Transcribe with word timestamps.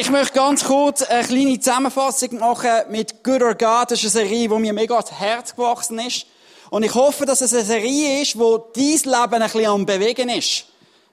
ich 0.00 0.08
möchte 0.08 0.32
ganz 0.32 0.64
kurz 0.64 1.02
eine 1.02 1.28
kleine 1.28 1.60
Zusammenfassung 1.60 2.38
machen 2.38 2.70
mit 2.88 3.22
Good 3.22 3.42
or 3.42 3.54
God. 3.54 3.90
Das 3.90 4.02
ist 4.02 4.16
eine 4.16 4.26
Serie, 4.26 4.48
die 4.48 4.54
mir 4.54 4.72
mega 4.72 4.94
ans 4.94 5.12
Herz 5.12 5.54
gewachsen 5.54 5.98
ist. 5.98 6.24
Und 6.70 6.84
ich 6.84 6.94
hoffe, 6.94 7.26
dass 7.26 7.42
es 7.42 7.52
eine 7.52 7.64
Serie 7.64 8.22
ist, 8.22 8.38
wo 8.38 8.56
dein 8.56 8.82
Leben 8.82 9.12
ein 9.12 9.42
bisschen 9.42 9.66
am 9.66 9.84
Bewegen 9.84 10.30
ist. 10.30 10.64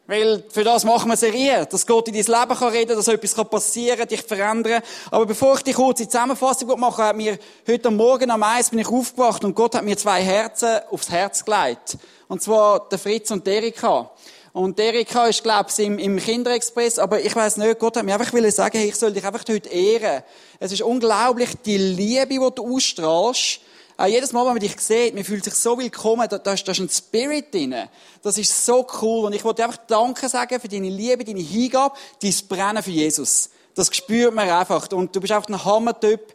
Weil 0.05 0.41
für 0.49 0.63
das 0.63 0.85
machen 0.85 1.09
wir 1.09 1.17
Serien, 1.17 1.67
dass 1.69 1.85
Gott 1.85 2.07
in 2.07 2.13
dein 2.13 2.23
Leben 2.23 2.57
kann 2.57 2.69
reden, 2.69 2.95
dass 2.95 3.09
etwas 3.09 3.33
passieren 3.49 3.97
kann, 3.97 4.07
dich 4.07 4.21
verändern. 4.21 4.81
Aber 5.11 5.25
bevor 5.25 5.55
ich 5.55 5.63
die 5.63 5.73
kurze 5.73 6.07
Zusammenfassung 6.07 6.79
mache, 6.79 7.03
hat 7.03 7.17
mir 7.17 7.37
heute 7.67 7.91
Morgen 7.91 8.31
am 8.31 8.41
Eis 8.41 8.69
bin 8.69 8.79
ich 8.79 8.87
aufgewacht 8.87 9.43
und 9.43 9.53
Gott 9.53 9.75
hat 9.75 9.83
mir 9.83 9.97
zwei 9.97 10.23
Herzen 10.23 10.79
aufs 10.91 11.09
Herz 11.09 11.43
gelegt. 11.43 11.97
Und 12.29 12.41
zwar 12.41 12.87
der 12.87 12.99
Fritz 12.99 13.31
und 13.31 13.45
Erika. 13.49 14.11
Und 14.57 14.79
Erika 14.79 15.27
ist, 15.27 15.43
glaube 15.43 15.69
ich, 15.69 15.85
im, 15.85 15.99
im 15.99 16.17
Kinderexpress, 16.17 16.97
aber 16.97 17.19
ich 17.21 17.35
weiß 17.35 17.57
nicht, 17.57 17.77
Gott 17.77 17.95
hat 17.95 18.03
mir 18.03 18.15
einfach 18.15 18.31
sagen, 18.51 18.79
hey, 18.79 18.87
ich 18.87 18.95
soll 18.95 19.13
dich 19.13 19.23
einfach 19.23 19.43
heute 19.47 19.69
ehren. 19.69 20.23
Es 20.59 20.71
ist 20.71 20.81
unglaublich, 20.81 21.49
die 21.63 21.77
Liebe, 21.77 22.27
die 22.27 22.55
du 22.55 22.75
ausstrahlst, 22.75 23.59
auch 23.97 24.07
jedes 24.07 24.33
Mal, 24.33 24.45
wenn 24.45 24.53
man 24.53 24.59
dich 24.59 24.79
sieht, 24.79 25.13
man 25.13 25.23
fühlt 25.23 25.43
sich 25.43 25.53
so 25.53 25.77
willkommen, 25.77 26.27
da, 26.27 26.39
da, 26.39 26.53
ist, 26.53 26.67
da 26.67 26.71
ist 26.71 26.79
ein 26.79 26.89
Spirit 26.89 27.53
drin. 27.53 27.75
Das 28.23 28.39
ist 28.39 28.65
so 28.65 28.87
cool. 28.99 29.25
Und 29.25 29.33
ich 29.33 29.43
wollte 29.43 29.63
einfach 29.63 29.77
Danke 29.85 30.27
sagen 30.27 30.59
für 30.59 30.67
deine 30.67 30.89
Liebe, 30.89 31.23
deine 31.23 31.39
Hingabe, 31.39 31.95
dein 32.19 32.33
Brennen 32.49 32.81
für 32.81 32.89
Jesus. 32.89 33.51
Das 33.75 33.95
spürt 33.95 34.33
man 34.33 34.49
einfach. 34.49 34.91
Und 34.91 35.15
du 35.15 35.21
bist 35.21 35.33
einfach 35.33 35.49
ein 35.49 35.63
Hammertyp. 35.63 36.33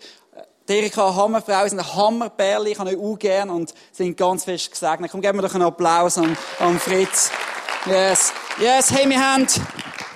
Erika, 0.69 1.15
Hammerfrau, 1.15 1.69
sind 1.69 1.81
ein 1.81 1.95
Hammerbärli, 1.95 2.71
ich 2.71 2.79
habe 2.79 2.91
euch 2.91 2.97
auch 2.97 3.19
gern 3.19 3.51
und 3.51 3.75
sind 3.91 4.17
ganz 4.17 4.45
fest 4.45 4.71
gesegnet. 4.71 5.11
Komm, 5.11 5.21
geben 5.21 5.39
wir 5.39 5.43
doch 5.43 5.55
einen 5.55 5.65
Applaus 5.65 6.17
an, 6.17 6.37
an 6.61 6.79
Fritz. 6.79 7.31
Yes. 7.85 8.33
Yes, 8.61 8.93
hey, 8.93 9.09
wir 9.11 9.19
haben 9.19 9.49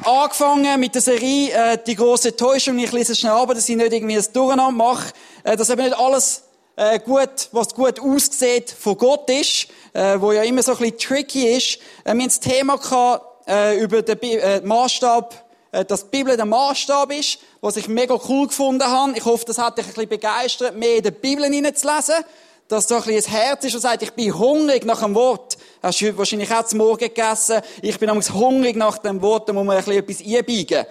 angefangen 0.05 0.79
mit 0.79 0.95
der 0.95 1.03
Serie, 1.03 1.51
äh, 1.51 1.79
die 1.85 1.97
große 1.97 2.37
Täuschung. 2.37 2.79
Ich 2.79 2.93
lese 2.93 3.11
es 3.11 3.19
schnell 3.19 3.33
ab, 3.33 3.49
dass 3.49 3.69
ich 3.69 3.75
nicht 3.75 3.93
irgendwie 3.93 4.17
ein 4.17 4.25
Durcheinander 4.33 4.71
mache. 4.71 5.13
Äh, 5.43 5.57
dass 5.57 5.69
eben 5.71 5.83
nicht 5.83 5.99
alles 5.99 6.45
äh, 6.77 7.01
gut, 7.01 7.49
was 7.51 7.75
gut 7.75 7.99
aussieht, 7.99 8.71
von 8.71 8.97
Gott 8.97 9.29
ist, 9.31 9.67
äh, 9.95 10.15
wo 10.21 10.31
ja 10.31 10.45
immer 10.45 10.63
so 10.63 10.73
ein 10.73 10.79
bisschen 10.79 10.99
tricky 10.99 11.57
ist. 11.57 11.79
Äh, 12.05 12.15
wir 12.15 12.23
haben 12.23 12.25
das 12.27 12.39
Thema 12.39 12.77
gehabt, 12.77 13.49
äh, 13.49 13.81
über 13.81 14.03
den 14.03 14.23
äh, 14.23 14.61
Maßstab, 14.61 15.35
äh, 15.73 15.85
dass 15.85 16.05
die 16.05 16.19
Bibel 16.19 16.37
der 16.37 16.47
Maßstab 16.47 17.11
ist, 17.11 17.41
was 17.61 17.77
ich 17.77 17.89
mega 17.89 18.17
cool 18.29 18.47
gefunden 18.47 18.87
habe. 18.87 19.15
Ich 19.17 19.25
hoffe, 19.25 19.45
das 19.45 19.59
hat 19.59 19.77
dich 19.77 19.87
ein 19.87 19.93
bisschen 19.93 20.09
begeistert, 20.09 20.77
mehr 20.77 20.99
in 20.99 21.03
der 21.03 21.11
Bibel 21.11 21.45
hineinzulesen. 21.45 22.15
Dass 22.69 22.89
da 22.89 22.99
ein 22.99 23.09
ein 23.09 23.23
Herz 23.23 23.65
ist 23.65 23.75
und 23.75 23.81
sagt, 23.81 24.03
ich 24.03 24.11
bin 24.13 24.37
hungrig 24.37 24.85
nach 24.85 25.03
dem 25.03 25.15
Wort. 25.15 25.57
Hast 25.83 26.01
du 26.01 26.19
wahrscheinlich 26.19 26.53
auch 26.53 26.65
zum 26.65 26.79
Morgen 26.79 26.99
gegessen. 26.99 27.61
Ich 27.81 27.99
bin 27.99 28.09
nämlich 28.09 28.33
hungrig 28.33 28.75
nach 28.75 28.99
dem 28.99 29.23
Wort, 29.23 29.49
da 29.49 29.53
muss 29.53 29.65
man 29.65 29.77
ein 29.77 29.85
bisschen 29.85 30.03
etwas 30.03 30.21
einbiegen. 30.21 30.87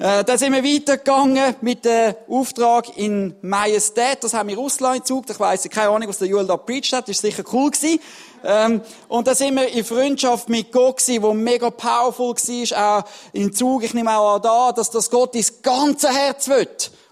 Äh, 0.00 0.22
dann 0.22 0.38
sind 0.38 0.52
wir 0.52 0.62
weitergegangen 0.62 1.56
mit 1.60 1.84
dem 1.84 2.14
Auftrag 2.28 2.96
in 2.96 3.34
Majestät. 3.42 4.22
Das 4.22 4.32
haben 4.32 4.48
wir 4.48 4.56
Russland 4.56 5.00
gezogen. 5.00 5.26
Ich 5.28 5.40
weiss 5.40 5.68
keine 5.68 5.88
Ahnung, 5.88 6.08
was 6.08 6.18
der 6.18 6.28
Joel 6.28 6.46
da 6.46 6.56
preached 6.56 6.92
hat. 6.92 7.08
Das 7.08 7.16
ist 7.16 7.22
sicher 7.22 7.42
cool 7.52 7.72
gewesen. 7.72 7.98
Ähm, 8.44 8.80
und 9.08 9.26
dann 9.26 9.34
sind 9.34 9.56
wir 9.56 9.66
in 9.66 9.84
Freundschaft 9.84 10.48
mit 10.48 10.70
Gott 10.70 10.98
gewesen, 10.98 11.22
wo 11.24 11.34
mega 11.34 11.70
powerful 11.70 12.36
war. 12.36 13.00
Auch 13.00 13.04
in 13.32 13.52
Zug, 13.52 13.82
ich 13.82 13.92
nehme 13.92 14.16
auch 14.16 14.36
an 14.36 14.42
da, 14.42 14.70
dass 14.70 14.88
das 14.90 15.10
Gott 15.10 15.34
ins 15.34 15.62
ganze 15.62 16.14
Herz 16.14 16.46
will. 16.46 16.68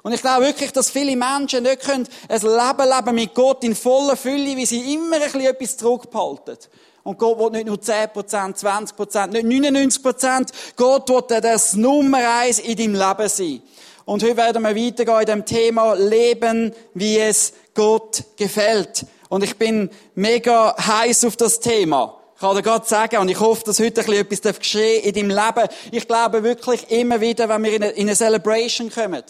Und 0.06 0.12
ich 0.12 0.20
glaube 0.20 0.46
wirklich, 0.46 0.70
dass 0.70 0.88
viele 0.88 1.16
Menschen 1.16 1.64
nicht 1.64 1.80
können 1.80 2.06
ein 2.28 2.40
Leben 2.40 2.96
leben 2.96 3.14
mit 3.16 3.34
Gott 3.34 3.64
in 3.64 3.74
voller 3.74 4.16
Fülle, 4.16 4.56
wie 4.56 4.64
sie 4.64 4.94
immer 4.94 5.16
ein 5.16 5.22
bisschen 5.22 5.40
etwas 5.40 5.76
zurückbehalten. 5.78 6.58
Und 7.02 7.18
Gott 7.18 7.40
will 7.40 7.50
nicht 7.50 7.66
nur 7.66 7.78
10%, 7.78 8.14
20%, 8.14 9.42
nicht 9.42 9.66
99%. 9.66 10.46
Gott 10.77 11.08
will 11.08 11.40
das 11.40 11.74
Nummer 11.74 12.18
eins 12.38 12.60
in 12.60 12.77
deinem 12.77 12.94
Leben 12.94 13.28
sein. 13.28 13.62
Und 14.04 14.22
heute 14.22 14.36
werden 14.36 14.62
wir 14.62 14.77
weitergehen 14.77 15.18
in 15.18 15.27
dem 15.27 15.44
Thema 15.44 15.94
Leben, 15.94 16.72
wie 16.94 17.18
es 17.18 17.52
Gott 17.74 18.22
gefällt. 18.36 19.06
Und 19.28 19.42
ich 19.42 19.56
bin 19.56 19.90
mega 20.14 20.77
heiß 20.78 21.24
auf 21.24 21.36
das 21.36 21.58
Thema. 21.58 22.16
Ich 22.36 22.40
kann 22.42 22.55
dir 22.55 22.62
gerade 22.62 22.86
sagen, 22.86 23.16
und 23.16 23.28
ich 23.28 23.40
hoffe, 23.40 23.64
dass 23.64 23.80
heute 23.80 24.02
ein 24.02 24.06
bisschen 24.06 24.40
etwas 24.50 24.58
geschehen 24.61 25.02
in 25.02 25.14
deinem 25.14 25.30
Leben. 25.30 25.68
Ich 25.90 26.06
glaube 26.06 26.45
wirklich 26.45 26.92
immer 26.92 27.20
wieder, 27.20 27.48
wenn 27.48 27.64
wir 27.64 27.72
in 27.72 27.83
eine, 27.83 27.92
in 27.95 28.06
eine 28.06 28.14
Celebration 28.14 28.89
kommen. 28.89 29.24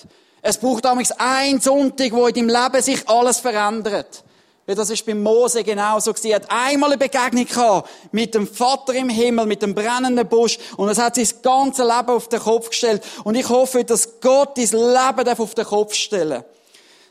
Es 0.49 0.59
braucht 0.59 0.85
damals 0.85 1.11
ein 1.19 1.61
Sonntag, 1.61 2.13
wo 2.13 2.29
in 2.29 2.35
deinem 2.35 2.49
Leben 2.49 2.81
sich 2.81 3.09
alles 3.09 3.41
verändert. 3.41 4.23
Weil 4.65 4.77
das 4.77 4.91
ist 4.91 5.05
beim 5.05 5.21
Mose 5.21 5.65
genauso 5.65 6.13
gewesen. 6.13 6.31
Er 6.31 6.37
hat 6.37 6.51
einmal 6.51 6.91
eine 6.91 6.99
Begegnung 6.99 7.47
gehabt 7.47 7.91
mit 8.13 8.33
dem 8.33 8.47
Vater 8.47 8.95
im 8.95 9.09
Himmel, 9.09 9.47
mit 9.47 9.63
dem 9.63 9.75
brennenden 9.75 10.29
Busch. 10.29 10.57
Und 10.77 10.89
es 10.89 10.99
hat 10.99 11.17
sein 11.17 11.29
ganze 11.43 11.83
Leben 11.83 12.11
auf 12.11 12.29
den 12.29 12.39
Kopf 12.39 12.71
gestellt. 12.71 13.03
Und 13.25 13.35
ich 13.35 13.49
hoffe, 13.49 13.83
dass 13.83 14.21
Gott 14.21 14.57
dein 14.57 14.71
Leben 14.71 15.39
auf 15.39 15.55
den 15.55 15.65
Kopf 15.65 15.95
stellen 15.95 16.45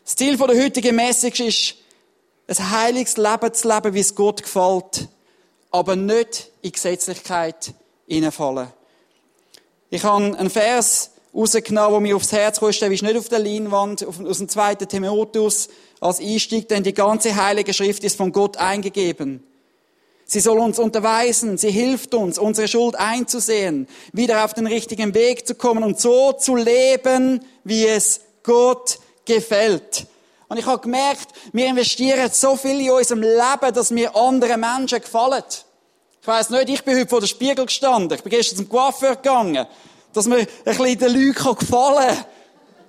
Das 0.06 0.16
Ziel 0.16 0.38
der 0.38 0.63
heutigen 0.63 0.96
Message 0.96 1.41
ist, 1.41 1.75
ein 2.47 2.72
heiliges 2.72 3.17
Leben 3.17 3.53
zu 3.53 3.67
leben, 3.67 3.94
wie 3.94 4.00
es 4.00 4.16
Gott 4.16 4.44
gefällt. 4.44 5.09
Aber 5.72 5.97
nicht 5.97 6.52
in 6.62 6.72
Gesetzlichkeit 6.72 7.73
hineinfallen. 8.07 8.69
Ich 9.90 10.06
habe 10.06 10.23
einen 10.23 10.50
Vers 10.50 11.12
rausgenommen, 11.35 11.91
der 11.91 12.00
mir 12.00 12.16
aufs 12.16 12.31
Herz 12.31 12.59
der 12.59 12.69
ist 12.69 13.03
nicht 13.03 13.18
auf 13.18 13.29
der 13.29 13.40
Leinwand, 13.40 14.06
aus 14.06 14.38
dem 14.38 14.50
zweiten 14.50 14.88
Timotheus, 14.88 15.68
als 16.00 16.19
Einstieg, 16.19 16.69
denn 16.69 16.84
die 16.84 16.94
ganze 16.94 17.35
Heilige 17.35 17.73
Schrift 17.73 18.03
ist 18.03 18.18
von 18.18 18.31
Gott 18.31 18.57
eingegeben. 18.57 19.44
Sie 20.28 20.40
soll 20.40 20.57
uns 20.59 20.79
unterweisen, 20.79 21.57
sie 21.57 21.69
hilft 21.69 22.16
uns, 22.16 22.40
unsere 22.40 22.68
Schuld 22.68 22.96
einzusehen, 22.96 23.88
wieder 24.12 24.44
auf 24.44 24.53
den 24.56 24.66
richtigen 24.66 25.13
Weg 25.13 25.46
zu 25.46 25.53
kommen 25.53 25.84
und 25.84 26.00
so 26.00 26.34
zu 26.34 26.56
leben, 26.56 27.46
wie 27.63 27.85
es 27.85 28.22
Gott 28.41 28.97
gefällt. 29.25 30.07
Und 30.47 30.57
ich 30.57 30.66
habe 30.66 30.81
gemerkt, 30.81 31.28
wir 31.53 31.67
investieren 31.67 32.29
so 32.31 32.56
viel 32.56 32.79
in 32.81 32.91
unserem 32.91 33.22
Leben, 33.22 33.73
dass 33.73 33.91
mir 33.91 34.16
andere 34.16 34.57
Menschen 34.57 35.02
gefallen. 35.02 35.44
Ich 36.22 36.28
weiss 36.28 36.50
nicht, 36.50 36.69
ich 36.69 36.84
bin 36.84 36.97
heute 36.97 37.07
vor 37.07 37.19
dem 37.19 37.28
Spiegel 37.28 37.66
gestanden, 37.67 38.17
ich 38.17 38.23
bin 38.23 38.31
gestern 38.31 38.57
zum 38.57 38.69
Coiffeur 38.69 39.16
gegangen, 39.16 39.67
dass 40.15 40.27
mir 40.27 40.37
ein 40.37 40.47
bisschen 40.63 40.97
den 40.97 41.13
Leuten 41.13 41.55
gefallen 41.55 42.07
kann, 42.07 42.25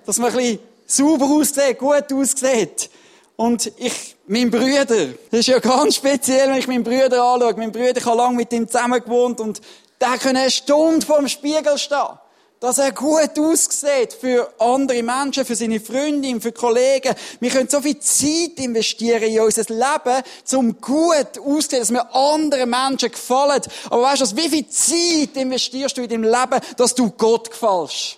dass 0.05 0.17
man 0.17 0.31
ein 0.31 0.37
bisschen 0.37 0.59
sauber 0.85 1.25
aussieht, 1.25 1.77
gut 1.77 2.13
aussieht. 2.13 2.89
Und 3.35 3.71
ich, 3.77 4.15
mein 4.25 4.49
Bruder, 4.49 4.85
das 4.85 5.39
ist 5.41 5.47
ja 5.47 5.59
ganz 5.59 5.97
speziell, 5.97 6.49
wenn 6.49 6.57
ich 6.57 6.67
meinen 6.67 6.83
Bruder 6.83 7.23
anschaue. 7.23 7.53
Mein 7.55 7.71
Bruder, 7.71 7.97
ich 7.97 8.05
habe 8.05 8.17
lange 8.17 8.37
mit 8.37 8.51
ihm 8.51 8.67
zusammen 8.67 9.03
gewohnt 9.03 9.39
und 9.39 9.61
der 10.01 10.17
kann 10.17 10.35
eine 10.35 10.49
Stunde 10.49 11.05
vor 11.05 11.19
dem 11.19 11.27
Spiegel 11.27 11.77
stehen. 11.77 12.17
Dass 12.59 12.79
er 12.79 12.91
gut 12.91 13.37
aussieht 13.37 14.13
für 14.19 14.51
andere 14.57 15.03
Menschen, 15.03 15.45
für 15.45 15.55
seine 15.55 15.79
Freundin, 15.79 16.41
für 16.41 16.51
Kollegen. 16.51 17.13
Wir 17.39 17.51
können 17.51 17.69
so 17.69 17.81
viel 17.81 17.99
Zeit 17.99 18.57
investieren 18.57 19.23
in 19.23 19.39
unser 19.39 19.63
Leben, 19.63 20.23
um 20.53 20.81
gut 20.81 21.39
auszusehen, 21.39 21.81
dass 21.81 21.91
wir 21.91 22.15
anderen 22.15 22.69
Menschen 22.69 23.11
gefallen. 23.11 23.61
Aber 23.91 24.01
weißt 24.01 24.21
du, 24.21 24.37
wie 24.37 24.49
viel 24.49 24.67
Zeit 24.69 25.39
investierst 25.39 25.97
du 25.97 26.01
in 26.01 26.09
deinem 26.09 26.23
Leben, 26.23 26.59
dass 26.77 26.95
du 26.95 27.11
Gott 27.11 27.51
gefällst? 27.51 28.17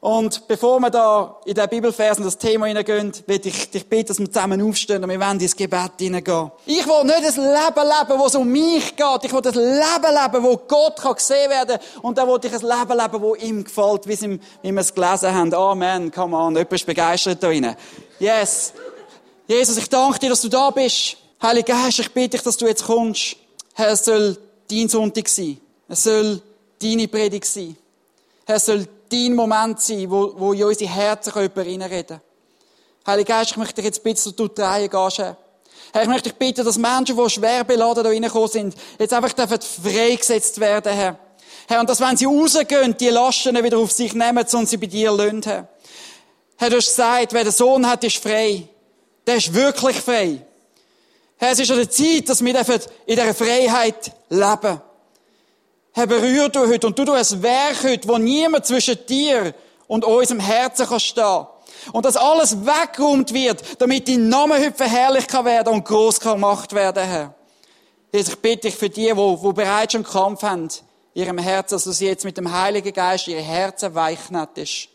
Und 0.00 0.48
bevor 0.48 0.80
wir 0.80 0.88
da 0.88 1.36
in 1.44 1.54
den 1.54 1.68
Bibelvers 1.68 2.16
in 2.16 2.24
das 2.24 2.38
Thema 2.38 2.64
hineingehen, 2.64 3.12
will 3.26 3.40
ich 3.44 3.70
dich 3.70 3.86
bitten, 3.86 4.08
dass 4.08 4.18
wir 4.18 4.32
zusammen 4.32 4.62
aufstehen 4.62 5.04
und 5.04 5.10
wir 5.10 5.20
wollen 5.20 5.38
ins 5.38 5.54
Gebet 5.54 5.92
hineingehen. 5.98 6.50
Ich 6.64 6.86
will 6.86 7.04
nicht 7.04 7.16
ein 7.18 7.34
Leben 7.34 7.86
leben, 7.86 8.18
wo 8.18 8.24
es 8.24 8.34
um 8.34 8.48
mich 8.48 8.96
geht. 8.96 9.24
Ich 9.24 9.32
will 9.32 9.42
ein 9.44 9.54
Leben 9.54 10.14
leben, 10.14 10.42
wo 10.42 10.56
Gott 10.56 10.96
kann 11.00 11.14
gesehen 11.14 11.50
werden 11.50 11.78
Und 12.00 12.16
dann 12.16 12.26
will 12.28 12.40
ich 12.42 12.52
ein 12.52 12.60
Leben 12.60 12.98
leben, 12.98 13.22
wo 13.22 13.34
ihm 13.34 13.62
gefällt, 13.62 14.08
wie, 14.08 14.40
wir 14.62 14.80
es 14.80 14.94
gelesen 14.94 15.34
haben. 15.34 15.52
Amen, 15.52 16.10
come 16.10 16.34
on, 16.34 16.54
jemand 16.54 16.72
ist 16.72 16.86
begeistert 16.86 17.42
da 17.42 17.48
drinnen. 17.48 17.76
Yes. 18.18 18.72
Jesus, 19.46 19.76
ich 19.76 19.88
danke 19.90 20.18
dir, 20.18 20.30
dass 20.30 20.40
du 20.40 20.48
da 20.48 20.70
bist. 20.70 21.18
Heiliger 21.42 21.74
Geist, 21.74 21.98
ich 21.98 22.10
bitte 22.10 22.30
dich, 22.30 22.42
dass 22.42 22.56
du 22.56 22.66
jetzt 22.66 22.86
kommst. 22.86 23.36
Herr, 23.74 23.90
es 23.90 24.06
soll 24.06 24.38
dein 24.70 24.88
Sonntag 24.88 25.28
sein. 25.28 25.60
Es 25.88 26.04
soll 26.04 26.40
deine 26.80 27.06
Predigt 27.06 27.44
sein. 27.44 27.76
Herr, 28.46 28.56
es 28.56 28.64
soll 28.64 28.86
dein 29.10 29.34
Moment 29.34 29.80
sein, 29.80 30.10
wo, 30.10 30.32
wo 30.36 30.52
in 30.52 30.64
unsere 30.64 30.90
Herzen 30.90 31.32
reinreden 31.32 31.88
können. 31.88 32.20
Heiliger 33.06 33.34
Geist, 33.34 33.50
ich 33.52 33.56
möchte 33.56 33.74
dich 33.74 33.84
jetzt 33.86 34.02
bitten, 34.02 34.20
dass 34.22 34.36
du 34.36 34.48
die. 34.48 34.62
Herr, 35.92 36.02
ich 36.02 36.08
möchte 36.08 36.28
dich 36.28 36.38
bitten, 36.38 36.64
dass 36.64 36.78
Menschen, 36.78 37.16
die 37.16 37.30
schwer 37.30 37.64
beladen 37.64 38.04
da 38.04 38.10
reingekommen 38.10 38.48
sind, 38.48 38.74
jetzt 38.98 39.12
einfach 39.12 39.32
freigesetzt 39.82 40.60
werden, 40.60 40.92
Herr. 40.92 41.18
Herr, 41.66 41.80
und 41.80 41.88
dass, 41.88 42.00
wenn 42.00 42.16
sie 42.16 42.26
rausgehen, 42.26 42.96
die 42.96 43.08
Lasten 43.08 43.62
wieder 43.62 43.78
auf 43.78 43.92
sich 43.92 44.12
nehmen 44.12 44.44
und 44.52 44.68
sie 44.68 44.76
bei 44.76 44.86
dir 44.86 45.12
lösen, 45.12 45.42
Herr. 45.42 45.68
Herr, 46.56 46.70
du 46.70 46.76
hast 46.76 46.88
gesagt, 46.88 47.32
wer 47.32 47.44
den 47.44 47.52
Sohn 47.52 47.88
hat, 47.88 48.04
ist 48.04 48.18
frei. 48.18 48.68
Der 49.26 49.36
ist 49.36 49.52
wirklich 49.52 49.96
frei. 50.00 50.44
Herr, 51.36 51.52
es 51.52 51.58
ist 51.58 51.70
an 51.70 51.78
der 51.78 51.90
Zeit, 51.90 52.28
dass 52.28 52.44
wir 52.44 52.54
in 52.54 53.16
dieser 53.16 53.34
Freiheit 53.34 54.12
leben. 54.28 54.80
Herr, 55.92 56.06
berühr 56.06 56.48
du 56.48 56.68
heute 56.68 56.86
und 56.86 56.98
du 56.98 57.04
du 57.04 57.12
ein 57.12 57.42
Werk 57.42 57.82
heute, 57.82 58.08
wo 58.08 58.16
niemand 58.16 58.64
zwischen 58.64 58.98
dir 59.06 59.54
und 59.88 60.04
unserem 60.04 60.40
Herzen 60.40 60.86
kann 60.86 61.00
stehen. 61.00 61.46
Und 61.92 62.04
dass 62.04 62.16
alles 62.16 62.64
weggeräumt 62.64 63.34
wird, 63.34 63.80
damit 63.80 64.06
dein 64.06 64.28
Name 64.28 64.54
heute 64.54 64.74
verherrlicht 64.74 65.28
kann 65.28 65.44
werden 65.46 65.72
und 65.72 65.84
groß 65.84 66.20
kann 66.20 66.34
gemacht 66.34 66.72
werden, 66.74 67.02
Herr. 67.02 67.34
Jesus, 68.12 68.34
ich 68.34 68.38
bitte 68.40 68.68
dich 68.68 68.76
für 68.76 68.88
die, 68.88 69.12
die, 69.12 69.36
die 69.42 69.52
bereits 69.52 69.92
schon 69.92 70.04
Kampf 70.04 70.42
haben, 70.42 70.68
ihrem 71.14 71.38
Herzen, 71.38 71.74
dass 71.74 71.84
du 71.84 71.92
sie 71.92 72.06
jetzt 72.06 72.24
mit 72.24 72.36
dem 72.36 72.52
Heiligen 72.52 72.92
Geist 72.92 73.26
ihre 73.26 73.40
Herzen 73.40 73.94
weichnettest. 73.94 74.89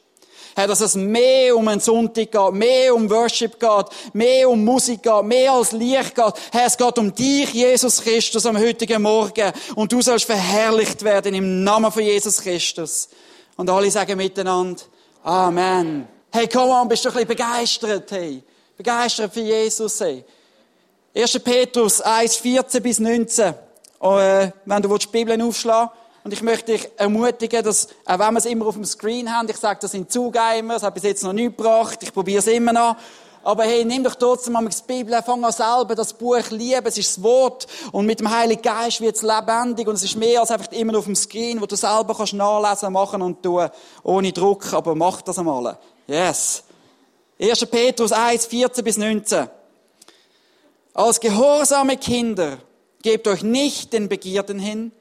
Herr, 0.56 0.68
dass 0.68 0.80
es 0.80 0.96
mehr 0.96 1.56
um 1.56 1.68
einen 1.68 1.82
Sonntag 1.82 2.32
geht, 2.32 2.52
mehr 2.54 2.96
um 2.96 3.10
Worship 3.10 3.60
geht, 3.60 3.86
mehr 4.14 4.50
um 4.50 4.64
Musik 4.64 5.04
geht, 5.04 5.24
mehr 5.24 5.52
als 5.52 5.74
Licht 5.74 6.16
geht. 6.16 6.34
Herr, 6.52 6.66
es 6.68 6.78
geht 6.78 6.98
um 6.98 7.14
dich, 7.14 7.54
Jesus 7.54 8.02
Christus, 8.02 8.46
am 8.46 8.58
heutigen 8.58 9.02
Morgen. 9.02 9.52
Und 9.76 9.92
du 9.92 10.02
sollst 10.02 10.26
verherrlicht 10.26 11.04
werden 11.04 11.34
im 11.34 11.64
Namen 11.66 11.92
von 11.92 12.04
Jesus 12.04 12.42
Christus. 12.42 13.10
Und 13.58 13.70
alle 13.70 13.92
sagen 13.92 14.16
miteinander, 14.16 14.82
Amen. 15.24 16.08
Hey, 16.32 16.48
komm 16.48 16.70
on, 16.70 16.88
bist 16.88 17.04
du 17.04 17.10
ein 17.10 17.14
bisschen 17.16 17.28
begeistert, 17.28 18.12
hey? 18.12 18.42
Begeistert 18.78 19.34
für 19.34 19.42
Jesus, 19.42 20.00
hey? 20.00 20.24
1. 21.14 21.40
Petrus 21.40 22.00
1, 22.00 22.36
14 22.38 22.82
bis 22.82 23.00
19. 23.00 23.54
Und, 24.00 24.20
äh, 24.20 24.52
wenn 24.66 24.82
du 24.82 24.98
die 24.98 25.08
Bibel 25.08 25.42
aufschlagen 25.42 25.90
und 26.26 26.34
ich 26.34 26.42
möchte 26.42 26.72
dich 26.72 26.90
ermutigen, 26.98 27.64
dass, 27.64 27.88
auch 28.04 28.18
wenn 28.18 28.34
wir 28.34 28.40
es 28.40 28.46
immer 28.46 28.66
auf 28.66 28.74
dem 28.74 28.84
Screen 28.84 29.32
haben, 29.32 29.48
ich 29.48 29.58
sage, 29.58 29.78
das 29.80 29.92
sind 29.92 30.12
Zugeimer, 30.12 30.74
das 30.74 30.82
hat 30.82 30.96
bis 30.96 31.04
jetzt 31.04 31.24
noch 31.24 31.34
nicht 31.34 31.56
gebracht, 31.56 32.00
ich 32.02 32.12
probiere 32.12 32.40
es 32.40 32.48
immer 32.48 32.74
noch. 32.74 32.96
Aber 33.44 33.64
hey, 33.64 33.86
nimm 33.86 34.04
doch 34.04 34.16
trotzdem 34.16 34.54
mal 34.54 34.68
die 34.68 34.76
Bibel, 34.88 35.22
fang 35.24 35.46
an 35.46 35.52
selber 35.52 35.94
das 35.94 36.14
Buch 36.14 36.50
lieben, 36.50 36.84
es 36.84 36.98
ist 36.98 37.18
das 37.18 37.24
Wort. 37.24 37.68
Und 37.92 38.08
mit 38.08 38.22
dem 38.22 38.36
Heiligen 38.36 38.64
Geist 38.64 39.02
wird 39.02 39.18
es 39.18 39.22
lebendig 39.22 39.88
und 39.88 39.94
es 39.94 40.04
ist 40.04 40.16
mehr 40.16 40.40
als 40.40 40.50
einfach 40.50 40.72
immer 40.72 40.98
auf 40.98 41.06
dem 41.06 41.16
Screen, 41.16 41.62
wo 41.62 41.68
du 41.68 41.76
selber 41.76 42.16
kannst 42.18 42.34
nachlesen, 42.34 42.92
machen 42.92 43.22
und 43.22 43.44
tun, 43.44 43.70
ohne 44.02 44.32
Druck, 44.32 44.74
aber 44.74 44.96
mach 44.96 45.22
das 45.22 45.38
einmal. 45.38 45.78
Yes. 46.08 46.64
1. 47.40 47.68
Petrus 47.68 48.12
1, 48.12 48.48
14 48.48 48.84
bis 48.84 48.98
19. 48.98 49.48
Als 50.96 51.20
gehorsame 51.20 51.98
Kinder 51.98 52.58
gebt 53.04 53.28
euch 53.28 53.44
nicht 53.44 53.94
den 53.94 54.10
Begierden 54.10 54.58
hin, 54.58 54.92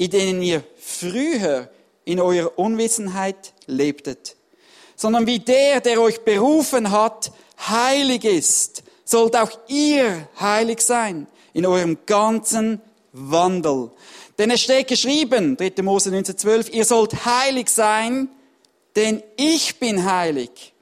in 0.00 0.10
denen 0.10 0.40
ihr 0.40 0.64
früher 0.78 1.68
in 2.06 2.20
eurer 2.20 2.58
Unwissenheit 2.58 3.52
lebtet, 3.66 4.34
sondern 4.96 5.26
wie 5.26 5.40
der, 5.40 5.82
der 5.82 6.00
euch 6.00 6.20
berufen 6.20 6.90
hat, 6.90 7.32
heilig 7.68 8.24
ist, 8.24 8.82
sollt 9.04 9.36
auch 9.36 9.50
ihr 9.68 10.26
heilig 10.40 10.80
sein 10.80 11.26
in 11.52 11.66
eurem 11.66 11.98
ganzen 12.06 12.80
Wandel. 13.12 13.90
Denn 14.38 14.50
es 14.50 14.62
steht 14.62 14.88
geschrieben, 14.88 15.58
3. 15.58 15.82
Mose 15.82 16.08
1912, 16.08 16.72
ihr 16.72 16.86
sollt 16.86 17.26
heilig 17.26 17.68
sein, 17.68 18.30
denn 18.96 19.22
ich 19.36 19.78
bin 19.78 20.10
heilig. 20.10 20.72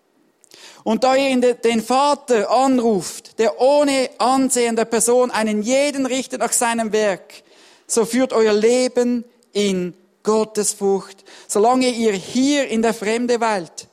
Und 0.84 1.02
da 1.02 1.16
ihr 1.16 1.54
den 1.54 1.82
Vater 1.82 2.52
anruft, 2.52 3.40
der 3.40 3.60
ohne 3.60 4.10
Ansehen 4.18 4.76
der 4.76 4.84
Person 4.84 5.32
einen 5.32 5.62
jeden 5.62 6.06
richtet 6.06 6.38
nach 6.38 6.52
seinem 6.52 6.92
Werk, 6.92 7.42
so 7.88 8.04
führt 8.04 8.32
euer 8.32 8.52
Leben 8.52 9.24
in 9.52 9.94
Gottesfurcht, 10.22 11.24
solange 11.48 11.88
ihr 11.88 12.12
hier 12.12 12.68
in 12.68 12.82
der 12.82 12.94
Fremde 12.94 13.40
weilt. 13.40 13.88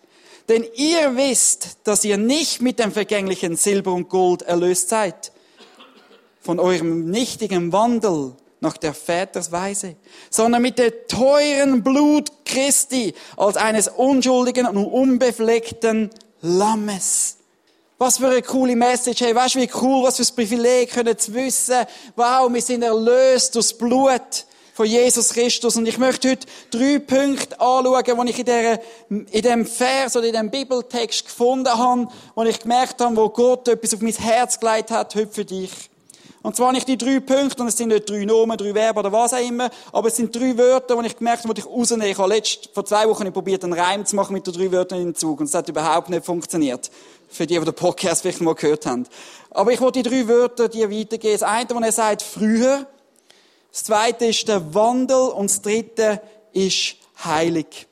Denn 0.47 0.63
ihr 0.75 1.15
wisst, 1.15 1.77
dass 1.86 2.06
ihr 2.06 2.18
nicht 2.18 2.62
mit 2.62 2.77
dem 2.77 2.92
vergänglichen 2.92 3.56
Silber 3.56 3.94
und 3.94 4.09
Gold 4.09 4.44
erlöst 4.44 4.89
seid, 4.89 5.31
von 6.39 6.59
eurem 6.59 7.09
nichtigen 7.09 7.71
Wandel 7.71 8.33
nach 8.59 8.77
der 8.77 8.94
Vätersweise, 8.94 9.95
sondern 10.30 10.62
mit 10.62 10.77
dem 10.77 10.92
teuren 11.07 11.83
Blut 11.83 12.31
Christi 12.45 13.13
als 13.38 13.57
eines 13.57 13.88
unschuldigen 13.88 14.68
und 14.68 14.77
unbefleckten 14.77 16.12
Lammes. 16.42 17.38
Was 17.97 18.18
für 18.18 18.27
eine 18.27 18.42
coole 18.42 18.75
Message. 18.75 19.21
Hey, 19.21 19.33
weißt 19.33 19.56
du, 19.56 19.59
wie 19.59 19.69
cool, 19.81 20.03
was 20.03 20.18
für 20.18 20.24
ein 20.24 20.36
Privileg 20.36 20.92
können 20.92 21.18
zu 21.18 21.33
wissen, 21.33 21.86
wow, 22.18 22.51
wir 22.51 22.62
sind 22.62 22.83
erlöst 22.83 23.56
durch 23.56 23.68
das 23.68 23.77
Blut 23.77 24.45
von 24.74 24.86
Jesus 24.86 25.30
Christus. 25.30 25.77
Und 25.77 25.88
ich 25.88 25.97
möchte 25.97 26.31
heute 26.31 26.45
drei 26.71 27.00
Punkte 27.00 27.57
anschauen, 27.57 28.25
die 28.25 28.31
ich 28.31 28.39
in, 28.39 28.45
der, 28.45 28.81
in 29.09 29.42
dem 29.42 29.65
Vers 29.65 30.18
oder 30.18 30.25
in 30.27 30.33
dem 30.33 30.51
Bibeltext 30.51 31.24
gefunden 31.24 31.69
habe, 31.69 32.09
wo 32.36 32.44
ich 32.44 32.59
gemerkt 32.59 33.00
habe, 33.00 33.15
wo 33.15 33.30
Gott 33.30 33.69
etwas 33.69 33.94
auf 33.94 34.01
mein 34.01 34.12
Herz 34.12 34.59
gelegt 34.59 34.92
hat, 34.92 35.15
heute 35.15 35.31
für 35.31 35.45
dich. 35.45 35.71
Und 36.45 36.56
zwar 36.56 36.74
nicht 36.74 36.88
die 36.88 36.97
drei 36.97 37.21
Punkte, 37.21 37.63
und 37.63 37.69
es 37.69 37.77
sind 37.77 37.88
nicht 37.88 38.07
drei 38.07 38.24
Nomen, 38.24 38.56
drei 38.56 38.71
Verben 38.71 39.00
oder 39.00 39.12
was 39.12 39.33
auch 39.33 39.39
immer, 39.39 39.71
aber 39.92 40.09
es 40.09 40.18
sind 40.18 40.36
drei 40.36 40.56
Wörter, 40.56 40.95
die 41.01 41.07
ich 41.07 41.18
gemerkt 41.18 41.44
habe, 41.44 41.53
die 41.56 41.62
ich 41.62 41.65
rausnehme. 41.65 42.07
Ich 42.07 42.18
habe 42.19 42.30
letzt, 42.30 42.69
vor 42.71 42.86
zwei 42.86 43.09
Wochen 43.09 43.33
probiert, 43.33 43.63
einen 43.63 43.74
Reim 43.74 44.06
zu 44.06 44.15
machen 44.15 44.33
mit 44.33 44.45
den 44.45 44.53
drei 44.53 44.71
Wörtern 44.71 45.00
in 45.00 45.06
den 45.06 45.15
Zug, 45.15 45.39
und 45.39 45.47
es 45.47 45.56
hat 45.56 45.68
überhaupt 45.69 46.09
nicht 46.09 46.24
funktioniert. 46.24 46.92
Für 47.30 47.48
die, 47.48 47.57
die 47.57 47.66
den 47.66 47.74
Podcast 47.74 48.22
vielleicht 48.22 48.42
mal 48.42 48.56
gehört 48.56 48.86
haben. 48.86 49.07
Aber 49.51 49.72
ich 49.72 49.81
wollte 49.81 50.01
die 50.01 50.10
drei 50.10 50.27
Wörter 50.27 50.69
dir 50.69 50.92
weitergeben. 50.92 51.33
Das 51.33 51.44
eine, 51.44 51.69
wo 51.69 51.80
er 51.80 51.92
sagt, 51.92 52.22
früher. 52.22 52.86
Das 53.72 53.83
zweite 53.83 54.25
ist 54.25 54.48
der 54.48 54.74
Wandel, 54.74 55.18
und 55.18 55.50
das 55.50 55.62
dritte 55.62 56.22
ist 56.54 56.95
heilig. 57.24 57.88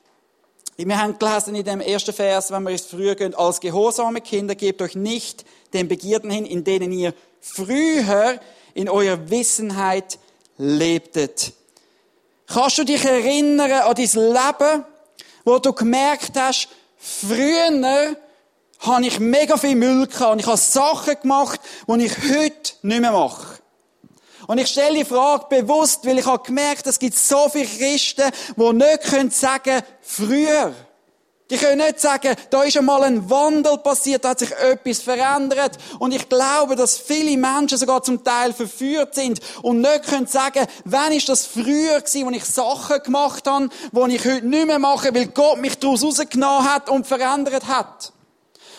Wir 0.76 1.00
haben 1.00 1.18
gelesen 1.18 1.54
in 1.54 1.64
dem 1.64 1.80
ersten 1.80 2.12
Vers, 2.12 2.50
wenn 2.50 2.64
wir 2.64 2.74
es 2.74 2.86
früher 2.86 3.14
gehen, 3.14 3.34
als 3.34 3.60
gehorsame 3.60 4.20
Kinder 4.20 4.54
gebt 4.54 4.82
euch 4.82 4.96
nicht 4.96 5.44
den 5.72 5.86
Begierden 5.86 6.30
hin, 6.30 6.46
in 6.46 6.64
denen 6.64 6.90
ihr 6.90 7.14
früher 7.40 8.40
in 8.74 8.88
eurer 8.88 9.30
Wissenheit 9.30 10.18
lebtet. 10.56 11.52
Kannst 12.46 12.78
du 12.78 12.84
dich 12.84 13.04
erinnern 13.04 13.70
an 13.70 13.94
dein 13.94 14.04
Leben, 14.04 14.84
wo 15.44 15.58
du 15.58 15.72
gemerkt 15.72 16.32
hast, 16.36 16.68
früher 16.98 17.70
habe 18.86 19.06
ich 19.06 19.18
mega 19.20 19.56
viel 19.56 19.76
Müll 19.76 20.06
gehabt 20.06 20.32
und 20.32 20.38
ich 20.40 20.46
habe 20.46 20.56
Sachen 20.56 21.20
gemacht, 21.20 21.60
die 21.86 22.04
ich 22.04 22.16
heute 22.18 22.72
nicht 22.82 23.00
mehr 23.00 23.12
mache. 23.12 23.58
Und 24.46 24.58
ich 24.58 24.68
stelle 24.68 24.98
die 24.98 25.04
Frage 25.04 25.46
bewusst, 25.48 26.04
weil 26.04 26.18
ich 26.18 26.26
habe 26.26 26.42
gemerkt, 26.42 26.86
es 26.86 26.98
gibt 26.98 27.16
so 27.16 27.48
viele 27.48 27.66
Christen, 27.66 28.30
die 28.56 28.72
nicht 28.72 29.34
sagen 29.34 29.62
können, 29.62 29.82
früher. 30.02 30.74
Die 31.50 31.56
können 31.58 31.84
nicht 31.84 32.00
sagen, 32.00 32.34
da 32.48 32.62
ist 32.62 32.76
einmal 32.76 33.02
ein 33.02 33.28
Wandel 33.28 33.76
passiert, 33.78 34.24
da 34.24 34.30
hat 34.30 34.38
sich 34.38 34.50
etwas 34.50 35.00
verändert. 35.00 35.76
Und 35.98 36.14
ich 36.14 36.28
glaube, 36.28 36.74
dass 36.74 36.96
viele 36.96 37.36
Menschen 37.36 37.76
sogar 37.76 38.02
zum 38.02 38.24
Teil 38.24 38.54
verführt 38.54 39.14
sind 39.14 39.40
und 39.62 39.82
nicht 39.82 40.04
können 40.04 40.26
sagen, 40.26 40.66
wann 40.86 41.12
ist 41.12 41.28
das 41.28 41.44
früher 41.44 42.00
gewesen, 42.00 42.26
wo 42.26 42.30
ich 42.30 42.44
Sachen 42.46 43.02
gemacht 43.02 43.46
habe, 43.46 43.68
die 43.92 44.14
ich 44.16 44.24
heute 44.24 44.46
nicht 44.46 44.66
mehr 44.66 44.78
mache, 44.78 45.14
weil 45.14 45.26
Gott 45.28 45.58
mich 45.58 45.78
daraus 45.78 46.02
rausgenommen 46.02 46.64
hat 46.64 46.88
und 46.88 47.06
verändert 47.06 47.68
hat. 47.68 48.14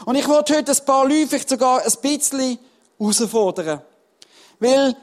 Und 0.04 0.16
ich 0.16 0.28
wollte 0.28 0.58
heute 0.58 0.72
ein 0.72 0.86
paar 0.86 1.08
Leute 1.08 1.28
vielleicht 1.28 1.50
sogar 1.50 1.82
ein 1.82 1.94
bisschen 2.02 2.60
herausfordern. 3.00 3.82
Weil, 4.60 4.96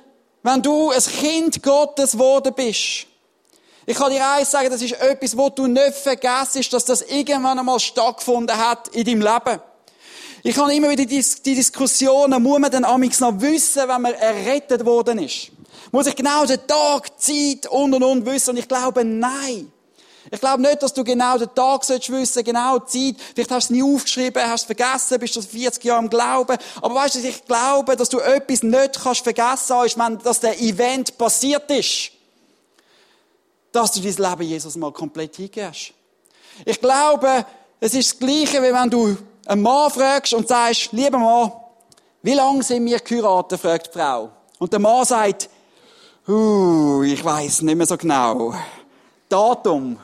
wenn 0.43 0.63
du 0.63 0.91
ein 0.91 1.03
Kind 1.03 1.63
Gottes 1.63 2.13
geworden 2.13 2.53
bist, 2.55 3.07
ich 3.85 3.97
kann 3.97 4.13
dir 4.13 4.25
eins 4.29 4.51
sagen, 4.51 4.71
das 4.71 4.83
ist 4.83 4.93
etwas, 5.01 5.37
wo 5.37 5.49
du 5.49 5.67
nicht 5.67 5.95
vergisst, 5.95 6.73
dass 6.73 6.85
das 6.85 7.03
irgendwann 7.03 7.59
einmal 7.59 7.81
stattgefunden 7.81 8.57
hat 8.57 8.89
in 8.89 9.05
deinem 9.05 9.23
Leben. 9.23 9.61
Ich 10.45 10.57
habe 10.57 10.75
immer 10.75 10.91
wieder 10.91 11.05
die, 11.05 11.25
die 11.45 11.55
Diskussionen, 11.55 12.43
muss 12.43 12.59
man 12.59 12.71
denn 12.71 12.85
amigs 12.85 13.21
noch 13.21 13.41
wissen, 13.41 13.89
wenn 13.89 14.03
man 14.03 14.15
errettet 14.15 14.85
worden 14.85 15.19
ist? 15.19 15.51
Muss 15.91 16.07
ich 16.07 16.17
genau 16.17 16.45
den 16.45 16.65
Tag, 16.67 17.21
Zeit 17.21 17.67
und 17.69 17.95
und 17.95 18.03
und 18.03 18.27
wissen? 18.27 18.51
Und 18.51 18.57
ich 18.59 18.69
glaube, 18.69 19.05
nein. 19.05 19.72
Ich 20.33 20.41
glaube 20.41 20.63
nicht, 20.63 20.83
dass 20.83 20.93
du 20.93 21.05
genau 21.05 21.39
den 21.39 21.55
Tag 21.55 21.85
sollst 21.85 22.11
genau 22.45 22.79
die 22.81 23.15
Zeit. 23.15 23.23
Vielleicht 23.35 23.51
hast 23.53 23.71
du 23.71 23.75
es 23.75 23.81
nie 23.81 23.95
aufgeschrieben, 23.95 24.43
hast 24.43 24.63
es 24.63 24.67
vergessen, 24.67 25.21
bist 25.21 25.37
du 25.37 25.43
40 25.43 25.85
Jahre 25.85 26.03
im 26.03 26.11
Glauben. 26.11 26.57
Aber 26.81 26.95
weißt 26.95 27.15
du, 27.17 27.19
ich 27.21 27.45
glaube, 27.45 27.95
dass 27.95 28.09
du 28.09 28.19
etwas 28.19 28.65
nicht 28.65 29.01
kannst 29.01 29.23
vergessen 29.23 29.77
hast, 29.77 29.99
wenn 29.99 30.19
das 30.19 30.41
der 30.41 30.61
Event 30.61 31.17
passiert 31.17 31.71
ist 31.71 32.13
dass 33.73 33.93
du 33.93 34.01
dein 34.01 34.31
Leben 34.31 34.43
Jesus 34.43 34.77
mal 34.77 34.93
komplett 34.93 35.37
hingehst. 35.37 35.93
Ich 36.65 36.81
glaube, 36.81 37.47
es 37.81 37.95
ist 37.95 38.13
das 38.13 38.19
Gleiche, 38.19 38.63
wie 38.63 38.73
wenn 38.73 38.91
du 38.91 39.17
einen 39.47 39.63
Mann 39.63 39.91
fragst 39.91 40.35
und 40.35 40.47
sagst, 40.47 40.93
lieber 40.93 41.19
Mann, 41.19 41.53
wie 42.23 42.35
lange 42.35 42.63
sind 42.63 42.85
wir 42.85 43.01
geheiratet, 43.01 43.61
fragt 43.61 43.89
die 43.89 43.99
Frau. 43.99 44.31
Und 44.59 44.73
der 44.73 44.79
Mann 44.79 45.05
sagt, 45.05 45.49
uh, 46.29 47.03
ich 47.03 47.25
weiß 47.25 47.63
nicht 47.63 47.75
mehr 47.75 47.87
so 47.87 47.97
genau. 47.97 48.55
Datum. 49.33 49.97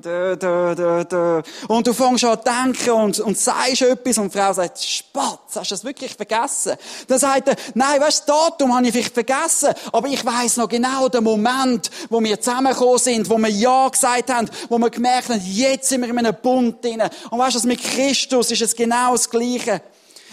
Da, 0.00 0.36
da, 0.36 0.74
da, 0.76 1.04
da. 1.04 1.42
Und 1.66 1.86
du 1.88 1.92
fängst 1.92 2.24
an 2.24 2.38
zu 2.38 2.44
denken 2.44 2.90
und, 2.90 3.18
und 3.18 3.36
sagst 3.36 3.82
etwas 3.82 4.16
und 4.18 4.32
die 4.32 4.38
Frau 4.38 4.52
sagt, 4.52 4.80
Spatz, 4.80 5.56
hast 5.56 5.70
du 5.72 5.74
das 5.74 5.84
wirklich 5.84 6.14
vergessen? 6.14 6.76
Dann 7.08 7.18
sagt 7.18 7.48
er, 7.48 7.56
nein, 7.74 8.00
weißt 8.00 8.28
du, 8.28 8.32
Datum 8.32 8.76
habe 8.76 8.86
ich 8.86 8.92
vielleicht 8.92 9.14
vergessen, 9.14 9.70
aber 9.90 10.06
ich 10.06 10.24
weiß 10.24 10.58
noch 10.58 10.68
genau 10.68 11.08
den 11.08 11.24
Moment, 11.24 11.90
wo 12.10 12.20
wir 12.22 12.40
zusammengekommen 12.40 12.98
sind, 12.98 13.28
wo 13.28 13.38
wir 13.38 13.50
Ja 13.50 13.88
gesagt 13.88 14.32
haben, 14.32 14.48
wo 14.68 14.78
wir 14.78 14.90
gemerkt 14.90 15.30
haben, 15.30 15.42
jetzt 15.44 15.88
sind 15.88 16.02
wir 16.02 16.08
in 16.08 16.18
einem 16.18 16.36
Bund 16.40 16.84
drin. 16.84 17.02
Und 17.28 17.38
weißt 17.40 17.64
du, 17.64 17.66
mit 17.66 17.82
Christus 17.82 18.52
ist 18.52 18.62
es 18.62 18.76
genau 18.76 19.12
das 19.12 19.28
Gleiche. 19.28 19.82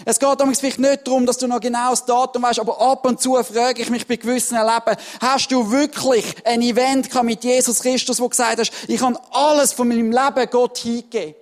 Es 0.04 0.18
geht 0.18 0.32
übrigens 0.32 0.60
vielleicht 0.60 0.78
nicht 0.78 1.06
darum, 1.06 1.26
dass 1.26 1.38
du 1.38 1.46
noch 1.46 1.60
genau 1.60 1.90
das 1.90 2.04
Datum 2.04 2.42
weißt, 2.42 2.60
aber 2.60 2.80
ab 2.80 3.04
und 3.06 3.20
zu 3.20 3.34
frage 3.42 3.82
ich 3.82 3.90
mich 3.90 4.06
bei 4.06 4.16
gewissen 4.16 4.56
Leben, 4.56 4.96
hast 5.20 5.52
du 5.52 5.70
wirklich 5.70 6.24
ein 6.44 6.62
Event 6.62 7.22
mit 7.22 7.44
Jesus 7.44 7.80
Christus, 7.80 8.20
wo 8.20 8.28
gesagt 8.28 8.60
hast, 8.60 8.72
ich 8.88 9.00
habe 9.00 9.18
alles 9.30 9.72
von 9.72 9.88
meinem 9.88 10.10
Leben 10.10 10.50
Gott 10.50 10.78
hingegeben? 10.78 11.34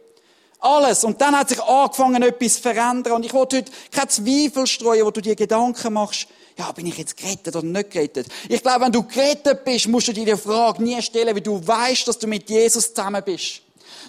Alles. 0.61 1.05
Und 1.05 1.21
dann 1.21 1.39
hat 1.39 1.51
sich 1.51 1.63
angefangen, 1.63 2.23
etwas 2.23 2.55
zu 2.55 2.63
verändern. 2.63 3.13
Und 3.13 3.25
ich 3.25 3.33
wollte 3.33 3.59
heute 3.59 3.71
keine 3.93 4.09
Zweifel 4.09 4.67
streuen, 4.67 5.07
wo 5.07 5.11
du 5.13 5.21
dir 5.21 5.37
Gedanken 5.37 5.93
machst, 5.93 6.27
ja, 6.59 6.73
bin 6.73 6.87
ich 6.87 6.99
jetzt 6.99 7.17
gerettet 7.17 7.55
oder 7.55 7.65
nicht 7.65 7.93
gerettet? 7.93 8.27
Ich 8.49 8.61
glaube, 8.63 8.85
wenn 8.85 8.93
du 8.93 9.05
gerettet 9.05 9.65
bist, 9.65 9.87
musst 9.87 10.09
du 10.09 10.13
dir 10.13 10.25
die 10.25 10.37
Frage 10.37 10.83
nie 10.83 11.01
stellen, 11.01 11.37
wie 11.37 11.41
du 11.41 11.65
weißt, 11.65 12.09
dass 12.09 12.19
du 12.19 12.27
mit 12.27 12.51
Jesus 12.51 12.93
zusammen 12.93 13.23
bist. 13.25 13.63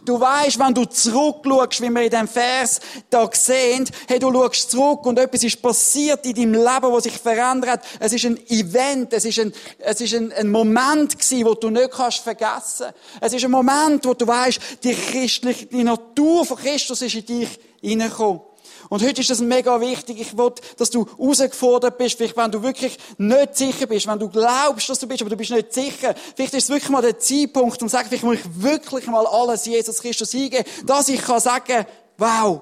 Du 0.06 0.20
weißt, 0.20 0.60
wenn 0.60 0.74
du 0.74 0.86
zurückschaust, 0.86 1.82
wie 1.82 1.90
wir 1.90 2.02
in 2.02 2.10
diesem 2.10 2.28
Vers 2.28 2.80
da 3.10 3.30
sehen, 3.32 3.90
hey, 4.08 4.20
du 4.20 4.32
schaust 4.32 4.72
zurück 4.72 5.06
und 5.06 5.20
etwas 5.20 5.44
ist 5.44 5.62
passiert 5.62 6.26
in 6.26 6.34
deinem 6.34 6.54
Leben, 6.54 6.94
was 6.94 7.04
sich 7.04 7.18
verändert 7.18 7.70
hat. 7.70 7.86
Es 8.00 8.14
ist 8.14 8.26
ein 8.26 8.40
Event, 8.48 9.14
es 9.14 9.26
ist 9.26 9.40
ein, 9.40 9.54
es 9.80 10.02
ist 10.02 10.14
ein, 10.14 10.32
ein 10.34 10.50
Moment 10.52 11.18
gewesen, 11.18 11.46
wo 11.46 11.54
du 11.54 11.70
nicht 11.70 11.92
kannst 11.92 12.20
vergessen. 12.20 12.88
Es 13.22 13.34
ist 13.34 13.44
ein 13.44 13.52
Moment, 13.52 14.06
wo 14.06 14.14
du 14.14 14.26
weißt, 14.26 14.60
die 14.84 14.94
christliche, 14.94 15.66
die 15.66 15.84
Natur 15.84 16.46
von 16.46 16.58
Christus 16.58 17.02
ist 17.02 17.16
in 17.16 17.26
dich 17.26 17.60
hineingekommen. 17.82 18.49
Und 18.90 19.04
heute 19.04 19.22
ist 19.22 19.30
das 19.30 19.40
mega 19.40 19.80
wichtig. 19.80 20.20
Ich 20.20 20.36
will, 20.36 20.52
dass 20.78 20.90
du 20.90 21.08
herausgefordert 21.08 22.00
bist. 22.00 22.18
Vielleicht, 22.18 22.36
wenn 22.36 22.52
du 22.52 22.64
wirklich 22.64 22.98
nicht 23.20 23.56
sicher 23.56 23.86
bist, 23.86 24.08
wenn 24.08 24.18
du 24.18 24.30
glaubst, 24.30 24.90
dass 24.90 24.98
du 24.98 25.08
bist, 25.08 25.22
aber 25.22 25.30
du 25.30 25.38
bist 25.38 25.52
nicht 25.52 25.72
sicher. 25.72 26.16
Vielleicht 26.36 26.56
ist 26.56 26.64
es 26.64 26.70
wirklich 26.70 26.90
mal 26.90 27.04
der 27.04 27.20
Zeitpunkt, 27.20 27.80
um 27.82 27.88
zu 27.88 27.92
sagen, 27.92 28.08
vielleicht 28.10 28.24
muss 28.24 28.40
ich 28.40 28.64
wirklich 28.64 29.06
mal 29.06 29.28
alles 29.28 29.66
Jesus 29.66 30.02
Christus 30.02 30.32
hingeben, 30.32 30.66
dass 30.86 31.08
ich 31.08 31.22
kann 31.22 31.40
sagen, 31.40 31.86
wow, 32.18 32.62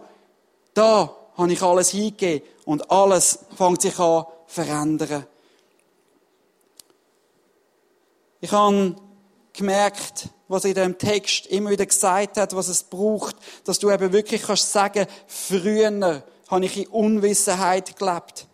da 0.73 1.15
habe 1.37 1.53
ich 1.53 1.61
alles 1.61 1.89
hingegeben 1.89 2.45
und 2.65 2.91
alles 2.91 3.39
fängt 3.57 3.81
sich 3.81 3.97
an 3.97 4.25
verändern. 4.47 5.25
Ich 8.41 8.51
habe 8.51 8.95
gemerkt, 9.57 10.29
was 10.47 10.63
in 10.63 10.73
dem 10.73 10.97
Text 10.97 11.47
immer 11.47 11.71
wieder 11.71 11.85
gesagt 11.85 12.37
hat, 12.37 12.55
was 12.55 12.69
es 12.69 12.83
braucht, 12.83 13.35
dass 13.65 13.79
du 13.79 13.91
eben 13.91 14.13
wirklich 14.13 14.43
kannst 14.43 14.71
sagen, 14.71 15.05
früher 15.27 16.23
habe 16.47 16.65
ich 16.65 16.77
in 16.77 16.87
Unwissenheit 16.87 17.97
gelebt. 17.97 18.47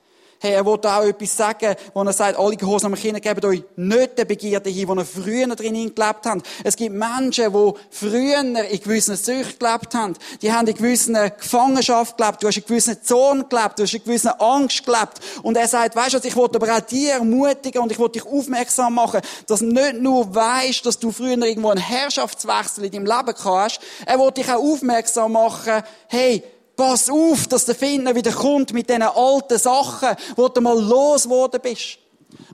Hey, 0.43 0.55
er 0.55 0.65
wollte 0.65 0.93
auch 0.93 1.05
etwas 1.05 1.37
sagen, 1.37 1.73
wo 1.93 2.03
er 2.03 2.11
sagt, 2.11 2.37
alle 2.37 2.57
gehorsamen 2.57 2.99
Kinder 2.99 3.21
geben 3.21 3.45
euch 3.45 3.63
nicht 3.77 4.17
die 4.17 4.25
Begierde 4.25 4.69
hin, 4.69 4.89
wo 4.89 4.93
ihr 4.93 5.05
früher 5.05 5.47
drin 5.55 5.73
gelebt 5.95 6.25
habt. 6.25 6.45
Es 6.65 6.75
gibt 6.75 6.93
Menschen, 6.93 7.53
die 7.53 7.73
früher 7.89 8.41
in 8.41 8.81
gewissen 8.81 9.15
Süchten 9.15 9.57
gelebt 9.57 9.95
haben. 9.95 10.15
Die 10.41 10.51
haben 10.51 10.67
in 10.67 10.75
gewissen 10.75 11.15
Gefangenschaft 11.39 12.17
gelebt. 12.17 12.43
Du 12.43 12.47
hast 12.47 12.57
in 12.57 12.65
gewissen 12.65 13.01
Zorn 13.01 13.47
gelebt. 13.47 13.79
Du 13.79 13.83
hast 13.83 13.93
in 13.93 14.03
gewissen 14.03 14.31
Angst 14.37 14.85
gelebt. 14.85 15.21
Und 15.43 15.55
er 15.55 15.69
sagt, 15.69 15.95
weißt 15.95 16.15
du, 16.15 16.27
ich 16.27 16.35
wollte 16.35 16.61
aber 16.61 16.75
auch 16.75 16.81
dir 16.81 17.13
ermutigen 17.13 17.81
und 17.81 17.93
ich 17.93 17.97
wollte 17.97 18.19
dich 18.19 18.29
aufmerksam 18.29 18.95
machen, 18.95 19.21
dass 19.47 19.59
du 19.59 19.67
nicht 19.67 20.01
nur 20.01 20.35
weißt, 20.35 20.85
dass 20.85 20.99
du 20.99 21.13
früher 21.13 21.37
irgendwo 21.37 21.69
einen 21.69 21.79
Herrschaftswechsel 21.79 22.83
in 22.83 22.91
deinem 22.91 23.05
Leben 23.05 23.33
hast. 23.45 23.79
Er 24.05 24.19
wollte 24.19 24.41
dich 24.41 24.51
auch 24.51 24.61
aufmerksam 24.61 25.31
machen, 25.31 25.83
hey, 26.09 26.43
Pass 26.75 27.09
auf, 27.09 27.47
dass 27.47 27.65
der 27.65 27.75
Finder 27.75 28.15
wieder 28.15 28.31
kommt 28.31 28.73
mit 28.73 28.89
diesen 28.89 29.03
alten 29.03 29.59
Sachen, 29.59 30.15
wo 30.35 30.47
du 30.47 30.61
mal 30.61 30.79
losgeworden 30.79 31.61
bist. 31.61 31.99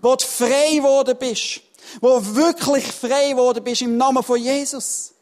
Wo 0.02 0.16
du 0.16 0.26
frei 0.26 0.76
geworden 0.76 1.16
bist. 1.18 1.62
Wo 2.02 2.20
du 2.20 2.36
wirklich 2.36 2.86
frei 2.86 3.32
geworden 3.32 3.64
bist 3.64 3.82
im 3.82 3.98
Namen 3.98 4.24
von 4.24 4.38
Jesus. 4.38 5.14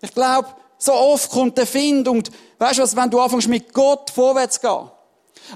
Ich 0.00 0.12
glaube, 0.12 0.48
so 0.78 0.92
oft 0.92 1.30
kommt 1.30 1.56
der 1.56 1.66
Find 1.66 2.08
und 2.08 2.30
weißt 2.58 2.78
du 2.78 2.82
was, 2.82 2.96
wenn 2.96 3.10
du 3.10 3.20
anfängst 3.20 3.48
mit 3.48 3.72
Gott 3.72 4.10
vorwärts 4.10 4.56
zu 4.56 4.62
gehen, 4.62 4.90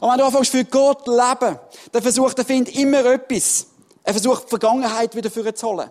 und 0.00 0.10
wenn 0.10 0.18
du 0.18 0.24
anfängst 0.24 0.50
für 0.50 0.64
Gott 0.64 1.04
zu 1.04 1.10
leben, 1.10 1.58
dann 1.92 2.02
versucht 2.02 2.38
der 2.38 2.44
Find 2.44 2.74
immer 2.76 3.04
etwas. 3.04 3.66
Er 4.02 4.12
versucht 4.12 4.44
die 4.44 4.50
Vergangenheit 4.50 5.14
wieder 5.14 5.30
vorzuholen. 5.30 5.90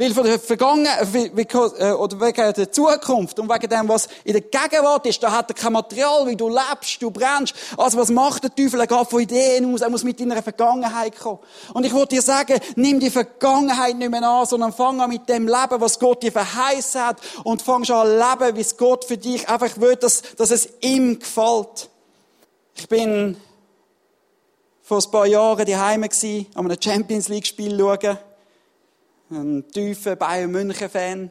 Weil 0.00 0.14
von 0.14 0.24
der 0.24 0.38
Vergangenheit, 0.38 1.12
äh, 1.12 1.90
oder 1.90 2.20
wegen 2.20 2.54
der 2.54 2.70
Zukunft 2.70 3.40
und 3.40 3.50
wegen 3.50 3.68
dem, 3.68 3.88
was 3.88 4.06
in 4.22 4.32
der 4.32 4.42
Gegenwart 4.42 5.04
ist, 5.06 5.20
da 5.20 5.32
hat 5.32 5.50
er 5.50 5.54
kein 5.54 5.72
Material, 5.72 6.24
wie 6.28 6.36
du 6.36 6.48
lebst, 6.48 7.02
du 7.02 7.10
brennst. 7.10 7.52
Also 7.76 7.98
was 7.98 8.08
macht 8.08 8.44
der 8.44 8.54
Teufel? 8.54 8.78
Er 8.78 8.86
geht 8.86 9.10
von 9.10 9.20
Ideen 9.20 9.74
aus, 9.74 9.80
er 9.80 9.90
muss 9.90 10.04
mit 10.04 10.20
deiner 10.20 10.40
Vergangenheit 10.40 11.18
kommen. 11.18 11.40
Und 11.74 11.84
ich 11.84 11.92
wollte 11.92 12.14
dir 12.14 12.22
sagen, 12.22 12.60
nimm 12.76 13.00
die 13.00 13.10
Vergangenheit 13.10 13.96
nicht 13.96 14.08
mehr 14.08 14.22
an, 14.22 14.46
sondern 14.46 14.72
fang 14.72 15.00
an 15.00 15.10
mit 15.10 15.28
dem 15.28 15.48
Leben, 15.48 15.80
was 15.80 15.98
Gott 15.98 16.22
dir 16.22 16.30
verheißen 16.30 17.04
hat 17.04 17.16
und 17.42 17.60
fang 17.60 17.82
an 17.90 18.06
leben, 18.06 18.56
wie 18.56 18.60
es 18.60 18.76
Gott 18.76 19.04
für 19.04 19.16
dich 19.16 19.48
einfach 19.48 19.80
will, 19.80 19.96
dass, 19.96 20.22
dass 20.36 20.52
es 20.52 20.68
ihm 20.80 21.18
gefällt. 21.18 21.90
Ich 22.76 22.88
bin 22.88 23.36
vor 24.80 24.98
ein 24.98 25.10
paar 25.10 25.26
Jahren 25.26 25.66
daheim 25.66 26.02
gsi, 26.08 26.46
an 26.54 26.66
einem 26.66 26.80
Champions 26.80 27.28
League 27.28 27.48
Spiel 27.48 27.76
schauen 27.76 28.27
ein 29.30 29.68
tiefer 29.70 30.16
Bayern 30.16 30.50
München 30.50 30.88
Fan, 30.88 31.30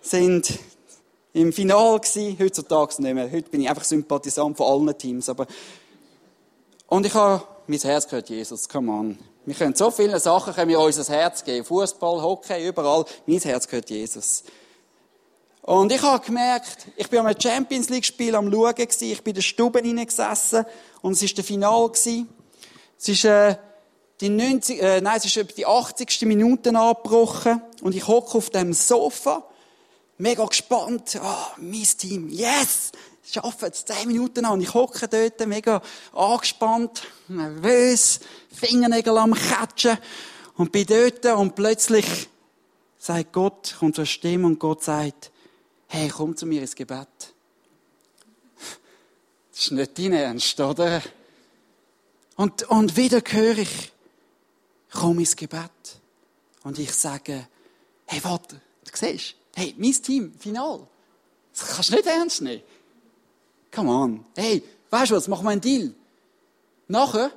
sind 0.00 0.58
im 1.32 1.52
Finale 1.52 2.00
gewesen, 2.00 2.36
heutzutage 2.38 3.02
nicht 3.02 3.14
mehr. 3.14 3.30
Heute 3.30 3.50
bin 3.50 3.62
ich 3.62 3.68
einfach 3.68 3.84
Sympathisant 3.84 4.56
von 4.56 4.66
allen 4.66 4.98
Teams, 4.98 5.28
aber 5.28 5.46
und 6.88 7.04
ich 7.04 7.14
habe, 7.14 7.42
mein 7.66 7.80
Herz 7.80 8.06
gehört 8.06 8.28
Jesus, 8.28 8.68
come 8.68 8.92
on. 8.92 9.18
Wir 9.44 9.54
können 9.54 9.74
so 9.74 9.90
viele 9.90 10.20
Sachen, 10.20 10.54
können 10.54 10.68
wir 10.68 10.80
unser 10.80 11.12
Herz 11.12 11.42
geben. 11.42 11.64
Fußball, 11.64 12.22
Hockey, 12.22 12.68
überall. 12.68 13.04
Mein 13.26 13.38
Herz 13.38 13.66
gehört 13.66 13.90
Jesus. 13.90 14.44
Und 15.62 15.90
ich 15.90 16.02
habe 16.02 16.24
gemerkt, 16.24 16.86
ich 16.96 17.08
bin 17.08 17.20
am 17.20 17.40
Champions 17.40 17.88
League 17.88 18.04
Spiel 18.04 18.34
am 18.36 18.52
Schauen 18.52 18.74
gewesen. 18.74 19.10
Ich 19.10 19.22
bin 19.22 19.32
in 19.32 19.36
der 19.36 19.42
Stube 19.42 19.80
hineingesessen 19.80 20.64
und 21.02 21.12
es 21.12 21.22
war 21.22 21.28
der 21.28 21.44
Final 21.44 21.88
gewesen. 21.88 22.28
Es 22.98 23.08
ist, 23.08 23.24
äh, 23.24 23.56
die 24.20 24.28
90, 24.30 24.82
äh, 24.82 25.00
nein, 25.00 25.18
es 25.18 25.24
ist 25.24 25.56
die 25.58 25.66
80. 25.66 26.22
Minute 26.22 26.70
angebrochen 26.70 27.60
und 27.82 27.94
ich 27.94 28.06
hocke 28.06 28.38
auf 28.38 28.50
dem 28.50 28.72
Sofa, 28.72 29.44
mega 30.18 30.44
gespannt, 30.46 31.18
oh, 31.22 31.52
mein 31.58 31.82
Team, 31.82 32.28
yes! 32.28 32.92
Schaffen 33.28 33.70
es 33.72 33.84
10 33.84 34.06
Minuten 34.06 34.44
an. 34.44 34.52
Und 34.52 34.60
ich 34.60 34.72
hocke 34.72 35.08
dort, 35.08 35.44
mega 35.48 35.82
angespannt, 36.12 37.02
nervös, 37.26 38.20
Fingernägel 38.54 39.18
am 39.18 39.34
Catchen 39.34 39.98
und 40.56 40.70
bin 40.70 40.86
dort 40.86 41.26
und 41.26 41.56
plötzlich 41.56 42.06
sagt 42.98 43.32
Gott, 43.32 43.74
kommt 43.78 43.96
so 43.96 44.02
eine 44.02 44.06
Stimme 44.06 44.46
und 44.46 44.60
Gott 44.60 44.84
sagt, 44.84 45.32
hey, 45.88 46.08
komm 46.08 46.36
zu 46.36 46.46
mir 46.46 46.60
ins 46.60 46.76
Gebet. 46.76 47.08
Das 49.50 49.60
ist 49.60 49.72
nicht 49.72 49.98
dein 49.98 50.12
Ernst, 50.12 50.60
oder? 50.60 51.02
Und, 52.36 52.62
und 52.64 52.96
wieder 52.96 53.22
höre 53.26 53.58
ich, 53.58 53.92
komm 54.96 55.18
ins 55.18 55.36
Gebet. 55.36 56.00
Und 56.62 56.78
ich 56.78 56.92
sage, 56.92 57.46
hey, 58.06 58.20
warte, 58.24 58.60
du 58.84 58.90
siehst, 58.94 59.34
hey, 59.54 59.74
mein 59.78 59.92
Team, 59.92 60.32
Final. 60.38 60.86
Das 61.52 61.74
kannst 61.74 61.90
du 61.90 61.96
nicht 61.96 62.06
ernst 62.06 62.42
nehmen. 62.42 62.62
Come 63.72 63.90
on. 63.90 64.24
Hey, 64.34 64.62
weißt 64.90 65.10
du 65.10 65.16
was, 65.16 65.28
machen 65.28 65.44
wir 65.44 65.50
einen 65.50 65.60
Deal. 65.60 65.94
Nachher, 66.88 67.30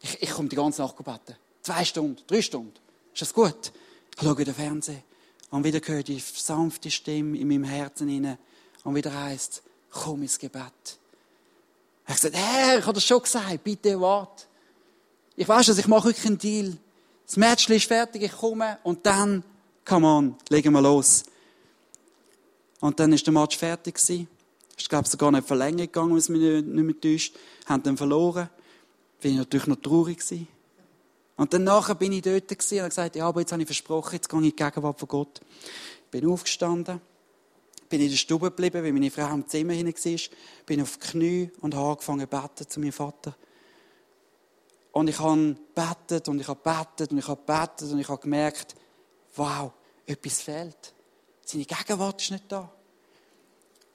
ich, 0.00 0.22
ich 0.22 0.30
komme 0.30 0.48
die 0.48 0.56
ganze 0.56 0.82
Nacht 0.82 0.96
beten. 0.96 1.36
Zwei 1.62 1.84
Stunden, 1.84 2.22
drei 2.26 2.40
Stunden. 2.40 2.74
Ist 3.12 3.22
das 3.22 3.34
gut? 3.34 3.72
Ich 4.16 4.22
schaue 4.22 4.44
den 4.44 4.54
Fernsehen. 4.54 5.02
Und 5.50 5.64
wieder 5.64 5.80
höre 5.84 6.02
die 6.02 6.18
sanfte 6.18 6.90
Stimme 6.90 7.38
in 7.38 7.48
meinem 7.48 7.64
Herzen 7.64 8.08
hinein. 8.08 8.38
Und 8.84 8.94
wieder 8.94 9.12
heißt, 9.12 9.62
komm 9.90 10.22
ins 10.22 10.38
Gebet. 10.38 10.98
Ich 12.06 12.14
gesagt, 12.14 12.36
Herr, 12.36 12.78
ich 12.78 12.84
habe 12.84 12.94
das 12.94 13.04
schon 13.04 13.22
gesagt, 13.22 13.64
bitte 13.64 14.00
warte. 14.00 14.47
Ich 15.40 15.48
weiß 15.48 15.66
dass 15.66 15.78
ich 15.78 15.86
mache 15.86 16.06
wirklich 16.08 16.26
einen 16.26 16.36
Deal. 16.36 16.76
Das 17.24 17.36
Match 17.36 17.70
ist 17.70 17.86
fertig, 17.86 18.24
ich 18.24 18.32
komme 18.32 18.78
und 18.82 19.06
dann, 19.06 19.44
come 19.84 20.04
on, 20.04 20.36
legen 20.48 20.72
wir 20.72 20.82
los. 20.82 21.22
Und 22.80 22.98
dann 22.98 23.12
ist 23.12 23.24
der 23.24 23.32
Match 23.32 23.56
fertig 23.56 23.94
gewesen. 23.94 24.26
Ich 24.76 24.88
glaube, 24.88 25.06
sogar 25.06 25.30
nicht 25.30 25.46
verlängert 25.46 25.92
gegangen, 25.92 26.10
wenn 26.10 26.18
es 26.18 26.28
mich 26.28 26.40
nicht, 26.40 26.66
nicht 26.66 26.84
mehr 26.84 27.00
täuscht. 27.00 27.36
Haben 27.66 27.84
dann 27.84 27.96
verloren. 27.96 28.50
Bin 29.20 29.32
ich 29.32 29.38
natürlich 29.38 29.68
noch 29.68 29.76
traurig 29.76 30.18
gewesen. 30.18 30.48
Und 31.36 31.52
dann 31.52 31.62
nachher 31.62 31.94
bin 31.94 32.10
ich 32.10 32.22
dort 32.22 32.48
gewesen 32.48 32.74
und 32.74 32.80
habe 32.80 32.88
gesagt, 32.88 33.14
ja, 33.14 33.28
aber 33.28 33.38
jetzt 33.38 33.52
habe 33.52 33.62
ich 33.62 33.68
versprochen, 33.68 34.14
jetzt 34.14 34.28
gehe 34.28 34.40
ich 34.40 34.44
in 34.44 34.56
die 34.56 34.64
Gegenwart 34.64 34.98
von 34.98 35.08
Gott. 35.08 35.40
Bin 36.10 36.26
aufgestanden, 36.26 37.00
bin 37.88 38.00
in 38.00 38.10
der 38.10 38.16
Stube 38.16 38.50
geblieben, 38.50 38.82
weil 38.82 38.92
meine 38.92 39.10
Frau 39.12 39.32
im 39.32 39.46
Zimmer 39.46 39.74
hinein 39.74 39.94
war, 39.94 40.20
bin 40.66 40.82
auf 40.82 40.98
die 40.98 41.06
Knie 41.06 41.50
und 41.60 41.76
habe 41.76 41.90
angefangen 41.90 42.22
zu 42.22 42.26
beten 42.26 42.68
zu 42.68 42.80
meinem 42.80 42.92
Vater. 42.92 43.36
Und 44.92 45.08
ich 45.08 45.18
habe 45.18 45.56
betet 45.74 46.28
und 46.28 46.40
ich 46.40 46.48
habe 46.48 46.60
betet 46.62 47.12
und 47.12 47.18
ich 47.18 47.28
habe 47.28 47.40
betet 47.44 47.92
und 47.92 47.98
ich 47.98 48.08
habe 48.08 48.20
gemerkt, 48.20 48.74
wow, 49.36 49.72
etwas 50.06 50.40
fehlt. 50.40 50.94
Seine 51.44 51.64
Gegenwart 51.64 52.20
ist 52.20 52.30
nicht 52.30 52.44
da. 52.48 52.70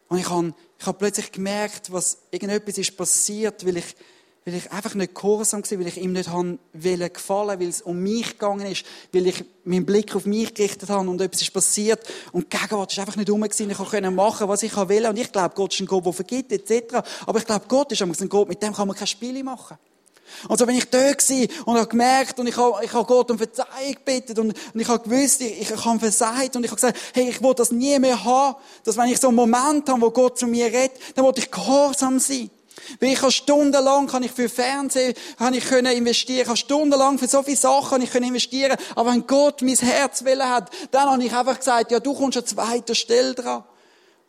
Und 0.07 0.19
ich 0.19 0.29
habe, 0.29 0.53
ich 0.79 0.85
habe 0.85 0.97
plötzlich 0.97 1.31
gemerkt, 1.31 1.91
was 1.91 2.19
irgendetwas 2.31 2.77
ist 2.77 2.95
passiert, 2.95 3.65
weil 3.65 3.77
ich, 3.77 3.95
weil 4.45 4.53
ich 4.55 4.71
einfach 4.71 4.93
nicht 4.93 5.15
gehorsam 5.15 5.63
war, 5.63 5.79
weil 5.79 5.87
ich 5.87 5.97
ihm 5.97 6.13
nicht 6.13 6.29
haben 6.29 6.59
wollte 6.73 7.09
gefallen, 7.09 7.59
weil 7.59 7.67
es 7.67 7.81
um 7.81 7.97
mich 7.97 8.33
gegangen 8.33 8.67
ist, 8.67 8.85
weil 9.11 9.25
ich 9.27 9.43
meinen 9.63 9.85
Blick 9.85 10.15
auf 10.15 10.25
mich 10.25 10.53
gerichtet 10.53 10.89
habe 10.89 11.09
und 11.09 11.19
etwas 11.19 11.41
ist 11.41 11.53
passiert 11.53 12.07
und 12.31 12.53
die 12.53 12.57
Gegenwart 12.57 12.91
ist 12.91 12.99
einfach 12.99 13.15
nicht 13.15 13.29
rum 13.29 13.41
gewesen. 13.41 13.71
Ich 13.71 13.77
konnte 13.77 14.11
machen, 14.11 14.47
was 14.47 14.61
ich 14.61 14.75
will 14.75 15.07
und 20.47 20.57
so 20.57 20.65
bin 20.65 20.77
ich 20.77 20.89
da 20.89 21.11
gewesen 21.11 21.47
und 21.65 21.77
habe 21.77 21.87
gemerkt 21.87 22.39
und 22.39 22.47
ich 22.47 22.57
habe, 22.57 22.83
ich 22.83 22.93
habe 22.93 23.05
Gott 23.05 23.31
um 23.31 23.37
Verzeihung 23.37 23.93
gebeten 23.93 24.39
und, 24.39 24.53
und 24.73 24.79
ich 24.79 24.87
habe 24.87 25.07
gewusst, 25.07 25.41
ich, 25.41 25.61
ich 25.61 25.85
habe 25.85 25.99
versagt 25.99 26.55
und 26.55 26.63
ich 26.63 26.71
habe 26.71 26.81
gesagt, 26.81 26.97
hey, 27.13 27.29
ich 27.29 27.41
will 27.41 27.53
das 27.53 27.71
nie 27.71 27.97
mehr 27.99 28.23
haben, 28.23 28.55
dass 28.83 28.97
wenn 28.97 29.09
ich 29.09 29.19
so 29.19 29.27
einen 29.27 29.35
Moment 29.35 29.89
habe, 29.89 30.01
wo 30.01 30.11
Gott 30.11 30.37
zu 30.37 30.47
mir 30.47 30.65
redet, 30.65 30.93
dann 31.15 31.25
will 31.25 31.33
ich 31.35 31.49
gehorsam 31.49 32.19
sein. 32.19 32.49
Weil 32.99 33.13
ich 33.13 33.21
habe 33.21 33.31
stundenlang 33.31 34.07
kann 34.07 34.23
ich 34.23 34.31
für 34.31 34.49
Fernsehen 34.49 35.13
kann 35.37 35.53
ich 35.53 35.65
können 35.65 35.95
investieren, 35.95 36.41
ich 36.41 36.47
habe 36.47 36.57
stundenlang 36.57 37.17
für 37.17 37.27
so 37.27 37.43
viele 37.43 37.57
Sachen 37.57 37.89
kann 37.89 38.01
ich 38.01 38.11
können 38.11 38.27
investieren, 38.27 38.77
aber 38.95 39.11
wenn 39.11 39.25
Gott 39.27 39.61
mein 39.61 39.75
Herz 39.75 40.23
will 40.23 40.43
hat, 40.43 40.69
dann 40.91 41.09
habe 41.09 41.23
ich 41.23 41.33
einfach 41.33 41.57
gesagt, 41.57 41.91
ja, 41.91 41.99
du 41.99 42.13
kommst 42.13 42.37
an 42.37 42.45
zweiter 42.45 42.95
Stelle 42.95 43.33
dran. 43.33 43.63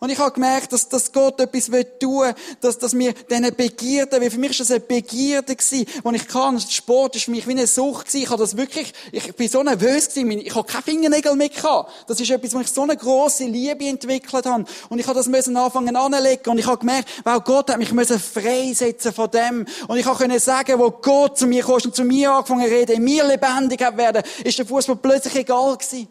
Und 0.05 0.11
ich 0.11 0.19
habe 0.19 0.33
gemerkt, 0.33 0.71
dass, 0.71 0.87
dass 0.87 1.11
Gott 1.11 1.41
etwas 1.41 1.71
tun 1.99 2.21
will, 2.21 2.35
dass, 2.61 2.77
dass 2.77 2.93
mir 2.93 3.15
diese 3.15 3.53
Begierde, 3.53 4.21
weil 4.21 4.31
für 4.31 4.37
mich 4.37 4.51
ist 4.51 4.61
das 4.61 4.71
eine 4.71 4.81
Begierde 4.81 5.57
gewesen, 5.57 5.87
wo 6.03 6.11
ich 6.11 6.29
kann. 6.29 6.61
Sport 6.61 7.17
ist 7.17 7.25
für 7.25 7.31
mich 7.31 7.47
wie 7.47 7.53
eine 7.53 7.67
Sucht 7.67 8.09
gewesen. 8.09 8.25
Ich 8.25 8.29
habe 8.29 8.43
das 8.43 8.55
wirklich, 8.55 8.93
ich 9.13 9.35
bin 9.35 9.49
so 9.49 9.63
nervös 9.63 10.11
gewesen, 10.11 10.41
ich 10.41 10.55
habe 10.55 10.69
keine 10.69 10.83
Fingernägel 10.83 11.35
mehr 11.37 11.49
gehabt. 11.49 11.91
Das 12.07 12.21
ist 12.21 12.31
etwas, 12.31 12.55
wo 12.55 12.61
ich 12.61 12.69
so 12.69 12.83
eine 12.83 12.99
große 12.99 13.47
Liebe 13.47 13.87
entwickelt 13.87 14.45
habe. 14.45 14.67
Und 14.91 14.99
ich 14.99 15.07
habe 15.07 15.17
das 15.17 15.27
müssen 15.27 15.57
anfangen 15.57 15.97
anlegen. 15.97 16.51
Und 16.51 16.59
ich 16.59 16.67
habe 16.67 16.77
gemerkt, 16.77 17.09
wow, 17.25 17.43
Gott 17.43 17.71
hat 17.71 17.79
mich 17.79 17.93
müssen 17.93 18.19
freisetzen 18.19 19.11
von 19.11 19.31
dem. 19.31 19.65
Und 19.89 19.97
ich 19.97 20.05
habe 20.05 20.19
können 20.19 20.39
sagen, 20.39 20.79
wo 20.79 20.91
Gott 20.91 21.39
zu 21.39 21.47
mir 21.47 21.63
kam 21.63 21.77
und 21.83 21.97
zu 21.97 22.05
mir 22.05 22.31
angefangen 22.31 22.67
zu 22.67 22.71
reden, 22.71 22.97
in 22.97 23.05
mir 23.05 23.25
lebendig 23.25 23.81
werden, 23.81 24.23
ist 24.45 24.59
der 24.59 24.67
Fußball 24.67 24.97
plötzlich 24.97 25.37
egal 25.37 25.79
gewesen. 25.79 26.09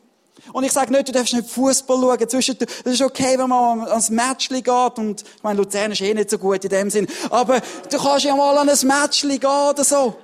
Und 0.52 0.64
ich 0.64 0.72
sage 0.72 0.92
nicht, 0.92 1.08
du 1.08 1.12
darfst 1.12 1.34
nicht 1.34 1.50
Fußball 1.50 1.98
schauen. 1.98 2.30
Zwischen, 2.30 2.58
das 2.58 2.94
ist 2.94 3.02
okay, 3.02 3.38
wenn 3.38 3.50
man 3.50 3.82
ans 3.88 4.10
Matchli 4.10 4.62
geht. 4.62 4.98
Und, 4.98 5.22
ich 5.22 5.44
meine, 5.44 5.58
Luzern 5.58 5.92
ist 5.92 6.02
eh 6.02 6.14
nicht 6.14 6.30
so 6.30 6.38
gut 6.38 6.64
in 6.64 6.70
dem 6.70 6.90
Sinn. 6.90 7.08
Aber 7.30 7.62
du 7.90 7.98
kannst 7.98 8.26
ja 8.26 8.36
mal 8.36 8.58
an 8.58 8.70
ein 8.70 8.88
Matchli 8.88 9.38
gehen 9.38 9.50
oder 9.50 9.84
so. 9.84 10.16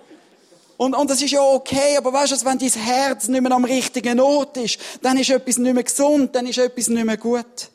Und, 0.77 0.93
und 0.93 1.09
das 1.09 1.21
ist 1.21 1.31
ja 1.31 1.41
okay, 1.41 1.97
aber 1.97 2.13
weißt 2.13 2.31
du, 2.31 2.45
wenn 2.45 2.57
dein 2.57 2.69
Herz 2.69 3.27
nicht 3.27 3.41
mehr 3.41 3.51
am 3.51 3.65
richtigen 3.65 4.19
Ort 4.19 4.55
ist, 4.55 4.79
dann 5.01 5.17
ist 5.17 5.29
etwas 5.29 5.57
nicht 5.57 5.73
mehr 5.73 5.83
gesund, 5.83 6.33
dann 6.33 6.45
ist 6.45 6.57
etwas 6.57 6.87
nicht 6.87 7.05
mehr 7.05 7.17
gut. 7.17 7.69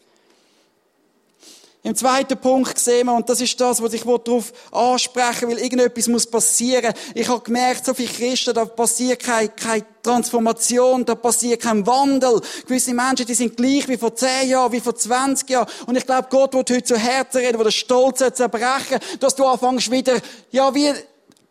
Im 1.84 1.94
zweiten 1.94 2.38
Punkt 2.38 2.78
sehen 2.78 3.08
wir, 3.08 3.12
und 3.12 3.28
das 3.28 3.42
ist 3.42 3.60
das, 3.60 3.82
was 3.82 3.92
ich 3.92 4.04
darauf 4.04 4.54
ansprechen 4.72 5.50
will, 5.50 5.58
irgendetwas 5.58 6.08
muss 6.08 6.26
passieren. 6.26 6.94
Ich 7.14 7.28
habe 7.28 7.42
gemerkt, 7.42 7.84
so 7.84 7.92
viele 7.92 8.08
Christen, 8.08 8.54
da 8.54 8.64
passiert 8.64 9.22
keine, 9.22 9.50
keine 9.50 9.84
Transformation, 10.02 11.04
da 11.04 11.14
passiert 11.14 11.60
kein 11.60 11.86
Wandel. 11.86 12.40
Gewisse 12.66 12.94
Menschen, 12.94 13.26
die 13.26 13.34
sind 13.34 13.58
gleich 13.58 13.86
wie 13.86 13.98
vor 13.98 14.14
zehn 14.16 14.48
Jahren, 14.48 14.72
wie 14.72 14.80
vor 14.80 14.96
20 14.96 15.50
Jahren. 15.50 15.68
Und 15.84 15.96
ich 15.96 16.06
glaube, 16.06 16.28
Gott 16.30 16.54
wird 16.54 16.70
heute 16.70 16.84
zu 16.84 16.96
Herzen 16.96 17.42
reden, 17.42 17.58
wo 17.58 17.64
der 17.64 17.70
Stolz 17.70 18.24
zerbrechen, 18.32 18.98
dass 19.20 19.36
du 19.36 19.44
anfängst 19.44 19.90
wieder, 19.90 20.14
ja, 20.52 20.74
wie, 20.74 20.90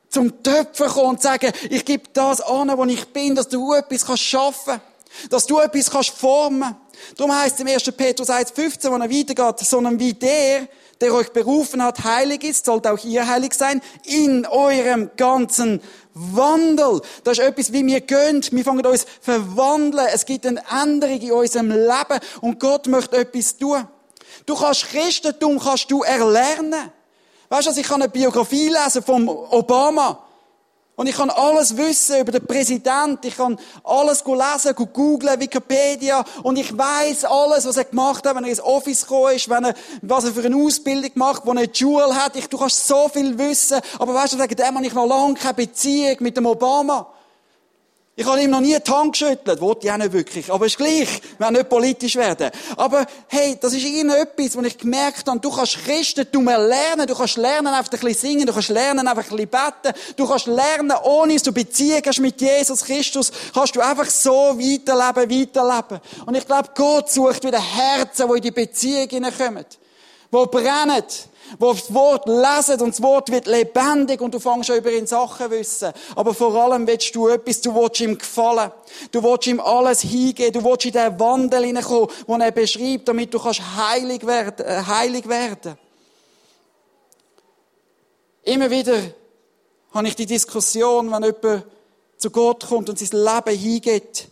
zum 0.09 0.41
Töpfen 0.41 0.87
kommen 0.87 1.09
und 1.09 1.21
sagen, 1.21 1.51
ich 1.69 1.85
gebe 1.85 2.05
das 2.11 2.41
an, 2.41 2.75
wo 2.75 2.85
ich 2.85 3.05
bin, 3.09 3.35
dass 3.35 3.49
du 3.49 3.73
etwas 3.73 4.03
kannst 4.07 4.23
schaffen, 4.23 4.81
dass 5.29 5.45
du 5.45 5.59
etwas 5.59 5.91
kannst 5.91 6.09
formen. 6.09 6.75
Darum 7.17 7.35
heißt 7.35 7.55
es 7.55 7.61
im 7.61 7.67
1. 7.67 7.83
Petrus 7.91 8.29
1,15, 8.29 8.89
wo 8.89 8.95
er 8.95 9.09
weitergeht, 9.09 9.59
sondern 9.65 9.99
wie 9.99 10.13
der, 10.13 10.67
der 11.01 11.13
euch 11.13 11.29
berufen 11.29 11.83
hat, 11.83 12.03
heilig 12.03 12.43
ist, 12.43 12.65
sollt 12.65 12.87
auch 12.87 13.03
ihr 13.03 13.27
heilig 13.27 13.53
sein, 13.53 13.81
in 14.05 14.45
eurem 14.45 15.11
ganzen 15.17 15.81
Wandel. 16.13 17.01
Das 17.23 17.39
ist 17.39 17.45
etwas, 17.45 17.73
wie 17.73 17.85
wir 17.85 18.01
gönnt. 18.01 18.51
Wir 18.51 18.63
fangen 18.63 18.85
uns 18.85 19.05
verwandeln. 19.21 20.07
Es 20.13 20.25
gibt 20.25 20.45
eine 20.45 20.61
Änderung 20.69 21.19
in 21.19 21.31
unserem 21.31 21.69
Leben 21.69 22.19
und 22.41 22.59
Gott 22.59 22.87
möchte 22.87 23.17
etwas 23.17 23.57
tun. 23.57 23.87
Du 24.45 24.55
kannst 24.55 24.89
Christentum 24.89 25.59
kannst 25.59 25.89
du 25.91 26.03
erlernen. 26.03 26.91
Weißt 27.49 27.67
du, 27.67 27.79
ich 27.79 27.87
kann 27.87 28.01
eine 28.01 28.09
Biografie 28.09 28.69
lesen 28.69 29.03
vom 29.03 29.27
Obama. 29.27 30.23
Und 30.95 31.07
ich 31.07 31.15
kann 31.15 31.31
alles 31.31 31.75
wissen 31.75 32.19
über 32.19 32.31
den 32.31 32.45
Präsident, 32.45 33.25
ich 33.25 33.35
kann 33.35 33.57
alles 33.83 34.23
lesen, 34.25 34.75
googlen, 34.93 35.39
Wikipedia, 35.39 36.23
und 36.43 36.57
ich 36.59 36.77
weiß 36.77 37.25
alles, 37.25 37.65
was 37.65 37.77
er 37.77 37.85
gemacht 37.85 38.27
hat, 38.27 38.35
wenn 38.35 38.43
er 38.43 38.51
ins 38.51 38.61
Office 38.61 39.01
gekommen 39.01 39.35
ist, 39.35 39.49
wenn 39.49 39.65
er, 39.65 39.73
was 40.03 40.25
er 40.25 40.33
für 40.33 40.43
eine 40.43 40.55
Ausbildung 40.55 41.09
macht, 41.15 41.45
wo 41.45 41.51
er 41.51 41.57
eine 41.57 41.69
Jewel 41.73 42.13
hat. 42.13 42.35
Ich, 42.35 42.47
du 42.47 42.59
kannst 42.59 42.87
so 42.87 43.09
viel 43.09 43.35
wissen, 43.39 43.79
aber 43.97 44.13
weißt 44.13 44.33
du, 44.33 44.39
wegen 44.39 44.55
dem 44.55 44.75
habe 44.75 44.85
ich 44.85 44.93
noch 44.93 45.07
lange 45.07 45.33
keine 45.33 45.55
Beziehung 45.55 46.17
mit 46.19 46.37
dem 46.37 46.45
Obama. 46.45 47.07
Ich 48.15 48.27
habe 48.27 48.39
ihm 48.41 48.51
noch 48.51 48.59
nie 48.59 48.77
die 48.79 48.91
Hand 48.91 49.13
geschüttelt. 49.13 49.59
Wollte 49.59 49.87
ich 49.87 49.91
auch 49.91 49.97
nicht 49.97 50.13
wirklich. 50.13 50.51
Aber 50.51 50.67
ist 50.67 50.77
gleich. 50.77 51.19
Wir 51.39 51.49
nicht 51.49 51.67
politisch 51.67 52.15
werden. 52.15 52.51
Aber, 52.77 53.07
hey, 53.27 53.57
das 53.59 53.73
ist 53.73 53.83
irgendetwas, 53.83 54.55
wo 54.55 54.61
ich 54.61 54.77
gemerkt 54.77 55.27
habe, 55.27 55.39
du 55.39 55.49
kannst 55.49 55.83
Christentum 55.83 56.45
lernen. 56.45 57.07
Du 57.07 57.15
kannst 57.15 57.37
lernen, 57.37 57.67
einfach 57.67 57.91
ein 57.91 57.99
bisschen 57.99 58.29
singen. 58.29 58.45
Du 58.45 58.53
kannst 58.53 58.69
lernen, 58.69 59.07
einfach 59.07 59.31
ein 59.31 59.35
bisschen 59.35 59.49
beten. 59.49 59.99
Du 60.15 60.27
kannst 60.27 60.45
lernen, 60.45 60.93
ohne 61.03 61.33
dass 61.33 61.41
du 61.41 61.51
Beziehung 61.51 62.03
hast 62.05 62.19
mit 62.19 62.39
Jesus 62.39 62.83
Christus, 62.83 63.31
kannst 63.51 63.75
du 63.75 63.81
einfach 63.81 64.05
so 64.05 64.59
weiterleben, 64.59 65.41
weiterleben. 65.41 65.99
Und 66.27 66.35
ich 66.35 66.45
glaube, 66.45 66.69
Gott 66.75 67.11
sucht 67.11 67.43
wieder 67.43 67.59
Herzen, 67.59 68.27
die 68.27 68.35
in 68.35 68.41
die 68.43 68.51
Beziehung 68.51 69.09
hineinkommen. 69.09 69.65
Die 70.33 70.47
brennen 70.47 71.03
wo 71.59 71.73
das 71.73 71.93
Wort 71.93 72.27
lesen 72.27 72.81
und 72.81 72.93
das 72.93 73.01
Wort 73.01 73.29
wird 73.29 73.47
lebendig 73.47 74.21
und 74.21 74.33
du 74.33 74.39
fängst 74.39 74.67
schon 74.67 74.77
über 74.77 74.91
ihn 74.91 75.05
Sachen 75.05 75.51
wissen. 75.51 75.91
Aber 76.15 76.33
vor 76.33 76.55
allem 76.55 76.87
willst 76.87 77.13
du 77.15 77.27
etwas, 77.27 77.61
du 77.61 77.73
willst 77.75 77.99
ihm 77.99 78.17
gefallen. 78.17 78.71
Du 79.11 79.23
willst 79.23 79.47
ihm 79.47 79.59
alles 79.59 80.01
hingeben. 80.01 80.53
Du 80.53 80.63
willst 80.63 80.85
in 80.85 80.93
den 80.93 81.19
Wandel 81.19 81.65
hineinkommen, 81.65 82.09
den 82.27 82.41
er 82.41 82.51
beschreibt, 82.51 83.07
damit 83.07 83.33
du 83.33 83.39
kannst 83.39 83.61
heilig 83.75 84.25
werden, 84.25 84.65
äh, 84.65 84.83
heilig 84.85 85.27
werden. 85.27 85.77
Immer 88.43 88.69
wieder 88.69 88.97
habe 89.93 90.07
ich 90.07 90.15
die 90.15 90.25
Diskussion, 90.25 91.11
wenn 91.11 91.23
jemand 91.23 91.65
zu 92.17 92.31
Gott 92.31 92.67
kommt 92.67 92.89
und 92.89 92.99
sein 92.99 93.19
Leben 93.19 93.57
hingeht, 93.57 94.27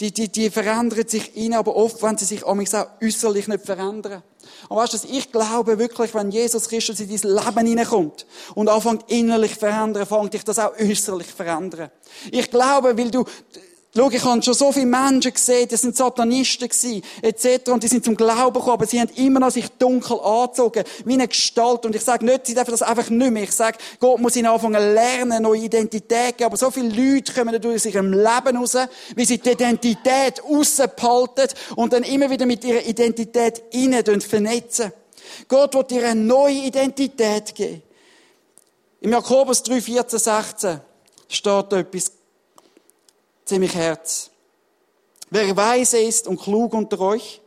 die, 0.00 0.12
die, 0.12 0.28
die 0.28 0.50
verändert 0.50 1.10
sich 1.10 1.36
innen, 1.36 1.54
aber 1.54 1.74
oft, 1.74 2.02
wenn 2.02 2.16
sie 2.16 2.24
sich 2.24 2.44
auch 2.44 2.56
äußerlich 2.56 3.48
nicht 3.48 3.64
verändern. 3.64 4.22
Und 4.68 4.76
weißt 4.76 5.04
du, 5.04 5.08
ich 5.10 5.30
glaube 5.30 5.78
wirklich, 5.78 6.14
wenn 6.14 6.30
Jesus 6.30 6.68
Christus 6.68 7.00
in 7.00 7.08
dein 7.08 7.30
Leben 7.30 7.66
hineinkommt 7.66 8.26
und 8.54 8.68
anfängt 8.68 9.10
innerlich 9.10 9.54
verändern, 9.54 10.06
fängt 10.06 10.34
dich 10.34 10.44
das 10.44 10.58
auch 10.58 10.72
äußerlich 10.78 11.28
verändern. 11.28 11.90
Ich 12.30 12.50
glaube, 12.50 12.96
weil 12.96 13.10
du 13.10 13.24
Schau, 13.98 14.10
ich 14.10 14.24
habe 14.24 14.40
schon 14.44 14.54
so 14.54 14.70
viele 14.70 14.86
Menschen 14.86 15.32
gesehen, 15.32 15.66
die 15.66 15.74
sind 15.74 15.96
Satanisten 15.96 16.68
gewesen, 16.68 17.02
etc. 17.20 17.68
Und 17.72 17.82
die 17.82 17.88
sind 17.88 18.04
zum 18.04 18.16
Glauben 18.16 18.54
gekommen, 18.54 18.74
aber 18.74 18.86
sie 18.86 19.00
haben 19.00 19.10
immer 19.16 19.40
noch 19.40 19.50
sich 19.50 19.68
dunkel 19.70 20.20
angezogen, 20.20 20.84
wie 21.04 21.14
eine 21.14 21.26
Gestalt. 21.26 21.84
Und 21.84 21.96
ich 21.96 22.04
sage 22.04 22.24
nicht, 22.24 22.46
sie 22.46 22.54
dürfen 22.54 22.70
das 22.70 22.82
einfach 22.82 23.10
nicht 23.10 23.32
mehr. 23.32 23.42
Ich 23.42 23.50
sage, 23.50 23.76
Gott 23.98 24.20
muss 24.20 24.36
ihnen 24.36 24.46
anfangen 24.46 24.94
lernen, 24.94 25.42
neue 25.42 25.62
Identität 25.62 26.38
geben. 26.38 26.46
Aber 26.46 26.56
so 26.56 26.70
viele 26.70 26.90
Leute 26.90 27.32
kommen 27.32 27.60
durch 27.60 27.86
ihrem 27.86 28.12
Leben 28.12 28.56
raus, 28.56 28.76
wie 29.16 29.24
sie 29.24 29.38
die 29.38 29.50
Identität 29.50 30.44
rausbehalten 30.48 31.48
und 31.74 31.92
dann 31.92 32.04
immer 32.04 32.30
wieder 32.30 32.46
mit 32.46 32.62
ihrer 32.64 32.86
Identität 32.86 33.64
innen 33.72 34.20
vernetzen. 34.20 34.92
Gott 35.48 35.74
wird 35.74 35.90
dir 35.90 36.06
eine 36.06 36.20
neue 36.20 36.66
Identität 36.66 37.52
geben. 37.52 37.82
Im 39.00 39.10
Jakobus 39.10 39.64
3, 39.64 39.80
14, 39.80 40.18
16 40.20 40.80
steht 41.28 41.72
etwas 41.72 42.17
ziemlich 43.48 43.74
Herz. 43.74 44.30
Wer 45.30 45.56
weise 45.56 45.98
ist 45.98 46.28
und 46.28 46.40
klug 46.40 46.74
unter 46.74 47.00
euch, 47.00 47.40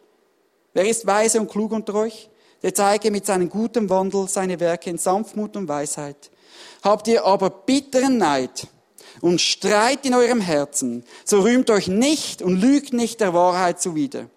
wer 0.73 0.87
ist 0.87 1.05
weise 1.05 1.39
und 1.39 1.49
klug 1.49 1.71
unter 1.71 1.95
euch, 1.95 2.29
der 2.61 2.73
zeige 2.73 3.09
mit 3.11 3.25
seinem 3.25 3.49
guten 3.49 3.89
Wandel 3.89 4.27
seine 4.27 4.59
Werke 4.59 4.89
in 4.89 4.97
Sanftmut 4.97 5.55
und 5.55 5.67
Weisheit. 5.67 6.29
Habt 6.83 7.07
ihr 7.07 7.25
aber 7.25 7.49
bitteren 7.49 8.17
Neid 8.17 8.67
und 9.21 9.41
Streit 9.41 10.05
in 10.05 10.13
eurem 10.13 10.41
Herzen, 10.41 11.03
so 11.25 11.41
rühmt 11.41 11.69
euch 11.69 11.87
nicht 11.87 12.41
und 12.41 12.59
lügt 12.59 12.93
nicht 12.93 13.19
der 13.19 13.33
Wahrheit 13.33 13.81
zuwider. 13.81 14.27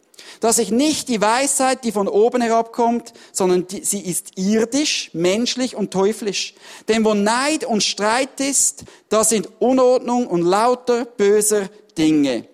Dass 0.40 0.58
ich 0.58 0.70
nicht 0.70 1.08
die 1.08 1.20
Weisheit, 1.20 1.84
die 1.84 1.92
von 1.92 2.08
oben 2.08 2.42
herabkommt, 2.42 3.12
sondern 3.32 3.66
die, 3.66 3.84
sie 3.84 4.00
ist 4.00 4.36
irdisch, 4.36 5.10
menschlich 5.12 5.76
und 5.76 5.92
teuflisch. 5.92 6.54
Denn 6.88 7.04
wo 7.04 7.14
Neid 7.14 7.64
und 7.64 7.82
Streit 7.82 8.40
ist, 8.40 8.84
da 9.08 9.24
sind 9.24 9.48
Unordnung 9.60 10.26
und 10.26 10.42
lauter 10.42 11.04
böser 11.04 11.68
Dinge. 11.96 12.46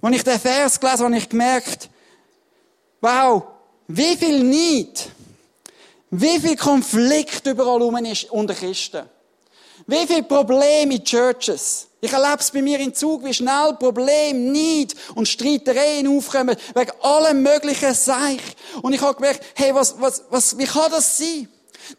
Als 0.00 0.16
ich 0.16 0.24
den 0.24 0.40
Vers 0.40 0.80
gelesen 0.80 1.04
habe, 1.04 1.16
ich 1.16 1.28
gemerkt, 1.28 1.90
wow, 3.00 3.42
wie 3.88 4.16
viel 4.16 4.42
Neid, 4.42 5.10
wie 6.10 6.40
viel 6.40 6.56
Konflikt 6.56 7.46
überall 7.46 7.82
rum 7.82 7.96
ist 8.04 8.30
unter 8.30 8.54
Christen. 8.54 9.02
Wie 9.86 10.06
viele 10.06 10.22
Probleme 10.22 10.94
in 10.94 11.04
Churches. 11.04 11.88
Ich 12.02 12.12
erlebe 12.12 12.38
es 12.40 12.50
bei 12.50 12.62
mir 12.62 12.80
in 12.80 12.94
Zug, 12.94 13.24
wie 13.24 13.34
schnell 13.34 13.74
Probleme, 13.78 14.38
Neid 14.52 14.94
und 15.14 15.28
Streitereien 15.28 16.08
aufkommen, 16.08 16.56
wegen 16.74 16.92
allem 17.02 17.42
möglichen 17.42 17.92
Seich. 17.92 18.40
Und 18.80 18.94
ich 18.94 19.02
habe 19.02 19.16
gemerkt, 19.16 19.44
hey, 19.54 19.74
was, 19.74 20.00
was, 20.00 20.24
was, 20.30 20.56
wie 20.56 20.64
kann 20.64 20.90
das 20.90 21.18
sein? 21.18 21.48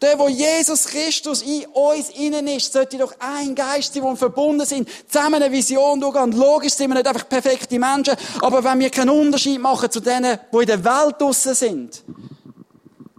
Der, 0.01 0.17
wo 0.17 0.27
Jesus 0.27 0.85
Christus 0.85 1.41
in 1.41 1.65
uns 1.67 2.09
innen 2.11 2.47
ist, 2.47 2.71
sollte 2.71 2.97
doch 2.97 3.13
ein 3.19 3.53
Geist 3.53 3.93
sein, 3.93 4.03
wo 4.03 4.09
wir 4.09 4.15
verbunden 4.15 4.65
sind, 4.65 4.89
zusammen 5.07 5.35
eine 5.35 5.51
Vision 5.51 5.99
durchgehen. 5.99 6.31
Logisch 6.31 6.73
sind 6.73 6.89
wir 6.89 6.95
nicht 6.95 7.07
einfach 7.07 7.27
perfekte 7.27 7.77
Menschen, 7.77 8.15
aber 8.41 8.63
wenn 8.63 8.79
wir 8.79 8.89
keinen 8.89 9.09
Unterschied 9.09 9.59
machen 9.59 9.91
zu 9.91 9.99
denen, 9.99 10.39
die 10.51 10.57
in 10.57 10.65
der 10.65 10.83
Welt 10.83 11.15
draussen 11.19 11.53
sind, 11.53 12.03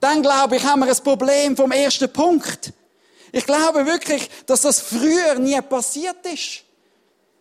dann 0.00 0.22
glaube 0.22 0.56
ich, 0.56 0.64
haben 0.64 0.80
wir 0.80 0.88
ein 0.88 1.04
Problem 1.04 1.56
vom 1.56 1.70
ersten 1.70 2.12
Punkt. 2.12 2.72
Ich 3.30 3.46
glaube 3.46 3.86
wirklich, 3.86 4.28
dass 4.46 4.62
das 4.62 4.80
früher 4.80 5.38
nie 5.38 5.60
passiert 5.62 6.26
ist. 6.26 6.64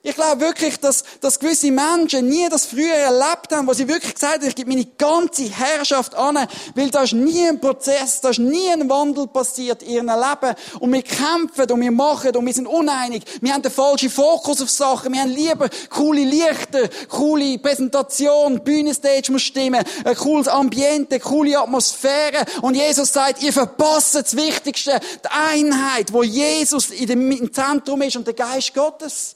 Ich 0.04 0.16
glaube 0.16 0.42
wirklich, 0.42 0.80
dass, 0.80 1.04
dass 1.20 1.38
gewisse 1.38 1.70
Menschen 1.70 2.28
nie 2.28 2.50
das 2.50 2.66
früher 2.66 2.92
erlebt 2.92 3.52
haben, 3.52 3.68
wo 3.68 3.74
sie 3.74 3.88
wirklich 3.88 4.16
gesagt 4.16 4.40
haben, 4.40 4.48
ich 4.48 4.56
gebe 4.56 4.70
meine 4.72 4.86
ganze 4.98 5.44
Herrschaft 5.44 6.16
an, 6.16 6.40
weil 6.74 6.90
da 6.90 7.04
ist 7.04 7.14
nie 7.14 7.48
ein 7.48 7.62
Prozess, 7.62 8.20
da 8.20 8.30
ist 8.30 8.40
nie 8.40 8.68
ein 8.70 8.90
Wandel 8.90 9.28
passiert 9.28 9.84
in 9.84 9.90
ihrem 9.92 10.08
Leben. 10.08 10.56
Und 10.80 10.92
wir 10.92 11.04
kämpfen 11.04 11.70
und 11.70 11.82
wir 11.82 11.92
machen 11.92 12.36
und 12.36 12.44
wir 12.48 12.54
sind 12.54 12.66
uneinig. 12.66 13.24
Wir 13.42 13.54
haben 13.54 13.62
den 13.62 13.72
falschen 13.72 14.10
Fokus 14.10 14.60
auf 14.64 14.72
Sachen. 14.72 15.14
Wir 15.14 15.22
haben 15.22 15.30
lieber 15.30 15.70
coole 15.92 16.24
Lichter, 16.24 16.90
coole 17.08 17.60
Präsentation, 17.60 18.64
Bühnenstage 18.64 19.32
muss 19.32 19.44
stimmen, 19.44 19.84
ein 20.04 20.16
cooles 20.16 20.48
Ambiente, 20.48 21.20
coole 21.20 21.60
Atmosphäre. 21.60 22.46
Und 22.64 22.74
Jesus 22.74 23.14
sagt, 23.14 23.44
ihr 23.44 23.54
verpasst 23.54 24.16
das 24.16 24.36
Wichtigste, 24.36 25.00
die 25.24 25.30
Einheit, 25.30 26.12
wo 26.12 26.24
Jesus 26.24 26.90
im 26.90 27.54
Zentrum 27.54 28.02
ist 28.02 28.18
und 28.18 28.26
der 28.26 28.34
Geist 28.34 28.74
Gottes. 28.74 29.36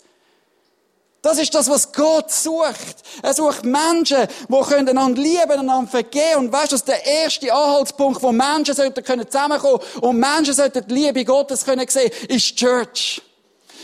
Das 1.25 1.39
ist 1.39 1.55
das, 1.55 1.67
was 1.67 1.91
Gott 1.91 2.31
sucht. 2.31 2.97
Er 3.23 3.33
sucht 3.33 3.65
Menschen, 3.65 4.27
die 4.47 4.61
können 4.69 4.89
einander 4.89 5.19
lieben, 5.19 5.53
einander 5.53 5.89
vergeben. 5.89 6.35
Und 6.35 6.51
weißt 6.53 6.73
du, 6.73 6.77
der 6.77 7.03
erste 7.03 7.51
Anhaltspunkt, 7.51 8.21
wo 8.21 8.31
Menschen 8.31 8.75
sollten 8.75 9.03
können 9.03 9.25
zusammenkommen 9.25 9.79
und 10.01 10.19
Menschen 10.19 10.53
sollten 10.53 10.87
die 10.87 10.93
Liebe 10.93 11.25
Gottes 11.25 11.65
können 11.65 11.87
sehen, 11.87 12.11
ist 12.29 12.55
Church. 12.55 13.23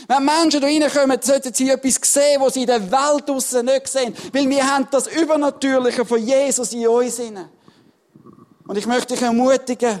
Wenn 0.06 0.24
Menschen 0.24 0.60
da 0.60 0.68
reinkommen, 0.68 1.18
sollten 1.20 1.52
sie 1.52 1.68
etwas 1.68 1.98
sehen, 2.02 2.40
was 2.40 2.54
sie 2.54 2.60
in 2.60 2.68
der 2.68 2.92
Welt 2.92 3.28
draussen 3.28 3.66
nicht 3.66 3.88
sehen. 3.88 4.14
Weil 4.32 4.48
wir 4.48 4.64
haben 4.64 4.86
das 4.92 5.08
Übernatürliche 5.08 6.04
von 6.04 6.24
Jesus 6.24 6.72
in 6.72 6.86
uns 6.86 7.18
hinein. 7.18 7.48
Und 8.68 8.78
ich 8.78 8.86
möchte 8.86 9.14
dich 9.14 9.22
ermutigen, 9.22 10.00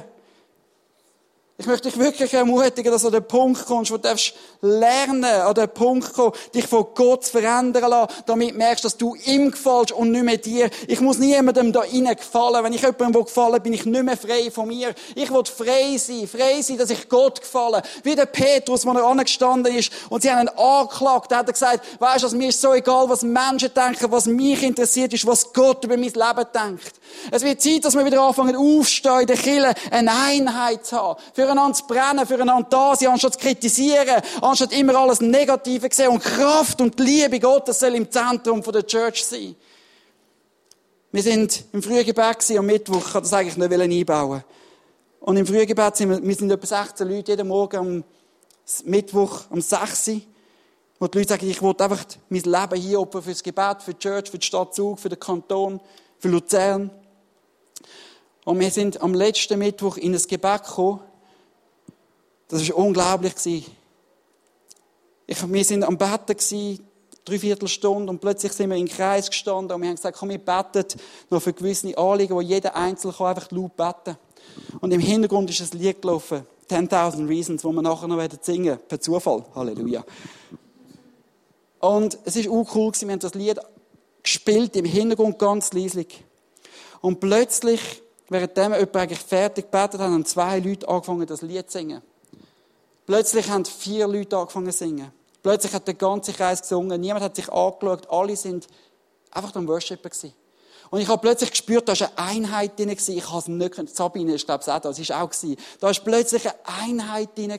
ich 1.58 1.66
möchte 1.66 1.90
dich 1.90 1.98
wirklich 1.98 2.32
ermutigen, 2.32 2.90
dass 2.90 3.02
du 3.02 3.08
an 3.08 3.12
den 3.12 3.28
Punkt 3.28 3.66
kommst, 3.66 3.90
wo 3.90 3.96
du 3.96 4.02
darfst 4.02 4.34
lernen, 4.62 5.24
an 5.24 5.54
den 5.54 5.68
Punkt 5.68 6.12
kommen, 6.14 6.32
dich 6.54 6.66
von 6.66 6.86
Gott 6.94 7.26
zu 7.26 7.32
verändern 7.32 7.90
lassen, 7.90 8.12
damit 8.26 8.52
du 8.52 8.56
merkst, 8.56 8.84
dass 8.84 8.96
du 8.96 9.14
ihm 9.26 9.50
gefällst 9.50 9.92
und 9.92 10.10
nicht 10.10 10.24
mehr 10.24 10.38
dir. 10.38 10.70
Ich 10.88 11.00
muss 11.00 11.18
niemandem 11.18 11.72
da 11.72 11.80
rein 11.80 12.16
gefallen. 12.16 12.64
Wenn 12.64 12.72
ich 12.72 12.80
jemandem 12.80 13.24
gefallen 13.24 13.62
bin 13.62 13.74
ich 13.74 13.84
nicht 13.84 14.02
mehr 14.02 14.16
frei 14.16 14.50
von 14.50 14.66
mir. 14.66 14.94
Ich 15.14 15.30
will 15.30 15.44
frei 15.44 15.96
sein, 15.98 16.26
frei 16.26 16.62
sein, 16.62 16.78
dass 16.78 16.90
ich 16.90 17.08
Gott 17.08 17.40
gefalle. 17.40 17.82
Wie 18.02 18.16
der 18.16 18.26
Petrus, 18.26 18.86
wo 18.86 18.92
er 18.92 19.04
angestanden 19.04 19.76
ist 19.76 19.92
und 20.08 20.22
sie 20.22 20.30
haben 20.30 20.48
ihn 20.48 20.48
angeklagt, 20.48 21.30
da 21.30 21.38
hat 21.38 21.48
er 21.48 21.52
gesagt, 21.52 21.86
weisst 22.00 22.24
du, 22.24 22.36
mir 22.36 22.48
ist 22.48 22.60
so 22.60 22.72
egal, 22.72 23.08
was 23.08 23.22
Menschen 23.22 23.72
denken, 23.74 24.10
was 24.10 24.26
mich 24.26 24.62
interessiert 24.62 25.12
ist, 25.12 25.26
was 25.26 25.52
Gott 25.52 25.84
über 25.84 25.96
mein 25.96 26.04
Leben 26.04 26.46
denkt. 26.54 26.92
Es 27.30 27.42
wird 27.42 27.60
Zeit, 27.60 27.84
dass 27.84 27.94
wir 27.94 28.04
wieder 28.04 28.22
anfangen 28.22 28.56
aufstehen 28.56 29.20
in 29.20 29.26
der 29.26 29.36
Kirche, 29.36 29.74
eine 29.90 30.10
Einheit 30.12 30.86
zu 30.86 30.96
haben. 30.96 31.20
Füreinander 31.34 31.74
zu 31.74 31.86
brennen, 31.86 32.26
füreinander 32.26 32.66
da 32.68 32.96
sein, 32.96 33.08
anstatt 33.08 33.34
zu 33.34 33.38
kritisieren, 33.40 34.22
anstatt 34.40 34.72
immer 34.72 34.94
alles 34.96 35.20
Negative 35.20 35.88
zu 35.88 35.96
sehen. 35.96 36.08
Und 36.08 36.22
Kraft 36.22 36.80
und 36.80 36.98
Liebe 36.98 37.38
Gottes 37.40 37.78
soll 37.80 37.94
im 37.94 38.10
Zentrum 38.10 38.62
der 38.62 38.86
Church 38.86 39.24
sein. 39.24 39.54
Wir 41.10 41.22
sind 41.22 41.64
im 41.72 41.82
Frühgebet 41.82 42.56
am 42.56 42.66
Mittwoch, 42.66 43.06
ich 43.06 43.12
das 43.12 43.32
eigentlich 43.34 43.56
nicht 43.56 44.10
einbauen. 44.10 44.42
Und 45.20 45.36
im 45.36 45.46
Frühgebet 45.46 45.96
sind 45.96 46.10
wir, 46.10 46.22
wir 46.22 46.34
sind 46.34 46.50
etwa 46.50 46.66
16 46.66 47.08
Leute 47.08 47.32
jeden 47.32 47.48
Morgen 47.48 47.76
am 47.76 48.04
Mittwoch 48.84 49.42
um 49.50 49.60
6 49.60 50.08
Uhr. 50.08 50.20
Wo 50.98 51.06
die 51.08 51.18
Leute 51.18 51.30
sagen, 51.30 51.48
ich 51.48 51.60
will 51.60 51.74
einfach 51.78 52.04
mein 52.28 52.42
Leben 52.42 52.80
hier 52.80 53.00
opfern 53.00 53.22
für 53.22 53.30
das 53.30 53.42
Gebet, 53.42 53.82
für 53.82 53.92
die 53.92 53.98
Church, 53.98 54.30
für 54.30 54.38
die 54.38 54.46
Stadt 54.46 54.74
Zug, 54.74 54.98
für 54.98 55.08
den 55.08 55.20
Kanton, 55.20 55.80
für 56.18 56.28
Luzern. 56.28 56.90
Und 58.44 58.58
wir 58.58 58.70
sind 58.70 59.00
am 59.00 59.14
letzten 59.14 59.58
Mittwoch 59.58 59.96
in 59.96 60.14
ein 60.14 60.22
Gebet 60.22 60.64
gekommen. 60.64 61.00
Das 62.48 62.68
war 62.68 62.76
unglaublich. 62.76 63.34
Ich, 65.26 65.52
wir 65.52 65.64
sind 65.64 65.84
am 65.84 65.96
Betten 65.96 66.36
gewesen, 66.36 66.86
dreiviertel 67.24 67.86
und 67.86 68.20
plötzlich 68.20 68.52
sind 68.52 68.70
wir 68.70 68.76
in 68.76 68.86
den 68.86 68.94
Kreis 68.94 69.30
gestanden 69.30 69.74
und 69.74 69.80
wir 69.80 69.88
haben 69.88 69.96
gesagt, 69.96 70.18
komm, 70.18 70.30
wir 70.30 70.38
beten 70.38 70.84
noch 71.30 71.40
für 71.40 71.52
gewisse 71.52 71.96
Anliegen, 71.96 72.34
wo 72.34 72.40
jeder 72.40 72.74
Einzelne 72.74 73.12
kann 73.12 73.28
einfach 73.28 73.50
laut 73.52 73.76
beten. 73.76 74.18
Und 74.80 74.92
im 74.92 75.00
Hintergrund 75.00 75.48
ist 75.48 75.60
ein 75.60 75.78
Lied 75.78 76.02
gelaufen, 76.02 76.44
10.000 76.68 77.28
Reasons, 77.28 77.64
wo 77.64 77.70
wir 77.70 77.82
nachher 77.82 78.08
noch 78.08 78.20
singen 78.40 78.64
werden, 78.66 78.80
per 78.88 79.00
Zufall. 79.00 79.44
Halleluja. 79.54 80.04
Und 81.78 82.18
es 82.24 82.36
ist 82.36 82.48
auch 82.48 82.74
cool 82.74 82.92
wir 82.92 83.12
haben 83.12 83.18
das 83.20 83.34
Lied 83.34 83.58
gespielt, 84.22 84.74
im 84.76 84.84
Hintergrund 84.84 85.38
ganz 85.38 85.72
leislich. 85.72 86.24
Und 87.00 87.20
plötzlich 87.20 88.01
währenddem 88.32 88.72
jemand 88.72 88.96
eigentlich 88.96 89.20
fertig 89.20 89.70
gebetet 89.70 90.00
hat, 90.00 90.10
haben 90.10 90.24
zwei 90.24 90.58
Leute 90.58 90.88
angefangen, 90.88 91.26
das 91.26 91.42
Lied 91.42 91.70
zu 91.70 91.78
singen. 91.78 92.02
Plötzlich 93.06 93.48
haben 93.50 93.64
vier 93.64 94.06
Leute 94.06 94.36
angefangen 94.36 94.70
zu 94.70 94.78
singen. 94.78 95.12
Plötzlich 95.42 95.72
hat 95.72 95.86
der 95.86 95.94
ganze 95.94 96.32
Kreis 96.32 96.62
gesungen. 96.62 97.00
Niemand 97.00 97.24
hat 97.24 97.36
sich 97.36 97.52
angeschaut. 97.52 98.08
Alle 98.10 98.36
sind 98.36 98.68
einfach 99.30 99.54
am 99.56 99.66
Worshipen 99.66 100.10
gewesen. 100.10 100.34
Und 100.90 101.00
ich 101.00 101.08
habe 101.08 101.20
plötzlich 101.20 101.50
gespürt, 101.50 101.88
da 101.88 101.98
war 101.98 102.10
eine 102.16 102.28
Einheit 102.28 102.78
drin. 102.78 102.90
Ich 102.90 103.28
habe 103.28 103.38
es 103.38 103.48
nicht 103.48 103.72
können. 103.72 103.88
Sabine 103.88 104.34
ist, 104.34 104.46
glaube 104.46 104.62
ich, 104.62 104.70
auch 104.70 104.78
da. 104.78 104.90
Das 104.90 105.08
war 105.08 105.22
auch. 105.22 105.30
Da 105.80 105.86
war 105.86 105.94
plötzlich 106.04 106.46
eine 106.46 107.00
Einheit 107.00 107.36
drin. 107.36 107.58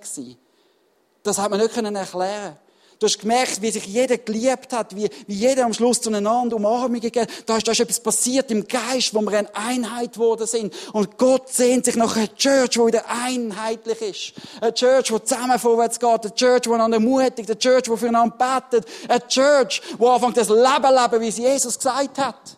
Das 1.23 1.37
hat 1.37 1.49
man 1.49 1.59
nicht 1.59 1.75
erklären 1.75 2.57
Du 2.99 3.07
hast 3.07 3.19
gemerkt, 3.19 3.61
wie 3.61 3.71
sich 3.71 3.85
jeder 3.85 4.17
geliebt 4.17 4.71
hat, 4.71 4.95
wie, 4.95 5.09
wie 5.27 5.33
jeder 5.33 5.65
am 5.65 5.73
Schluss 5.73 6.01
zueinander 6.01 6.55
Umarmungen 6.55 7.01
gegeben 7.01 7.27
Da 7.45 7.57
ist, 7.57 7.67
da 7.67 7.71
ist 7.71 7.79
etwas 7.79 7.99
passiert 7.99 8.51
im 8.51 8.67
Geist, 8.67 9.13
wo 9.13 9.21
wir 9.21 9.37
eine 9.37 9.55
Einheit 9.55 10.13
geworden 10.13 10.47
sind. 10.47 10.73
Und 10.93 11.17
Gott 11.17 11.49
sehnt 11.49 11.85
sich 11.85 11.95
nach 11.95 12.15
einer 12.15 12.33
Church, 12.35 12.71
die 12.71 12.85
wieder 12.85 13.03
einheitlich 13.07 14.01
ist. 14.01 14.33
Eine 14.61 14.73
Church, 14.73 15.07
die 15.07 15.23
zusammen 15.23 15.59
vorwärts 15.59 15.99
geht. 15.99 16.25
Eine 16.25 16.35
Church, 16.35 16.61
die 16.61 16.71
einander 16.71 16.99
mutigt. 16.99 17.49
Eine 17.49 17.59
Church, 17.59 17.83
die 17.83 17.97
füreinander 17.97 18.35
betet. 18.69 18.85
Eine 19.07 19.27
Church, 19.27 19.81
die 19.99 20.05
anfängt, 20.05 20.37
das 20.37 20.49
Leben 20.49 20.61
leben, 20.63 21.21
wie 21.21 21.27
es 21.27 21.37
Jesus 21.37 21.77
gesagt 21.77 22.17
hat. 22.19 22.57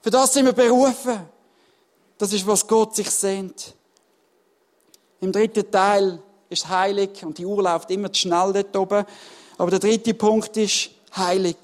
Für 0.00 0.10
das 0.10 0.32
sind 0.32 0.46
wir 0.46 0.52
berufen. 0.52 1.18
Das 2.18 2.32
ist, 2.32 2.46
was 2.46 2.66
Gott 2.66 2.94
sich 2.94 3.10
sehnt. 3.10 3.74
Im 5.20 5.32
dritten 5.32 5.70
Teil 5.70 6.22
ist 6.48 6.68
heilig 6.68 7.24
und 7.24 7.38
die 7.38 7.46
Uhr 7.46 7.62
läuft 7.62 7.90
immer 7.90 8.12
zu 8.12 8.20
schnell 8.20 8.52
dort 8.52 8.76
oben. 8.76 9.04
Aber 9.58 9.70
der 9.70 9.80
dritte 9.80 10.14
Punkt 10.14 10.56
ist 10.56 10.90
heilig. 11.16 11.56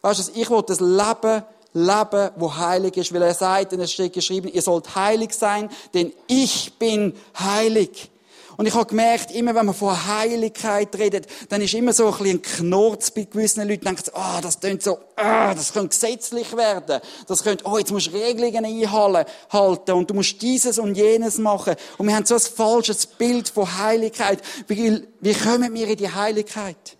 Weißt 0.00 0.28
du, 0.28 0.40
ich 0.40 0.50
will 0.50 0.62
das 0.66 0.80
Leben 0.80 1.44
leben, 1.74 2.30
wo 2.36 2.54
heilig 2.54 2.96
ist, 2.96 3.14
weil 3.14 3.22
er 3.22 3.34
sagt, 3.34 3.72
und 3.72 3.80
es 3.80 3.92
steht 3.92 4.12
geschrieben, 4.12 4.48
ihr 4.48 4.62
sollt 4.62 4.94
heilig 4.94 5.32
sein, 5.32 5.70
denn 5.94 6.12
ich 6.26 6.72
bin 6.78 7.14
heilig. 7.38 8.10
Und 8.56 8.66
ich 8.66 8.74
habe 8.74 8.86
gemerkt, 8.86 9.30
immer 9.30 9.54
wenn 9.54 9.66
man 9.66 9.74
von 9.74 10.06
Heiligkeit 10.06 10.94
redet, 10.98 11.26
dann 11.48 11.60
ist 11.60 11.74
immer 11.74 11.92
so 11.92 12.06
ein 12.06 12.12
bisschen 12.12 12.38
ein 12.38 12.42
Knurz 12.42 13.10
bei 13.10 13.24
gewissen 13.24 13.66
Leuten. 13.66 13.84
Denken, 13.84 14.02
ah, 14.14 14.38
oh, 14.38 14.40
das 14.42 14.60
klingt 14.60 14.82
so, 14.82 14.98
ah, 15.16 15.54
das 15.54 15.72
könnte 15.72 15.88
gesetzlich 15.88 16.56
werden. 16.56 17.00
Das 17.26 17.42
könnte, 17.42 17.64
oh, 17.66 17.78
jetzt 17.78 17.90
musst 17.90 18.08
du 18.08 18.16
Regelungen 18.16 18.64
einhalten 18.64 19.92
und 19.92 20.10
du 20.10 20.14
musst 20.14 20.40
dieses 20.42 20.78
und 20.78 20.94
jenes 20.94 21.38
machen. 21.38 21.74
Und 21.98 22.06
wir 22.06 22.14
haben 22.14 22.26
so 22.26 22.34
ein 22.34 22.40
falsches 22.40 23.06
Bild 23.06 23.48
von 23.48 23.78
Heiligkeit. 23.78 24.40
Wie, 24.66 25.02
wie 25.20 25.34
kommen 25.34 25.72
wir 25.74 25.88
in 25.88 25.96
die 25.96 26.10
Heiligkeit? 26.10 26.96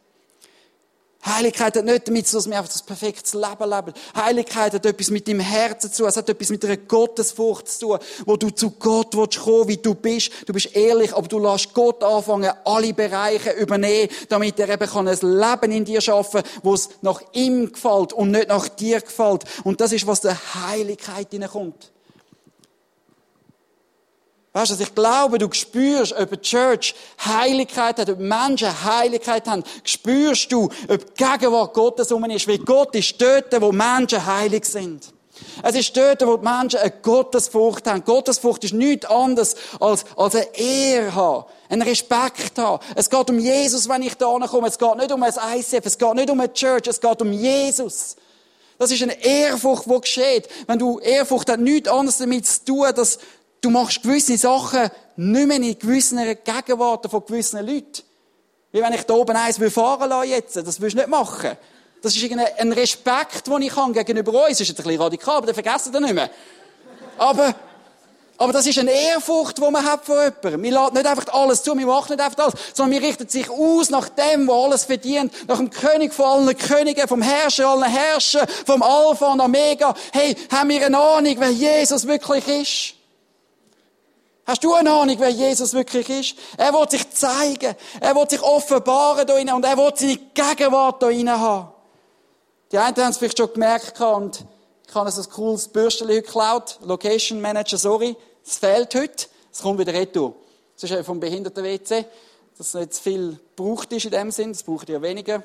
Heiligkeit 1.25 1.77
hat 1.77 1.85
nicht 1.85 2.09
damit 2.09 2.27
zu 2.27 2.33
tun, 2.33 2.39
dass 2.39 2.51
wir 2.51 2.59
einfach 2.59 2.73
das 2.73 2.83
perfekte 2.83 3.39
Leben 3.39 3.71
leben. 3.71 3.93
Heiligkeit 4.17 4.75
hat 4.75 4.85
etwas 4.85 5.11
mit 5.11 5.29
deinem 5.29 5.41
Herzen 5.41 5.93
zu 5.93 6.03
tun. 6.03 6.09
Es 6.09 6.17
hat 6.17 6.29
etwas 6.29 6.51
mit 6.51 6.65
einer 6.65 6.77
Gottesfurcht 6.77 7.69
zu 7.69 7.87
tun, 7.87 7.99
wo 8.27 8.37
du 8.37 8.51
zu 8.51 8.73
Gott 8.73 9.17
willst 9.17 9.41
kommen, 9.41 9.69
wie 9.69 9.77
du 9.77 9.95
bist. 9.95 10.33
Du 10.47 10.53
bist 10.53 10.75
ehrlich, 10.75 11.15
aber 11.15 11.29
du 11.29 11.39
lässt 11.39 11.73
Gott 11.75 12.03
anfangen, 12.03 12.51
alle 12.65 12.93
Bereiche 12.93 13.53
übernehmen, 13.53 14.09
damit 14.29 14.59
er 14.59 14.69
eben 14.69 14.89
kann 14.89 15.07
ein 15.07 15.19
Leben 15.21 15.73
in 15.73 15.85
dir 15.85 16.01
schaffen, 16.01 16.43
wo 16.63 16.75
es 16.75 16.89
nach 17.03 17.23
ihm 17.33 17.73
gefällt 17.73 18.13
und 18.13 18.33
nicht 18.33 18.49
nach 18.49 18.69
dir 18.69 19.01
gefällt. 19.01 19.45
Und 19.63 19.81
das 19.81 19.93
ist, 19.93 20.07
was 20.07 20.23
der 20.23 20.37
Heiligkeit 20.55 21.29
hineinkommt. 21.31 21.93
Weißt 24.55 24.73
du, 24.73 24.83
ich 24.83 24.95
glaube, 24.95 25.39
du 25.39 25.51
spürst, 25.53 26.13
ob 26.13 26.31
die 26.31 26.41
Church 26.41 26.95
Heiligkeit 27.25 27.99
hat, 27.99 28.11
ob 28.11 28.19
Menschen 28.19 28.85
Heiligkeit 28.85 29.49
haben, 29.49 29.65
spürst 29.83 30.53
du, 30.53 30.69
ob 30.89 31.17
die 31.17 31.25
Gegenwart 31.25 31.73
Gottes 31.73 32.13
um 32.13 32.25
ist, 32.25 32.47
weil 32.47 32.59
Gott 32.59 32.95
ist 32.95 33.21
dort, 33.21 33.59
wo 33.63 33.73
Menschen 33.73 34.25
heilig 34.27 34.67
sind. 34.67 35.13
Es 35.63 35.75
ist 35.75 35.97
dort, 35.97 36.27
wo 36.27 36.37
die 36.37 36.45
Menschen 36.45 36.81
eine 36.81 36.91
Gottesfurcht 36.91 37.87
haben. 37.87 38.05
Gottesfurcht 38.05 38.65
ist 38.65 38.75
nichts 38.75 39.07
anderes 39.07 39.57
als, 39.81 40.05
als 40.17 40.35
eine 40.35 40.55
Ehre 40.55 41.15
haben, 41.15 41.45
einen 41.71 41.83
Respekt 41.83 42.59
haben. 42.59 42.85
Es 42.95 43.09
geht 43.09 43.31
um 43.31 43.39
Jesus, 43.39 43.89
wenn 43.89 44.03
ich 44.03 44.17
da 44.17 44.39
komme. 44.39 44.69
Es 44.69 44.79
geht 44.79 44.97
nicht 44.97 45.13
um 45.13 45.23
ein 45.23 45.33
ICF, 45.57 45.87
es 45.87 45.99
geht 45.99 46.15
nicht 46.15 46.31
um 46.31 46.39
eine 46.39 46.53
Church, 46.53 46.87
es 46.87 47.01
geht 47.01 47.23
um 47.23 47.33
Jesus. 47.33 48.17
Das 48.79 48.91
ist 48.91 49.03
eine 49.03 49.25
Ehrfurcht, 49.25 49.87
die 49.87 50.01
geschieht. 50.01 50.49
Wenn 50.67 50.79
du 50.79 50.99
Ehrfurcht 50.99 51.49
hat 51.49 51.61
nichts 51.61 51.89
anderes 51.89 52.19
damit 52.19 52.47
zu 52.47 52.65
tun, 52.65 52.87
dass 52.95 53.19
Du 53.63 53.71
machst 53.71 54.03
gewisse 54.03 54.37
Sachen 54.37 54.91
nicht 55.17 55.47
mehr 55.47 55.57
in 55.57 55.79
gewissen 55.79 56.19
Gegenwart 56.19 57.11
von 57.11 57.25
gewissen 57.25 57.65
Leuten. 57.65 58.03
Wie 58.73 58.83
wenn 58.83 58.93
ich 58.93 59.05
da 59.05 59.15
oben 59.15 59.37
eins 59.37 59.59
fahren 59.73 60.11
lassen 60.11 60.31
jetzt. 60.31 60.57
Das 60.57 60.81
willst 60.81 60.95
du 60.95 60.99
nicht 60.99 61.09
machen. 61.09 61.57
Das 62.03 62.17
ist 62.17 62.33
ein 62.33 62.73
Respekt, 62.73 63.47
den 63.47 63.63
ich 63.63 63.77
habe 63.77 63.93
gegenüber 63.93 64.47
uns. 64.47 64.59
Das 64.59 64.69
ist 64.69 64.71
ein 64.71 64.83
bisschen 64.83 65.01
radikal, 65.01 65.37
aber 65.37 65.47
den 65.47 65.55
vergessen 65.55 65.93
wir 65.93 66.01
nicht 66.01 66.15
mehr. 66.15 66.31
Aber, 67.17 67.55
Aber 68.39 68.53
das 68.53 68.67
ist 68.67 68.77
eine 68.81 68.91
Ehrfurcht, 68.91 69.59
die 69.59 69.71
man 69.71 69.85
hat 69.85 70.05
vor 70.05 70.21
jemandem. 70.21 70.63
Wir 70.65 70.73
laden 70.73 70.95
nicht 70.95 71.07
einfach 71.07 71.33
alles 71.33 71.63
zu, 71.63 71.79
wir 71.79 71.87
machen 71.87 72.17
nicht 72.17 72.21
einfach 72.21 72.47
alles, 72.47 72.55
sondern 72.75 73.01
wir 73.01 73.09
richten 73.09 73.29
sich 73.29 73.49
aus 73.49 73.91
nach 73.91 74.09
dem, 74.09 74.47
der 74.47 74.55
alles 74.57 74.85
verdient, 74.87 75.33
nach 75.47 75.59
dem 75.59 75.71
König 75.71 76.13
von 76.13 76.25
allen 76.25 76.59
Königen, 76.59 77.07
vom 77.07 77.23
Herrscher 77.23 77.69
allen 77.69 77.85
Herrscher, 77.85 78.45
vom 78.67 78.83
Alpha 78.83 79.33
und 79.33 79.41
Omega. 79.41 79.95
Hey, 80.13 80.35
haben 80.51 80.71
wir 80.71 80.85
eine 80.85 80.99
Ahnung, 80.99 81.37
wer 81.39 81.51
Jesus 81.51 82.05
wirklich 82.09 82.49
ist? 82.49 83.02
Hast 84.53 84.65
du 84.65 84.75
eine 84.75 84.93
Ahnung, 84.93 85.17
wer 85.19 85.31
Jesus 85.31 85.73
wirklich 85.73 86.11
ist? 86.11 86.37
Er 86.59 86.75
will 86.75 86.87
sich 86.87 87.09
zeigen. 87.09 87.75
Er 88.03 88.15
will 88.15 88.29
sich 88.29 88.43
offenbaren 88.43 89.27
da 89.27 89.55
und 89.55 89.65
er 89.65 89.79
will 89.79 89.91
seine 89.95 90.19
Gegenwart 90.35 91.03
da 91.03 91.07
haben. 91.07 91.69
Die 92.71 92.77
einen 92.77 92.95
haben 92.95 93.11
es 93.13 93.17
vielleicht 93.17 93.39
schon 93.39 93.51
gemerkt 93.51 93.99
und 94.03 94.45
ich 94.87 94.95
habe 94.95 95.09
ein 95.09 95.31
cooles 95.31 95.69
Bürstchen 95.69 96.09
geklaut. 96.09 96.79
Location 96.85 97.41
Manager, 97.41 97.79
sorry. 97.79 98.15
Es 98.45 98.59
fehlt 98.59 98.95
heute. 98.95 99.27
Es 99.51 99.63
kommt 99.63 99.79
wieder 99.79 99.95
retour. 99.95 100.35
Das 100.79 100.91
ist 100.91 101.07
vom 101.07 101.19
Behinderten-WC. 101.19 102.05
Dass 102.59 102.75
nicht 102.75 102.93
zu 102.93 103.03
viel 103.05 103.41
gebraucht 103.57 103.91
ist 103.95 104.05
in 104.05 104.11
dem 104.11 104.31
Sinn. 104.31 104.53
Das 104.53 104.65
braucht 104.65 104.91
ihr 104.91 105.01
weniger. 105.01 105.43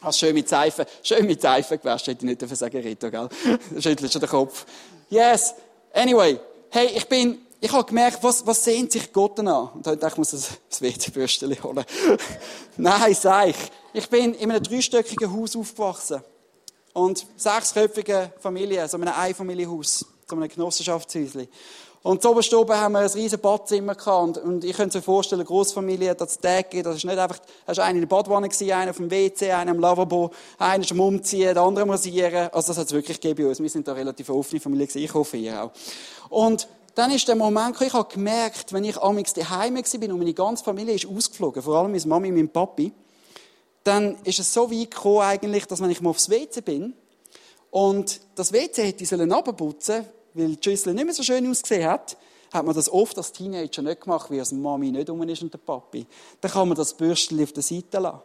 Hast 0.00 0.18
schön 0.18 0.34
mit 0.34 0.48
Seife, 0.48 0.86
schön 1.04 1.24
mit 1.24 1.40
Seife 1.40 1.78
gewaschen. 1.78 2.06
Hätte 2.06 2.24
ich 2.26 2.30
nicht 2.30 2.42
dafür 2.42 2.56
sagen, 2.56 2.78
Rito, 2.78 3.12
gell? 3.12 3.28
Schüttelt 3.78 4.12
schon 4.12 4.20
den 4.20 4.28
Kopf. 4.28 4.66
Yes. 5.08 5.54
Anyway. 5.92 6.40
Hey, 6.76 6.88
ich 6.96 7.08
bin, 7.08 7.38
ich 7.64 7.72
habe 7.72 7.84
gemerkt, 7.86 8.22
was, 8.22 8.46
was 8.46 8.62
sehnt 8.62 8.92
sich 8.92 9.10
Gott 9.10 9.40
an? 9.40 9.48
Und 9.48 9.86
dann 9.86 9.98
dachte 9.98 10.06
ich, 10.06 10.12
ich 10.12 10.18
muss 10.18 10.30
das 10.32 10.82
WC-Bürstchen 10.82 11.62
holen. 11.62 11.82
Nein, 12.76 13.14
sag 13.14 13.48
ich. 13.48 13.56
Ich 13.94 14.10
bin 14.10 14.34
in 14.34 14.50
einem 14.50 14.62
dreistöckigen 14.62 15.34
Haus 15.34 15.56
aufgewachsen. 15.56 16.20
Und 16.92 17.26
sechsköpfige 17.36 18.34
Familie, 18.38 18.86
so 18.86 18.98
einem 18.98 19.08
Einfamilienhaus, 19.08 20.04
so 20.28 20.36
einem 20.36 20.46
Genossenschaftshäuschen. 20.46 21.48
Und 22.02 22.20
so 22.20 22.36
oben 22.60 22.76
haben 22.76 22.92
wir 22.92 22.98
ein 22.98 23.06
riesen 23.06 23.40
Badzimmer 23.40 23.94
gehabt. 23.94 24.36
Und, 24.36 24.62
ich 24.62 24.76
könnte 24.76 24.98
mir 24.98 25.02
vorstellen, 25.02 25.40
eine 25.40 25.46
Großfamilie, 25.46 26.14
das 26.14 26.36
Decke, 26.36 26.82
das 26.82 26.96
ist 26.96 27.06
nicht 27.06 27.16
einfach, 27.16 27.38
das 27.64 27.78
war 27.78 27.86
einer 27.86 27.94
in 27.94 28.02
der 28.02 28.08
Badwanne 28.08 28.50
einer 28.74 28.90
auf 28.90 28.98
dem 28.98 29.10
WC, 29.10 29.50
einer 29.52 29.70
im 29.70 29.80
Lavabo, 29.80 30.30
einer 30.58 30.84
am 30.90 31.00
Umziehen, 31.00 31.54
der 31.54 31.62
andere 31.62 31.84
am 31.84 31.90
Rasieren. 31.90 32.50
Also 32.52 32.68
das 32.68 32.76
hat 32.76 32.88
es 32.88 32.92
wirklich 32.92 33.18
gegeben 33.18 33.42
bei 33.42 33.48
uns. 33.48 33.58
Wir 33.58 33.70
sind 33.70 33.88
da 33.88 33.94
relativ 33.94 34.28
offene 34.28 34.60
Familie 34.60 34.86
gewesen. 34.86 35.02
Ich 35.02 35.14
hoffe, 35.14 35.38
ihr 35.38 35.62
auch. 35.62 35.70
Und 36.28 36.68
dann 36.94 37.10
ist 37.10 37.26
der 37.26 37.34
Moment 37.34 37.80
ich 37.80 37.92
habe 37.92 38.12
gemerkt, 38.12 38.72
wenn 38.72 38.84
ich 38.84 38.96
amigs 38.96 39.32
daheim 39.34 39.74
war 39.74 40.10
und 40.10 40.18
meine 40.18 40.34
ganze 40.34 40.64
Familie 40.64 40.94
ist 40.94 41.06
ausgeflogen, 41.06 41.62
vor 41.62 41.76
allem 41.76 41.92
meine 41.92 42.06
Mami 42.06 42.28
und 42.28 42.36
mein 42.36 42.48
Papi, 42.48 42.92
dann 43.82 44.16
ist 44.24 44.38
es 44.38 44.52
so 44.52 44.70
weit 44.70 44.90
gekommen 44.90 45.20
eigentlich, 45.20 45.66
dass 45.66 45.80
wenn 45.80 45.90
ich 45.90 46.00
mal 46.00 46.10
aufs 46.10 46.30
WC 46.30 46.60
bin 46.60 46.94
und 47.70 48.20
das 48.34 48.52
WC 48.52 48.84
hätte 48.84 49.04
ich 49.04 49.12
runterputzen 49.12 50.06
weil 50.34 50.56
die 50.56 50.62
Schüssel 50.62 50.94
nicht 50.94 51.04
mehr 51.04 51.14
so 51.14 51.22
schön 51.22 51.48
ausgesehen 51.48 51.88
hat, 51.88 52.16
hat 52.52 52.64
man 52.64 52.74
das 52.74 52.90
oft 52.90 53.16
als 53.18 53.32
Teenager 53.32 53.82
nicht 53.82 54.00
gemacht, 54.00 54.30
wie 54.30 54.38
als 54.38 54.52
Mami 54.52 54.90
nicht 54.90 55.10
um 55.10 55.22
ist 55.28 55.42
und 55.42 55.52
der 55.52 55.58
Papi. 55.58 56.06
Dann 56.40 56.50
kann 56.50 56.68
man 56.68 56.76
das 56.76 56.94
Bürstchen 56.94 57.42
auf 57.42 57.52
der 57.52 57.62
Seite 57.62 57.98
lassen. 57.98 58.20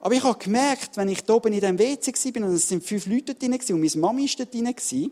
Aber 0.00 0.14
ich 0.14 0.22
habe 0.22 0.38
gemerkt, 0.38 0.96
wenn 0.96 1.08
ich 1.08 1.22
da 1.22 1.34
oben 1.34 1.52
in 1.52 1.60
diesem 1.60 1.78
WC 1.78 2.34
war, 2.34 2.48
und 2.48 2.54
es 2.54 2.68
sind 2.68 2.82
fünf 2.82 3.06
Leute 3.06 3.34
drin 3.34 3.52
und 3.52 3.80
meine 3.80 3.96
Mami 3.96 4.28
war 4.28 4.34
dort 4.38 4.54
drin, 4.54 5.10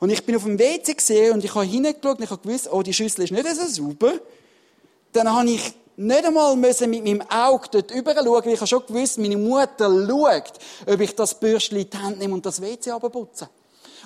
und 0.00 0.10
ich 0.10 0.24
bin 0.24 0.36
auf 0.36 0.44
dem 0.44 0.58
WC 0.58 0.94
gesehen 0.94 1.34
und 1.34 1.44
ich 1.44 1.54
habe 1.54 1.64
hingeschaut 1.64 2.18
und 2.18 2.22
ich 2.22 2.30
habe 2.30 2.42
gewusst, 2.42 2.68
oh, 2.70 2.82
die 2.82 2.92
Schüssel 2.92 3.24
ist 3.24 3.32
nicht 3.32 3.46
so 3.56 3.66
sauber, 3.66 4.14
dann 5.12 5.32
habe 5.32 5.50
ich 5.50 5.74
nicht 5.96 6.24
einmal 6.24 6.56
müssen 6.56 6.90
mit 6.90 7.04
meinem 7.04 7.22
Auge 7.30 7.68
dort 7.70 7.92
rüber 7.92 8.14
schauen, 8.14 8.44
weil 8.44 8.52
ich 8.52 8.60
habe 8.60 8.66
schon 8.66 8.86
gewusst, 8.86 9.18
meine 9.18 9.36
Mutter 9.36 9.88
schaut, 10.06 10.52
ob 10.86 11.00
ich 11.00 11.14
das 11.14 11.38
Bürstchen 11.38 11.78
in 11.78 11.90
die 11.90 11.98
Hand 11.98 12.18
nehme 12.18 12.34
und 12.34 12.44
das 12.44 12.60
WC 12.60 12.90
abputze. 12.90 13.48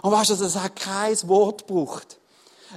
Und 0.03 0.13
weißt 0.13 0.31
du, 0.31 0.35
es 0.35 0.57
hat 0.57 0.77
kein 0.77 1.17
Wort 1.29 1.67
gebraucht. 1.67 2.19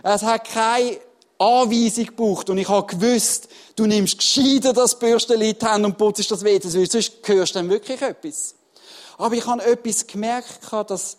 Es 0.01 0.23
hat 0.23 0.45
keine 0.45 0.97
Anweisung 1.37 2.05
gebraucht. 2.05 2.49
Und 2.49 2.57
ich 2.57 2.67
habe 2.67 2.87
gewusst, 2.87 3.47
du 3.75 3.85
nimmst 3.85 4.17
gescheiter 4.17 4.73
das 4.73 4.97
Bürstchen 4.97 5.39
in 5.41 5.57
die 5.57 5.65
Hand 5.65 5.85
und 5.85 5.97
putzt 5.97 6.29
das 6.29 6.43
WC, 6.43 6.67
sonst 6.67 7.13
hörst 7.23 7.55
du 7.55 7.59
dann 7.59 7.69
wirklich 7.69 8.01
etwas. 8.01 8.55
Aber 9.17 9.35
ich 9.35 9.45
habe 9.45 9.63
etwas 9.63 10.07
gemerkt, 10.07 10.59
dass 10.87 11.17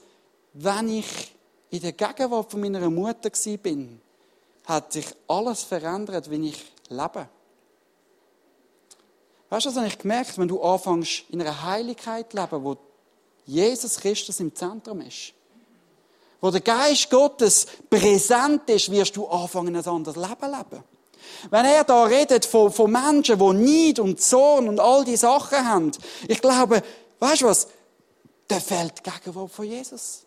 wenn 0.53 0.89
ich 0.89 1.34
in 1.75 1.81
der 1.81 1.93
Gegenwart 1.93 2.51
von 2.51 2.61
meiner 2.61 2.89
Mutter 2.89 3.31
war, 3.31 3.87
hat 4.65 4.93
sich 4.93 5.07
alles 5.27 5.63
verändert, 5.63 6.31
wie 6.31 6.51
ich 6.51 6.73
lebe. 6.89 7.29
Weißt 9.51 9.67
du, 9.67 9.71
das 9.71 9.77
habe 9.77 9.89
ich 9.89 9.99
gemerkt, 9.99 10.39
wenn 10.39 10.49
du 10.49 10.63
anfängst, 10.63 11.25
in 11.31 11.41
einer 11.41 11.65
Heiligkeit 11.65 12.31
zu 12.31 12.37
leben, 12.37 12.65
wo 12.65 12.77
Jesus 13.45 13.97
Christus 13.97 14.41
im 14.41 14.55
Zentrum 14.55 15.01
ist, 15.01 15.33
wo 16.41 16.51
der 16.51 16.61
Geist 16.61 17.11
Gottes 17.11 17.67
präsent 17.91 18.69
ist, 18.71 18.91
wirst 18.91 19.17
du 19.17 19.27
anfangen, 19.27 19.75
ein 19.75 19.87
anderes 19.87 20.17
Leben 20.17 20.51
leben. 20.51 20.85
Wenn 21.51 21.65
er 21.65 21.85
da 21.85 22.05
redet 22.05 22.45
von, 22.45 22.71
von 22.71 22.91
Menschen, 22.91 23.39
die 23.39 23.85
Neid 23.87 23.99
und 23.99 24.21
Zorn 24.21 24.69
und 24.69 24.79
all 24.79 25.05
die 25.05 25.17
Sachen 25.17 25.67
haben, 25.67 25.91
ich 26.29 26.41
glaube, 26.41 26.83
weißt 27.19 27.43
du 27.43 27.47
was? 27.47 27.67
Da 28.47 28.61
fehlt 28.61 28.95
die 28.99 29.11
Gegenwart 29.11 29.51
von 29.51 29.65
Jesus. 29.65 30.24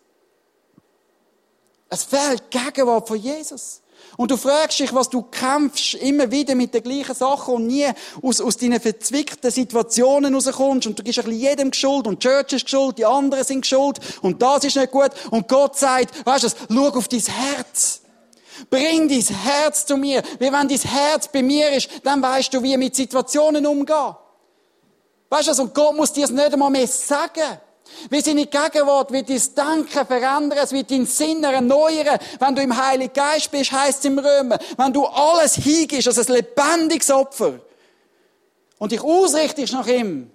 Es 1.90 2.04
fehlt 2.04 2.52
Gegenwart 2.52 3.08
von 3.08 3.18
Jesus. 3.18 3.82
Und 4.16 4.32
du 4.32 4.38
fragst 4.38 4.80
dich, 4.80 4.94
was 4.94 5.10
du 5.10 5.22
kämpfst, 5.22 5.96
immer 5.96 6.32
wieder 6.32 6.56
mit 6.56 6.74
den 6.74 6.84
gleichen 6.84 7.16
Sachen 7.16 7.56
und 7.56 7.68
nie 7.68 7.88
aus, 8.22 8.42
aus 8.42 8.58
deinen 8.58 8.80
verzwickten 8.80 9.52
Situationen 9.52 10.34
rauskommst 10.34 10.88
und 10.88 11.00
du 11.00 11.04
gibst 11.04 11.20
ein 11.20 11.26
bisschen 11.26 11.40
jedem 11.40 11.74
Schuld 11.74 12.08
und 12.08 12.24
die 12.24 12.28
Church 12.28 12.54
ist 12.54 12.70
schuld, 12.70 12.98
die 12.98 13.06
anderen 13.06 13.44
sind 13.44 13.66
schuld 13.66 14.00
und 14.22 14.42
das 14.42 14.64
ist 14.64 14.76
nicht 14.76 14.92
gut 14.92 15.12
und 15.32 15.48
Gott 15.48 15.78
sagt, 15.78 16.26
weißt 16.26 16.44
du, 16.46 16.50
schau 16.74 16.88
auf 16.88 17.08
dein 17.08 17.22
Herz. 17.22 18.02
Bring 18.70 19.08
dein 19.08 19.22
Herz 19.22 19.86
zu 19.86 19.98
mir. 19.98 20.24
Weil 20.40 20.52
wenn 20.52 20.68
dein 20.68 20.80
Herz 20.80 21.28
bei 21.28 21.44
mir 21.44 21.70
ist, 21.72 21.90
dann 22.04 22.22
weißt 22.22 22.54
du, 22.54 22.64
wie 22.64 22.76
mit 22.76 22.96
Situationen 22.96 23.68
umgehen. 23.68 24.16
Weißt 25.30 25.48
du, 25.48 25.62
und 25.62 25.76
Gott 25.76 25.96
muss 25.96 26.14
dir 26.14 26.26
es 26.26 26.32
nicht 26.32 26.54
einmal 26.54 26.72
mehr 26.72 26.88
sagen. 26.88 27.60
Wie 28.10 28.22
seine 28.22 28.46
Gegenwart 28.46 29.12
wird 29.12 29.30
dein 29.30 29.42
Denken 29.56 30.06
verändern, 30.06 30.60
es 30.62 30.72
wird 30.72 30.92
deinen 30.92 31.06
Sinn 31.06 31.44
erneuern. 31.44 32.20
Wenn 32.40 32.56
du 32.56 32.62
im 32.62 32.76
Heiligen 32.76 33.14
Geist 33.14 33.52
bist, 33.52 33.72
heisst 33.72 34.00
es 34.00 34.06
im 34.06 34.20
Römer, 34.20 34.60
wenn 34.78 34.94
du 34.94 35.06
alles 35.06 35.56
hingibst 35.56 36.08
als 36.08 36.30
ein 36.30 36.36
lebendiges 36.36 37.12
Opfer 37.12 37.60
und 38.78 38.92
dich 38.92 39.02
ausrichtest 39.02 39.74
nach 39.74 39.88
ihm, 39.88 40.32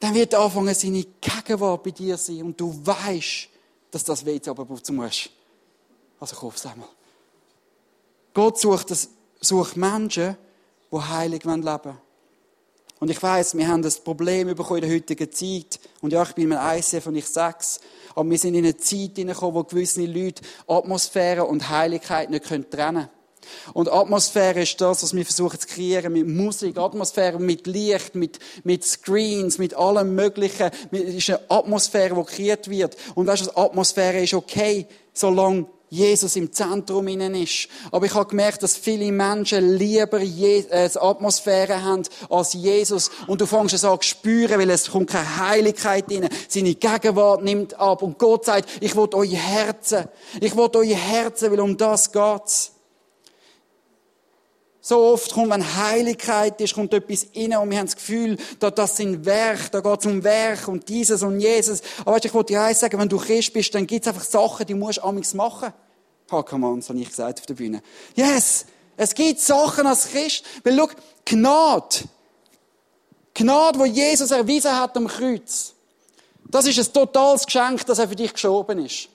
dann 0.00 0.14
wird 0.14 0.34
anfangen, 0.34 0.74
seine 0.74 1.04
Gegenwart 1.20 1.82
bei 1.84 1.90
dir 1.92 2.16
sein 2.16 2.42
und 2.42 2.60
du 2.60 2.74
weißt, 2.84 3.48
dass 3.92 4.02
das 4.02 4.26
WC 4.26 4.50
aber 4.50 4.64
putzen 4.64 4.96
musst. 4.96 5.30
Also 6.18 6.34
kauf 6.34 6.56
es 6.56 6.66
einmal. 6.66 6.88
Gott 8.34 8.58
sucht, 8.58 8.90
das, 8.90 9.08
sucht 9.40 9.76
Menschen, 9.76 10.36
die 10.90 10.98
heilig 10.98 11.44
leben 11.44 11.64
wollen. 11.64 11.98
Und 13.02 13.10
ich 13.10 13.20
weiß, 13.20 13.56
wir 13.56 13.66
haben 13.66 13.82
das 13.82 13.98
Problem 13.98 14.46
bekommen 14.54 14.80
in 14.80 14.88
der 14.88 14.94
heutigen 14.96 15.32
Zeit. 15.32 15.80
Und 16.02 16.12
ja, 16.12 16.22
ich 16.22 16.34
bin 16.36 16.52
ein 16.52 16.78
ICF 16.78 17.08
und 17.08 17.16
ich 17.16 17.26
sag's. 17.26 17.80
Aber 18.14 18.30
wir 18.30 18.38
sind 18.38 18.54
in 18.54 18.64
eine 18.64 18.76
Zeit 18.76 19.16
hineingekommen, 19.16 19.56
wo 19.56 19.64
gewisse 19.64 20.06
Leute 20.06 20.40
Atmosphäre 20.68 21.44
und 21.44 21.68
Heiligkeit 21.68 22.30
nicht 22.30 22.44
trennen 22.44 22.70
können. 22.70 23.08
Und 23.72 23.92
Atmosphäre 23.92 24.62
ist 24.62 24.80
das, 24.80 25.02
was 25.02 25.16
wir 25.16 25.24
versuchen 25.24 25.58
zu 25.58 25.66
kreieren 25.66 26.12
mit 26.12 26.28
Musik, 26.28 26.78
Atmosphäre 26.78 27.40
mit 27.40 27.66
Licht, 27.66 28.14
mit, 28.14 28.38
mit 28.62 28.84
Screens, 28.84 29.58
mit 29.58 29.74
allem 29.74 30.14
Möglichen. 30.14 30.70
Es 30.92 31.00
ist 31.00 31.30
eine 31.30 31.40
Atmosphäre, 31.50 32.14
die 32.14 32.22
kreiert 32.22 32.70
wird. 32.70 32.96
Und 33.16 33.26
weißt 33.26 33.46
du, 33.48 33.56
Atmosphäre 33.56 34.22
ist 34.22 34.34
okay, 34.34 34.86
solange 35.12 35.66
Jesus 35.92 36.36
im 36.36 36.50
Zentrum 36.50 37.06
innen 37.06 37.34
ist. 37.34 37.68
Aber 37.90 38.06
ich 38.06 38.14
habe 38.14 38.30
gemerkt, 38.30 38.62
dass 38.62 38.78
viele 38.78 39.12
Menschen 39.12 39.76
lieber 39.76 40.20
Je 40.20 40.60
äh, 40.70 40.88
Atmosphäre 40.98 41.84
haben 41.84 42.04
als 42.30 42.54
Jesus. 42.54 43.10
Und 43.26 43.42
du 43.42 43.46
fängst 43.46 43.74
es 43.74 43.84
an 43.84 44.00
zu 44.00 44.08
spüren, 44.08 44.58
weil 44.58 44.70
es 44.70 44.90
kommt 44.90 45.10
keine 45.10 45.36
Heiligkeit 45.36 46.10
rein. 46.10 46.30
Seine 46.48 46.74
Gegenwart 46.76 47.42
nimmt 47.42 47.78
ab. 47.78 48.00
Und 48.00 48.18
Gott 48.18 48.46
sagt, 48.46 48.70
ich 48.80 48.96
will 48.96 49.08
euer 49.12 49.36
Herzen. 49.36 50.06
Ich 50.40 50.56
will 50.56 50.70
euer 50.74 50.96
Herzen, 50.96 51.52
weil 51.52 51.60
um 51.60 51.76
das 51.76 52.10
geht's. 52.10 52.71
So 54.84 54.98
oft 54.98 55.32
kommt, 55.32 55.50
wenn 55.50 55.76
Heiligkeit 55.76 56.60
ist, 56.60 56.74
kommt 56.74 56.92
etwas 56.92 57.28
rein 57.36 57.56
und 57.56 57.70
wir 57.70 57.78
haben 57.78 57.86
das 57.86 57.94
Gefühl, 57.94 58.36
da, 58.58 58.68
das 58.68 58.96
sind 58.96 59.24
Werk, 59.24 59.70
da 59.70 59.78
geht 59.78 60.00
es 60.00 60.06
um 60.06 60.24
Werk 60.24 60.66
und 60.66 60.88
dieses 60.88 61.22
und 61.22 61.38
Jesus. 61.38 61.82
Aber 62.00 62.16
weißt, 62.16 62.24
ich 62.24 62.34
wollte 62.34 62.52
dir 62.52 62.62
eins 62.62 62.80
sagen, 62.80 62.98
wenn 62.98 63.08
du 63.08 63.16
Christ 63.16 63.52
bist, 63.52 63.72
dann 63.76 63.86
gibt 63.86 64.04
es 64.04 64.12
einfach 64.12 64.24
Sachen, 64.24 64.66
die 64.66 64.74
musst 64.74 64.98
du 64.98 65.04
amigs 65.04 65.34
machen. 65.34 65.72
Ha, 66.32 66.42
come 66.42 66.66
on, 66.66 66.80
das 66.80 66.88
habe 66.88 66.98
ich 66.98 67.08
gesagt 67.08 67.38
auf 67.38 67.46
der 67.46 67.54
Bühne. 67.54 67.80
Yes! 68.16 68.66
Es 68.96 69.14
gibt 69.14 69.40
Sachen 69.40 69.86
als 69.86 70.08
Christ. 70.08 70.44
Weil, 70.64 70.76
schau, 70.76 70.88
Gnade. 71.26 71.96
Gnade, 73.34 73.78
wo 73.78 73.84
Jesus 73.84 74.32
erwiesen 74.32 74.76
hat 74.76 74.96
am 74.96 75.06
Kreuz. 75.06 75.74
Das 76.50 76.66
ist 76.66 76.78
ein 76.78 76.92
totales 76.92 77.46
Geschenk, 77.46 77.86
dass 77.86 78.00
er 78.00 78.08
für 78.08 78.16
dich 78.16 78.32
geschoben 78.32 78.84
ist. 78.84 79.08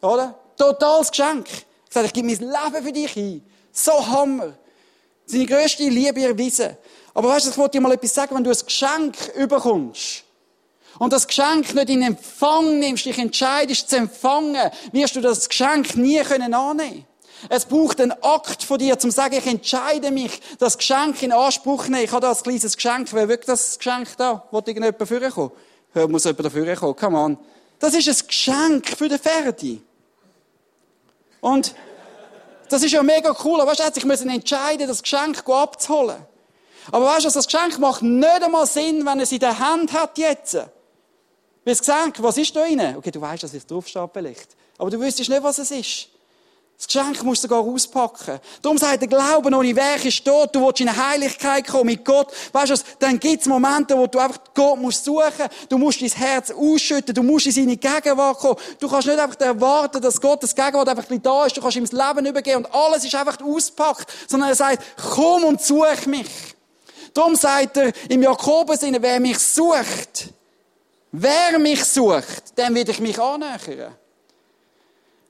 Oder? 0.00 0.34
Totales 0.56 1.10
Geschenk. 1.10 1.46
Ich 1.48 1.92
sage, 1.92 2.06
ich 2.06 2.12
gebe 2.12 2.26
mein 2.26 2.38
Leben 2.38 2.84
für 2.84 2.92
dich 2.92 3.12
hin. 3.12 3.42
So 3.70 4.06
Hammer. 4.06 4.54
Seine 5.26 5.46
grösste 5.46 5.88
Liebe 5.88 6.22
erwiesen. 6.22 6.76
Aber 7.14 7.28
weißt 7.28 7.46
du, 7.46 7.50
ich 7.50 7.58
wollte 7.58 7.78
dir 7.78 7.80
mal 7.80 7.92
etwas 7.92 8.14
sagen, 8.14 8.34
wenn 8.34 8.44
du 8.44 8.50
ein 8.50 8.66
Geschenk 8.66 9.16
überkommst 9.36 10.24
und 10.98 11.12
das 11.12 11.26
Geschenk 11.26 11.74
nicht 11.74 11.88
in 11.88 12.02
Empfang 12.02 12.78
nimmst, 12.78 13.04
dich 13.04 13.18
entscheidest 13.18 13.88
zu 13.88 13.96
empfangen, 13.96 14.70
wirst 14.92 15.16
du 15.16 15.20
das 15.20 15.48
Geschenk 15.48 15.96
nie 15.96 16.20
können 16.22 16.54
annehmen. 16.54 17.06
Es 17.48 17.66
braucht 17.66 18.00
einen 18.00 18.12
Akt 18.22 18.62
von 18.62 18.78
dir, 18.78 18.98
zum 18.98 19.10
zu 19.10 19.16
sagen, 19.16 19.36
ich 19.36 19.46
entscheide 19.46 20.10
mich, 20.10 20.40
das 20.58 20.78
Geschenk 20.78 21.22
in 21.22 21.32
Anspruch 21.32 21.88
nehmen. 21.88 22.04
Ich 22.04 22.12
habe 22.12 22.22
da 22.22 22.32
ein 22.32 22.42
kleines 22.42 22.74
Geschenk. 22.74 23.12
Wer 23.12 23.28
wirklich 23.28 23.46
das 23.46 23.78
Geschenk 23.78 24.08
da? 24.16 24.46
Wollt 24.50 24.66
irgendjemand 24.68 25.08
vorkommen? 25.08 25.50
Hör, 25.92 26.08
muss 26.08 26.24
jemand 26.24 26.46
dafür 26.46 26.74
kommen? 26.74 26.96
Come 26.96 27.18
on. 27.18 27.38
Das 27.78 27.94
ist 27.94 28.08
ein 28.08 28.26
Geschenk 28.26 28.88
für 28.96 29.08
den 29.08 29.18
Ferdi. 29.18 29.82
Und 31.40 31.74
das 32.74 32.82
ist 32.82 32.92
ja 32.92 33.02
mega 33.02 33.34
cool. 33.44 33.60
Aber 33.60 33.70
weißt 33.70 33.80
du, 33.80 33.98
ich 33.98 34.04
müssen 34.04 34.28
entscheiden, 34.28 34.88
das 34.88 35.02
Geschenk 35.02 35.48
abzuholen. 35.48 36.16
Aber 36.90 37.06
weißt 37.06 37.24
du, 37.24 37.30
das 37.30 37.46
Geschenk 37.46 37.78
macht 37.78 38.02
nicht 38.02 38.42
einmal 38.42 38.66
Sinn, 38.66 39.06
wenn 39.06 39.18
er 39.18 39.22
es 39.22 39.32
in 39.32 39.38
der 39.38 39.58
Hand 39.58 39.92
hat 39.92 40.18
jetzt. 40.18 40.54
Weil 40.54 40.66
das 41.64 41.78
Geschenk, 41.78 42.22
was 42.22 42.36
ist 42.36 42.54
da 42.54 42.62
drin? 42.62 42.96
Okay, 42.96 43.10
du 43.10 43.20
weißt, 43.20 43.42
dass 43.42 43.54
es 43.54 43.66
draufsteht 43.66 44.10
vielleicht. 44.12 44.48
Aber 44.76 44.90
du 44.90 45.00
wüsstest 45.00 45.30
nicht, 45.30 45.42
was 45.42 45.58
es 45.58 45.70
ist. 45.70 46.08
Das 46.76 46.88
Geschenk 46.88 47.22
musst 47.22 47.44
du 47.44 47.48
sogar 47.48 47.60
auspacken. 47.60 48.40
Darum 48.60 48.76
sagt 48.76 49.00
der 49.00 49.08
Glaube 49.08 49.48
ohne 49.56 49.76
Werk 49.76 50.04
ist 50.04 50.24
tot. 50.24 50.54
Du 50.54 50.66
willst 50.66 50.80
in 50.80 50.88
eine 50.88 51.08
Heiligkeit 51.08 51.66
kommen 51.66 51.86
mit 51.86 52.04
Gott. 52.04 52.32
Weißt 52.52 52.70
du, 52.72 52.74
dann 52.98 53.18
gibt's 53.18 53.46
Momente, 53.46 53.96
wo 53.96 54.06
du 54.06 54.18
einfach 54.18 54.40
Gott 54.52 54.78
musst 54.78 55.04
suchen. 55.04 55.48
Du 55.68 55.78
musst 55.78 56.02
dein 56.02 56.10
Herz 56.10 56.50
ausschütten. 56.50 57.14
Du 57.14 57.22
musst 57.22 57.46
in 57.46 57.52
seine 57.52 57.76
Gegenwart 57.76 58.38
kommen. 58.38 58.56
Du 58.80 58.88
kannst 58.88 59.06
nicht 59.06 59.18
einfach 59.18 59.38
erwarten, 59.40 60.02
dass 60.02 60.20
Gottes 60.20 60.54
Gegenwart 60.54 60.88
einfach 60.88 61.08
ein 61.08 61.22
da 61.22 61.46
ist. 61.46 61.56
Du 61.56 61.60
kannst 61.60 61.76
ihm 61.76 61.88
das 61.88 61.92
Leben 61.92 62.26
übergeben 62.26 62.64
und 62.64 62.74
alles 62.74 63.04
ist 63.04 63.14
einfach 63.14 63.40
auspackt. 63.40 64.12
Sondern 64.28 64.50
er 64.50 64.56
sagt, 64.56 64.84
komm 64.96 65.44
und 65.44 65.62
such 65.62 66.06
mich. 66.06 66.28
Darum 67.14 67.36
sagt 67.36 67.76
er 67.76 67.92
im 68.08 68.22
Jakobus, 68.22 68.80
wer 68.82 69.20
mich 69.20 69.38
sucht, 69.38 70.34
wer 71.12 71.58
mich 71.60 71.84
sucht, 71.84 72.58
dem 72.58 72.74
wird 72.74 72.88
ich 72.88 72.98
mich 72.98 73.20
annähern. 73.20 73.94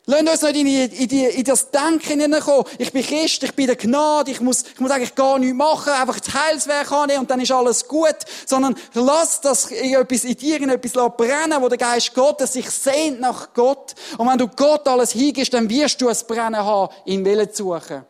Lasst 0.06 0.28
uns 0.28 0.42
nicht 0.42 0.56
in, 0.56 0.66
in, 0.66 1.08
die, 1.08 1.24
in 1.24 1.44
das 1.44 1.70
Denken 1.70 2.20
hineinkommen. 2.20 2.66
Ich 2.76 2.92
bin 2.92 3.02
Christ, 3.02 3.42
ich 3.42 3.54
bin 3.54 3.66
der 3.66 3.76
Gnade, 3.76 4.30
ich 4.30 4.40
muss, 4.40 4.64
ich 4.74 4.78
muss 4.78 4.90
eigentlich 4.90 5.14
gar 5.14 5.38
nichts 5.38 5.56
machen, 5.56 5.94
einfach 5.94 6.20
das 6.20 6.34
Heilswerk 6.34 6.92
annehmen 6.92 7.20
und 7.20 7.30
dann 7.30 7.40
ist 7.40 7.50
alles 7.50 7.88
gut. 7.88 8.16
Sondern 8.44 8.74
lass 8.92 9.40
das 9.40 9.70
in, 9.70 9.94
etwas, 9.94 10.24
in 10.24 10.36
dir 10.36 10.60
in 10.60 10.68
etwas 10.68 10.92
brennen, 11.16 11.62
wo 11.62 11.70
der 11.70 11.78
Geist 11.78 12.12
Gottes 12.12 12.52
sich 12.52 12.68
sehnt 12.68 13.20
nach 13.20 13.54
Gott. 13.54 13.94
Und 14.18 14.28
wenn 14.28 14.36
du 14.36 14.46
Gott 14.46 14.86
alles 14.88 15.12
hingibst, 15.12 15.54
dann 15.54 15.70
wirst 15.70 15.98
du 16.02 16.10
es 16.10 16.22
brennen 16.22 16.62
haben, 16.62 16.92
in 17.06 17.24
Willen 17.24 17.50
zu 17.50 17.64
suchen. 17.64 18.04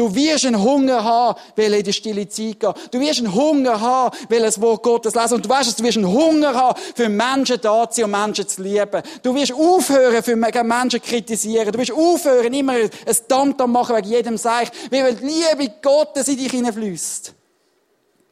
Du 0.00 0.14
wirst 0.14 0.46
einen 0.46 0.62
Hunger 0.62 1.04
haben, 1.04 1.38
weil 1.56 1.74
in 1.74 1.84
die 1.84 1.92
stille 1.92 2.26
Zeit 2.26 2.58
gehen. 2.58 2.72
Du 2.90 2.98
wirst 2.98 3.18
einen 3.18 3.34
Hunger 3.34 3.78
haben, 3.78 4.16
weil 4.30 4.40
das 4.40 4.58
Wort 4.58 4.82
Gottes 4.82 5.14
lesen. 5.14 5.34
Und 5.34 5.44
du 5.44 5.50
weißt, 5.50 5.78
du 5.78 5.84
wirst 5.84 5.98
einen 5.98 6.10
Hunger 6.10 6.54
haben, 6.54 6.80
für 6.94 7.10
Menschen 7.10 7.60
da 7.60 7.90
zu 7.90 7.96
sein 7.96 8.04
und 8.06 8.10
Menschen 8.12 8.48
zu 8.48 8.62
lieben. 8.62 9.02
Du 9.22 9.34
wirst 9.34 9.52
aufhören, 9.52 10.22
für 10.22 10.36
Menschen 10.36 10.90
zu 10.90 11.00
kritisieren. 11.00 11.70
Du 11.70 11.78
wirst 11.78 11.92
aufhören, 11.92 12.50
immer 12.54 12.72
ein 12.72 12.90
Tamtam 13.28 13.72
machen 13.72 13.94
wegen 13.94 14.08
jedem 14.08 14.38
Seich. 14.38 14.70
Weil 14.90 15.16
die 15.16 15.26
Liebe 15.26 15.70
Gottes 15.82 16.28
in 16.28 16.38
dich 16.38 16.50
hineinfließt. 16.50 17.34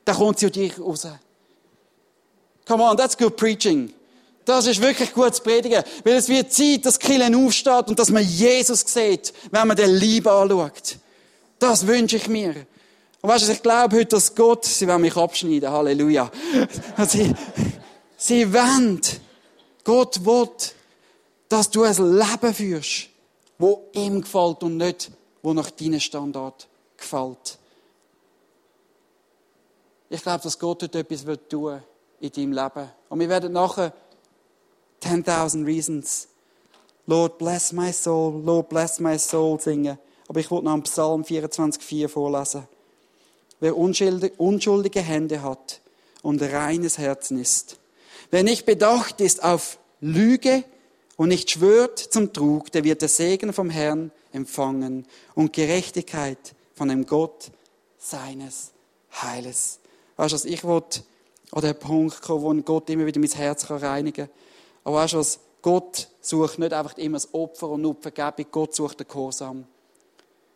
Dann 0.06 0.16
kommt 0.16 0.38
sie 0.38 0.46
aus 0.46 0.52
dir 0.52 0.70
raus. 0.80 1.06
Come 2.66 2.82
on, 2.82 2.96
that's 2.96 3.14
good 3.14 3.36
preaching. 3.36 3.92
Das 4.46 4.66
ist 4.66 4.80
wirklich 4.80 5.12
gut 5.12 5.34
zu 5.34 5.42
predigen. 5.42 5.82
Weil 6.02 6.14
es 6.14 6.30
wird 6.30 6.50
Zeit, 6.50 6.86
dass 6.86 6.98
Killen 6.98 7.34
aufsteht 7.34 7.88
und 7.88 7.98
dass 7.98 8.08
man 8.08 8.24
Jesus 8.24 8.80
sieht, 8.86 9.34
wenn 9.50 9.68
man 9.68 9.76
den 9.76 9.90
Liebe 9.90 10.32
anschaut. 10.32 10.96
Das 11.58 11.86
wünsche 11.86 12.16
ich 12.16 12.28
mir. 12.28 12.66
Und 13.20 13.30
weißt 13.30 13.48
du, 13.48 13.52
ich 13.52 13.62
glaube 13.62 13.96
heute, 13.96 14.06
dass 14.06 14.34
Gott, 14.34 14.64
sie 14.64 14.86
will 14.86 14.98
mich 14.98 15.16
abschneiden, 15.16 15.70
Halleluja. 15.70 16.30
Sie, 17.06 17.34
sie 18.16 18.52
wollen, 18.52 19.00
Gott 19.82 20.24
will, 20.24 20.48
dass 21.48 21.70
du 21.70 21.82
ein 21.82 21.96
Leben 21.96 22.54
führst, 22.54 23.08
wo 23.58 23.88
ihm 23.92 24.20
gefällt 24.20 24.62
und 24.62 24.76
nicht, 24.76 25.10
wo 25.42 25.52
nach 25.52 25.70
deinem 25.70 25.98
Standard 25.98 26.68
gefällt. 26.96 27.58
Ich 30.10 30.22
glaube, 30.22 30.42
dass 30.42 30.58
Gott 30.58 30.82
heute 30.84 31.00
etwas 31.00 31.26
wird 31.26 31.50
tun 31.50 31.82
in 32.20 32.30
deinem 32.30 32.52
Leben. 32.52 32.88
Und 33.08 33.20
wir 33.20 33.28
werden 33.28 33.52
nachher 33.52 33.92
10.000 35.02 35.66
Reasons, 35.66 36.28
Lord 37.06 37.38
bless 37.38 37.72
my 37.72 37.92
soul, 37.92 38.42
Lord 38.42 38.68
bless 38.68 39.00
my 39.00 39.18
soul 39.18 39.58
singen. 39.58 39.98
Aber 40.28 40.40
ich 40.40 40.50
wollte 40.50 40.66
noch 40.66 40.74
einen 40.74 40.82
Psalm 40.82 41.22
24,4 41.22 42.08
vorlesen. 42.08 42.68
Wer 43.60 43.76
unschuldige 43.76 45.00
Hände 45.00 45.42
hat 45.42 45.80
und 46.22 46.40
reines 46.42 46.98
Herzen 46.98 47.40
ist. 47.40 47.78
Wer 48.30 48.44
nicht 48.44 48.66
bedacht 48.66 49.20
ist 49.20 49.42
auf 49.42 49.78
Lüge 50.00 50.64
und 51.16 51.28
nicht 51.28 51.50
schwört 51.50 51.98
zum 51.98 52.32
Trug, 52.32 52.70
der 52.70 52.84
wird 52.84 53.00
der 53.00 53.08
Segen 53.08 53.52
vom 53.52 53.70
Herrn 53.70 54.12
empfangen 54.32 55.06
und 55.34 55.54
Gerechtigkeit 55.54 56.54
von 56.74 56.88
dem 56.88 57.06
Gott 57.06 57.50
seines 57.98 58.72
Heiles. 59.20 59.80
Weißt 60.16 60.32
du, 60.32 60.34
was 60.34 60.44
ich 60.44 60.62
wollte 60.62 61.02
an 61.50 61.62
den 61.62 61.78
Punkt 61.78 62.20
kommen, 62.20 62.42
wo 62.42 62.62
Gott 62.62 62.90
immer 62.90 63.06
wieder 63.06 63.18
mein 63.18 63.30
Herz 63.30 63.68
reinigen 63.70 64.26
kann. 64.26 64.34
Aber 64.84 64.96
weißt 64.96 65.14
du 65.14 65.18
was? 65.18 65.40
Gott 65.62 66.08
sucht 66.20 66.58
nicht 66.58 66.72
einfach 66.72 66.96
immer 66.98 67.16
das 67.16 67.34
Opfer 67.34 67.70
und 67.70 67.82
nur 67.82 67.94
die 67.94 68.02
Vergebung. 68.02 68.46
Gott 68.52 68.74
sucht 68.74 69.00
den 69.00 69.08
Gehorsam 69.08 69.66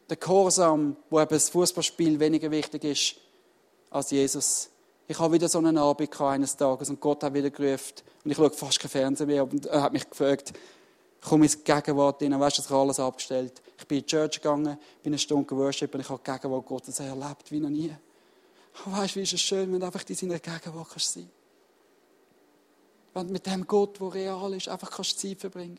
der 0.09 0.17
Gehorsam, 0.17 0.97
wo 1.11 1.21
eben 1.21 1.31
das 1.31 1.51
Fußballspiel 1.51 2.19
weniger 2.21 2.51
wichtig 2.51 2.85
ist 2.85 3.17
als 3.91 4.11
Jesus. 4.11 4.69
Ich 5.09 5.19
habe 5.19 5.35
wieder 5.35 5.49
so 5.49 5.59
einen 5.59 5.79
Abend 5.79 6.21
eines 6.21 6.57
Tages 6.57 6.91
und 6.91 7.01
Gott 7.01 7.23
hat 7.23 7.35
wieder 7.35 7.51
gerufen 7.51 7.95
und 8.25 8.31
ich 8.31 8.37
schaue 8.37 8.51
fast 8.51 8.81
kein 8.81 8.91
Fernsehen 8.91 9.27
mehr 9.27 9.45
und 9.45 9.67
er 9.67 9.83
hat 9.83 9.93
mich 9.93 10.09
gefragt, 10.09 10.53
komm 11.21 11.43
ins 11.43 11.63
Gegenwart 11.63 12.23
rein, 12.23 12.39
weißt 12.39 12.59
du, 12.59 12.63
habe 12.65 12.77
alles 12.77 13.01
abgestellt. 13.01 13.63
Ich 13.79 13.87
bin 13.87 13.99
in 13.99 14.05
die 14.05 14.07
Church 14.07 14.41
gegangen, 14.41 14.79
bin 15.03 15.13
eine 15.13 15.19
Stunde 15.19 15.47
geworshippt 15.47 15.95
und 15.95 16.01
ich 16.01 16.09
habe 16.09 16.21
die 16.25 16.31
Gegenwart 16.31 16.67
Gottes 16.67 17.01
erlebt 17.01 17.51
wie 17.51 17.61
noch 17.61 17.71
nie. 17.71 17.95
Und 18.85 18.97
weißt 18.97 19.15
du, 19.15 19.21
wie 19.21 19.25
ist 19.25 19.33
es 19.33 19.41
schön, 19.41 19.73
wenn 19.73 19.81
du 19.81 19.87
einfach 19.87 20.05
in 20.09 20.15
seiner 20.15 20.39
Gegenwart 20.39 20.89
kannst 20.91 21.13
sein 21.13 21.31
Wenn 23.15 23.27
du 23.27 23.33
mit 23.33 23.47
dem 23.47 23.67
Gott, 23.67 24.01
der 24.01 24.15
real 24.15 24.55
ist, 24.55 24.69
einfach 24.69 24.91
kannst 24.91 25.19
Zeit 25.19 25.41
verbringen 25.41 25.79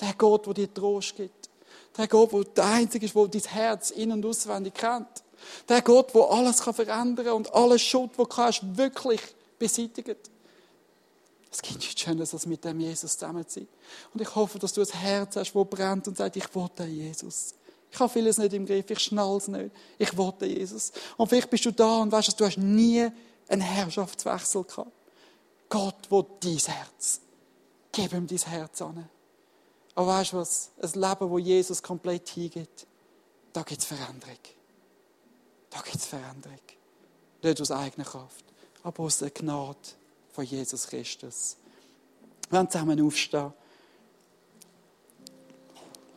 Der 0.00 0.14
Gott, 0.14 0.46
der 0.46 0.54
dir 0.54 0.74
Trost 0.74 1.16
gibt. 1.16 1.48
Der 1.96 2.08
Gott, 2.08 2.32
der 2.32 2.44
der 2.44 2.64
Einzige 2.64 3.06
ist, 3.06 3.14
der 3.14 3.28
dein 3.28 3.42
Herz 3.42 3.90
in- 3.90 4.12
und 4.12 4.26
auswendig 4.26 4.74
kennt. 4.74 5.22
Der 5.68 5.82
Gott, 5.82 6.14
der 6.14 6.22
alles 6.30 6.60
verändern 6.60 7.24
kann 7.24 7.34
und 7.34 7.54
alles 7.54 7.82
Schuld, 7.82 8.12
das 8.16 8.28
du 8.28 8.36
hast, 8.36 8.76
wirklich 8.76 9.20
beseitigt. 9.58 10.30
Es 11.50 11.62
gibt 11.62 11.78
nichts 11.78 12.00
Schönes, 12.00 12.34
als 12.34 12.46
mit 12.46 12.64
dem 12.64 12.80
Jesus 12.80 13.16
zusammen 13.16 13.46
zu 13.46 13.60
sein. 13.60 13.68
Und 14.12 14.20
ich 14.20 14.34
hoffe, 14.34 14.58
dass 14.58 14.72
du 14.72 14.80
ein 14.80 14.88
Herz 14.88 15.36
hast, 15.36 15.52
das 15.52 15.66
brennt 15.68 16.08
und 16.08 16.16
sagt, 16.16 16.36
ich 16.36 16.52
will 16.54 16.68
den 16.76 16.92
Jesus. 16.92 17.54
Ich 17.92 18.00
habe 18.00 18.12
vieles 18.12 18.38
nicht 18.38 18.52
im 18.54 18.66
Griff, 18.66 18.90
ich 18.90 18.98
schnall 18.98 19.36
es 19.36 19.46
nicht. 19.46 19.70
Ich 19.98 20.18
will 20.18 20.32
den 20.40 20.50
Jesus. 20.50 20.90
Und 21.16 21.28
vielleicht 21.28 21.48
bist 21.50 21.64
du 21.64 21.70
da 21.70 21.98
und 21.98 22.10
weißt, 22.10 22.26
dass 22.26 22.36
du 22.36 22.44
hast 22.44 22.58
nie 22.58 23.08
einen 23.48 23.62
Herrschaftswechsel 23.62 24.64
gehabt. 24.64 24.90
Gott 25.68 26.10
will 26.10 26.26
dein 26.40 26.56
Herz. 26.56 27.20
Gib 27.92 28.12
ihm 28.12 28.26
dein 28.26 28.38
Herz 28.38 28.82
an. 28.82 29.08
Aber 29.94 30.06
weißt 30.08 30.32
du 30.32 30.38
was? 30.38 30.70
Ein 30.80 31.00
Leben, 31.00 31.30
wo 31.30 31.38
Jesus 31.38 31.82
komplett 31.82 32.28
hingeht, 32.28 32.86
da 33.52 33.62
gibt 33.62 33.80
es 33.80 33.86
Veränderung. 33.86 34.38
Da 35.70 35.80
gibt 35.80 35.96
es 35.96 36.06
Veränderung. 36.06 36.58
Nicht 37.42 37.60
aus 37.60 37.70
eigener 37.70 38.04
Kraft, 38.04 38.44
aber 38.82 39.04
aus 39.04 39.18
der 39.18 39.30
Gnade 39.30 39.78
von 40.32 40.44
Jesus 40.44 40.86
Christus. 40.86 41.56
Wir 42.48 42.58
werden 42.58 42.70
zusammen 42.70 43.06
aufstehen. 43.06 43.52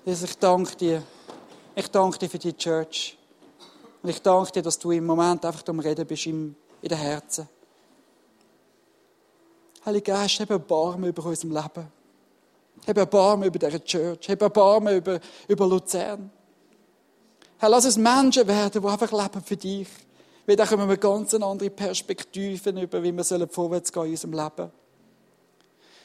Jesus, 0.06 0.30
ich 0.30 0.38
danke 0.38 0.76
dir. 0.76 1.04
Ich 1.76 1.88
danke 1.90 2.18
dir 2.18 2.30
für 2.30 2.40
die 2.40 2.54
Church. 2.54 3.18
Und 4.02 4.10
ich 4.10 4.22
danke 4.22 4.52
dir, 4.54 4.62
dass 4.62 4.80
du 4.80 4.92
im 4.92 5.06
Moment 5.06 5.44
einfach 5.46 5.68
am 5.68 5.80
Reden 5.80 6.08
bist 6.08 6.26
in 6.26 6.56
den 6.82 6.98
Herzen. 6.98 7.48
Heiliger 9.86 10.13
Geist, 10.13 10.40
hab 10.40 10.50
Erbarmen 10.50 11.10
über 11.10 11.26
unserem 11.26 11.52
Leben. 11.52 11.97
Hab 12.88 12.97
Erbarmen 12.97 13.47
über 13.47 13.60
diese 13.60 13.84
Church. 13.84 14.30
Hab 14.30 14.41
Erbarmen 14.41 14.97
über, 14.97 15.19
über 15.47 15.67
Luzern. 15.67 16.32
Herr, 17.58 17.69
lass 17.69 17.86
uns 17.86 17.97
Menschen 17.97 18.47
werden, 18.47 18.82
die 18.82 18.88
einfach 18.88 19.12
leben 19.12 19.43
für 19.43 19.58
dich. 19.58 19.88
Weil 20.45 20.56
dann 20.56 20.67
kommen 20.67 20.88
wir 20.88 20.97
ganz 20.97 21.34
andere 21.34 21.69
Perspektiven 21.69 22.78
über, 22.78 23.04
wie 23.04 23.12
wir 23.12 23.47
vorwärts 23.50 23.91
gehen 23.91 24.06
in 24.06 24.12
unserem 24.12 24.34
Leben. 24.34 24.71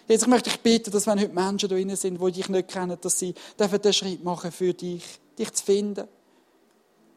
Jetzt 0.09 0.27
möchte 0.27 0.51
ich 0.51 0.61
bitten, 0.61 0.91
dass 0.91 1.07
wenn 1.07 1.21
heute 1.21 1.33
Menschen 1.33 1.69
da 1.69 1.75
drin 1.77 1.95
sind, 1.95 2.21
die 2.21 2.33
dich 2.33 2.49
nicht 2.49 2.69
kennen, 2.69 2.99
dass 3.01 3.19
sie 3.19 3.35
den 3.59 3.93
Schritt 3.93 4.25
machen 4.25 4.51
für 4.51 4.75
dich, 4.75 5.05
dich 5.39 5.53
zu 5.53 5.65
finden, 5.65 6.09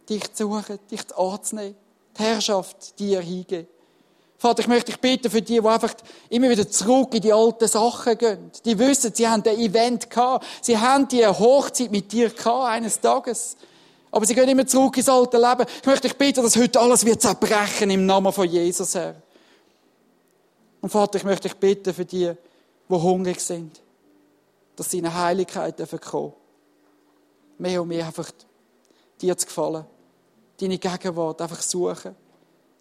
dich 0.07 0.31
zu 0.33 0.43
suchen, 0.43 0.77
dich 0.91 1.01
anzunehmen, 1.17 1.75
die 2.17 2.23
Herrschaft 2.23 2.99
dir 2.99 3.21
hingeben. 3.21 3.67
Vater, 4.37 4.61
ich 4.61 4.67
möchte 4.67 4.91
dich 4.91 4.99
bitten 4.99 5.31
für 5.31 5.41
die, 5.41 5.59
die 5.59 5.67
einfach 5.67 5.93
immer 6.29 6.49
wieder 6.49 6.69
zurück 6.69 7.13
in 7.13 7.21
die 7.21 7.31
alten 7.31 7.67
Sachen 7.67 8.17
gehen. 8.17 8.51
Die 8.65 8.77
wissen, 8.77 9.13
sie 9.13 9.27
haben 9.27 9.43
ein 9.43 9.57
Event 9.57 10.09
gehabt. 10.09 10.45
Sie 10.61 10.77
haben 10.77 11.07
die 11.07 11.25
Hochzeit 11.25 11.91
mit 11.91 12.11
dir 12.11 12.29
gehabt, 12.29 12.67
eines 12.67 12.99
Tages. 12.99 13.55
Aber 14.11 14.25
sie 14.25 14.35
gehen 14.35 14.49
immer 14.49 14.67
zurück 14.67 14.97
ins 14.97 15.09
alte 15.09 15.37
Leben. 15.37 15.65
Ich 15.81 15.85
möchte 15.85 16.07
dich 16.07 16.17
bitten, 16.17 16.43
dass 16.43 16.55
heute 16.57 16.79
alles 16.79 17.05
wird 17.05 17.21
zerbrechen 17.21 17.89
im 17.89 18.05
Namen 18.05 18.31
von 18.31 18.47
Jesus, 18.47 18.93
Herr. 18.95 19.15
Und 20.81 20.89
Vater, 20.89 21.17
ich 21.17 21.23
möchte 21.23 21.47
dich 21.47 21.57
bitten 21.57 21.93
für 21.93 22.05
die, 22.05 22.31
die 22.89 22.93
hungrig 22.93 23.39
sind, 23.39 23.81
dass 24.75 24.91
sie 24.91 24.99
in 24.99 25.13
Heiligkeit 25.13 25.79
dürfen 25.79 25.99
kommen. 25.99 26.33
Mehr 27.57 27.81
und 27.81 27.87
mehr 27.87 28.05
einfach 28.05 28.29
dir 29.21 29.35
zu 29.37 29.47
gefallen. 29.47 29.85
Deine 30.59 30.77
Gegenwart 30.77 31.41
einfach 31.41 31.61
suchen. 31.61 32.15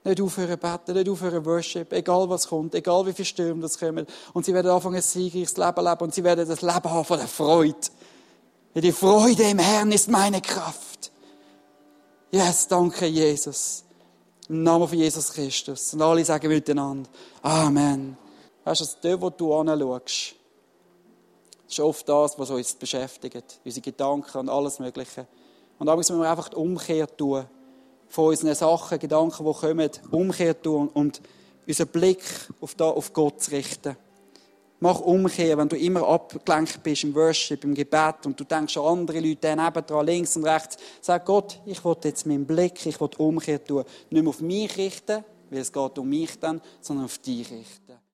Nicht 0.04 0.20
aufhören 0.20 0.58
beten, 0.58 0.92
nicht 0.92 1.08
aufhören 1.08 1.46
worship, 1.46 1.92
egal 1.92 2.28
was 2.28 2.48
kommt, 2.48 2.74
egal 2.74 3.06
wie 3.06 3.14
viele 3.14 3.24
Stürme 3.24 3.62
das 3.62 3.78
kommen. 3.78 4.06
Und 4.34 4.44
sie 4.44 4.52
werden 4.52 4.70
anfangen, 4.70 4.96
ein 4.96 5.02
siegreiches 5.02 5.56
Leben 5.56 5.84
leben 5.84 6.00
und 6.00 6.14
sie 6.14 6.22
werden 6.22 6.46
das 6.46 6.60
Leben 6.60 6.90
haben 6.90 7.04
von 7.04 7.18
der 7.18 7.28
Freude. 7.28 7.74
Die 8.74 8.92
Freude 8.92 9.44
im 9.44 9.58
Herrn 9.58 9.92
ist 9.92 10.10
meine 10.10 10.42
Kraft. 10.42 11.10
Yes, 12.30 12.68
danke 12.68 13.06
Jesus. 13.06 13.84
Im 14.48 14.62
Namen 14.62 14.88
von 14.88 14.98
Jesus 14.98 15.32
Christus. 15.32 15.94
Und 15.94 16.02
alle 16.02 16.24
sagen 16.24 16.48
miteinander, 16.48 17.08
Amen. 17.42 18.18
Weißt 18.64 18.80
du, 18.80 19.08
dort, 19.08 19.22
wo 19.22 19.30
du 19.30 19.54
anschaust, 19.54 20.34
ist 21.68 21.80
oft 21.80 22.08
das, 22.08 22.38
was 22.38 22.50
uns 22.50 22.74
beschäftigt. 22.74 23.60
Unsere 23.64 23.82
Gedanken 23.82 24.38
und 24.38 24.48
alles 24.48 24.78
Mögliche. 24.80 25.26
Und 25.78 25.86
da 25.86 25.96
müssen 25.96 26.18
wir 26.18 26.30
einfach 26.30 26.48
die 26.48 26.56
Umkehr 26.56 27.06
tun. 27.16 27.46
Von 28.14 28.26
unseren 28.26 28.54
Sachen, 28.54 29.00
Gedanken, 29.00 29.44
die 29.44 29.52
kommen, 29.52 29.90
Umkehr 30.12 30.62
tun 30.62 30.86
und 30.86 31.20
unseren 31.66 31.88
Blick 31.88 32.22
auf, 32.60 32.76
da, 32.76 32.84
auf 32.84 33.12
Gott 33.12 33.42
zu 33.42 33.50
richten. 33.50 33.96
Mach 34.78 35.00
Umkehr, 35.00 35.58
wenn 35.58 35.68
du 35.68 35.76
immer 35.76 36.06
abgelenkt 36.06 36.80
bist 36.84 37.02
im 37.02 37.12
Worship, 37.12 37.64
im 37.64 37.74
Gebet 37.74 38.24
und 38.24 38.38
du 38.38 38.44
denkst 38.44 38.76
an 38.76 38.84
andere 38.84 39.18
Leute 39.18 39.56
nebendran, 39.56 40.06
links 40.06 40.36
und 40.36 40.44
rechts. 40.44 40.76
Sag 41.00 41.24
Gott, 41.24 41.60
ich 41.66 41.84
will 41.84 41.96
jetzt 42.04 42.24
meinen 42.24 42.46
Blick, 42.46 42.86
ich 42.86 43.00
will 43.00 43.10
Umkehr 43.18 43.64
tun. 43.64 43.82
Nicht 44.10 44.22
mehr 44.22 44.28
auf 44.28 44.40
mich 44.40 44.76
richten, 44.76 45.24
weil 45.50 45.58
es 45.58 45.72
geht 45.72 45.98
um 45.98 46.08
mich 46.08 46.38
dann, 46.38 46.60
sondern 46.80 47.06
auf 47.06 47.18
dich 47.18 47.50
richten. 47.50 47.83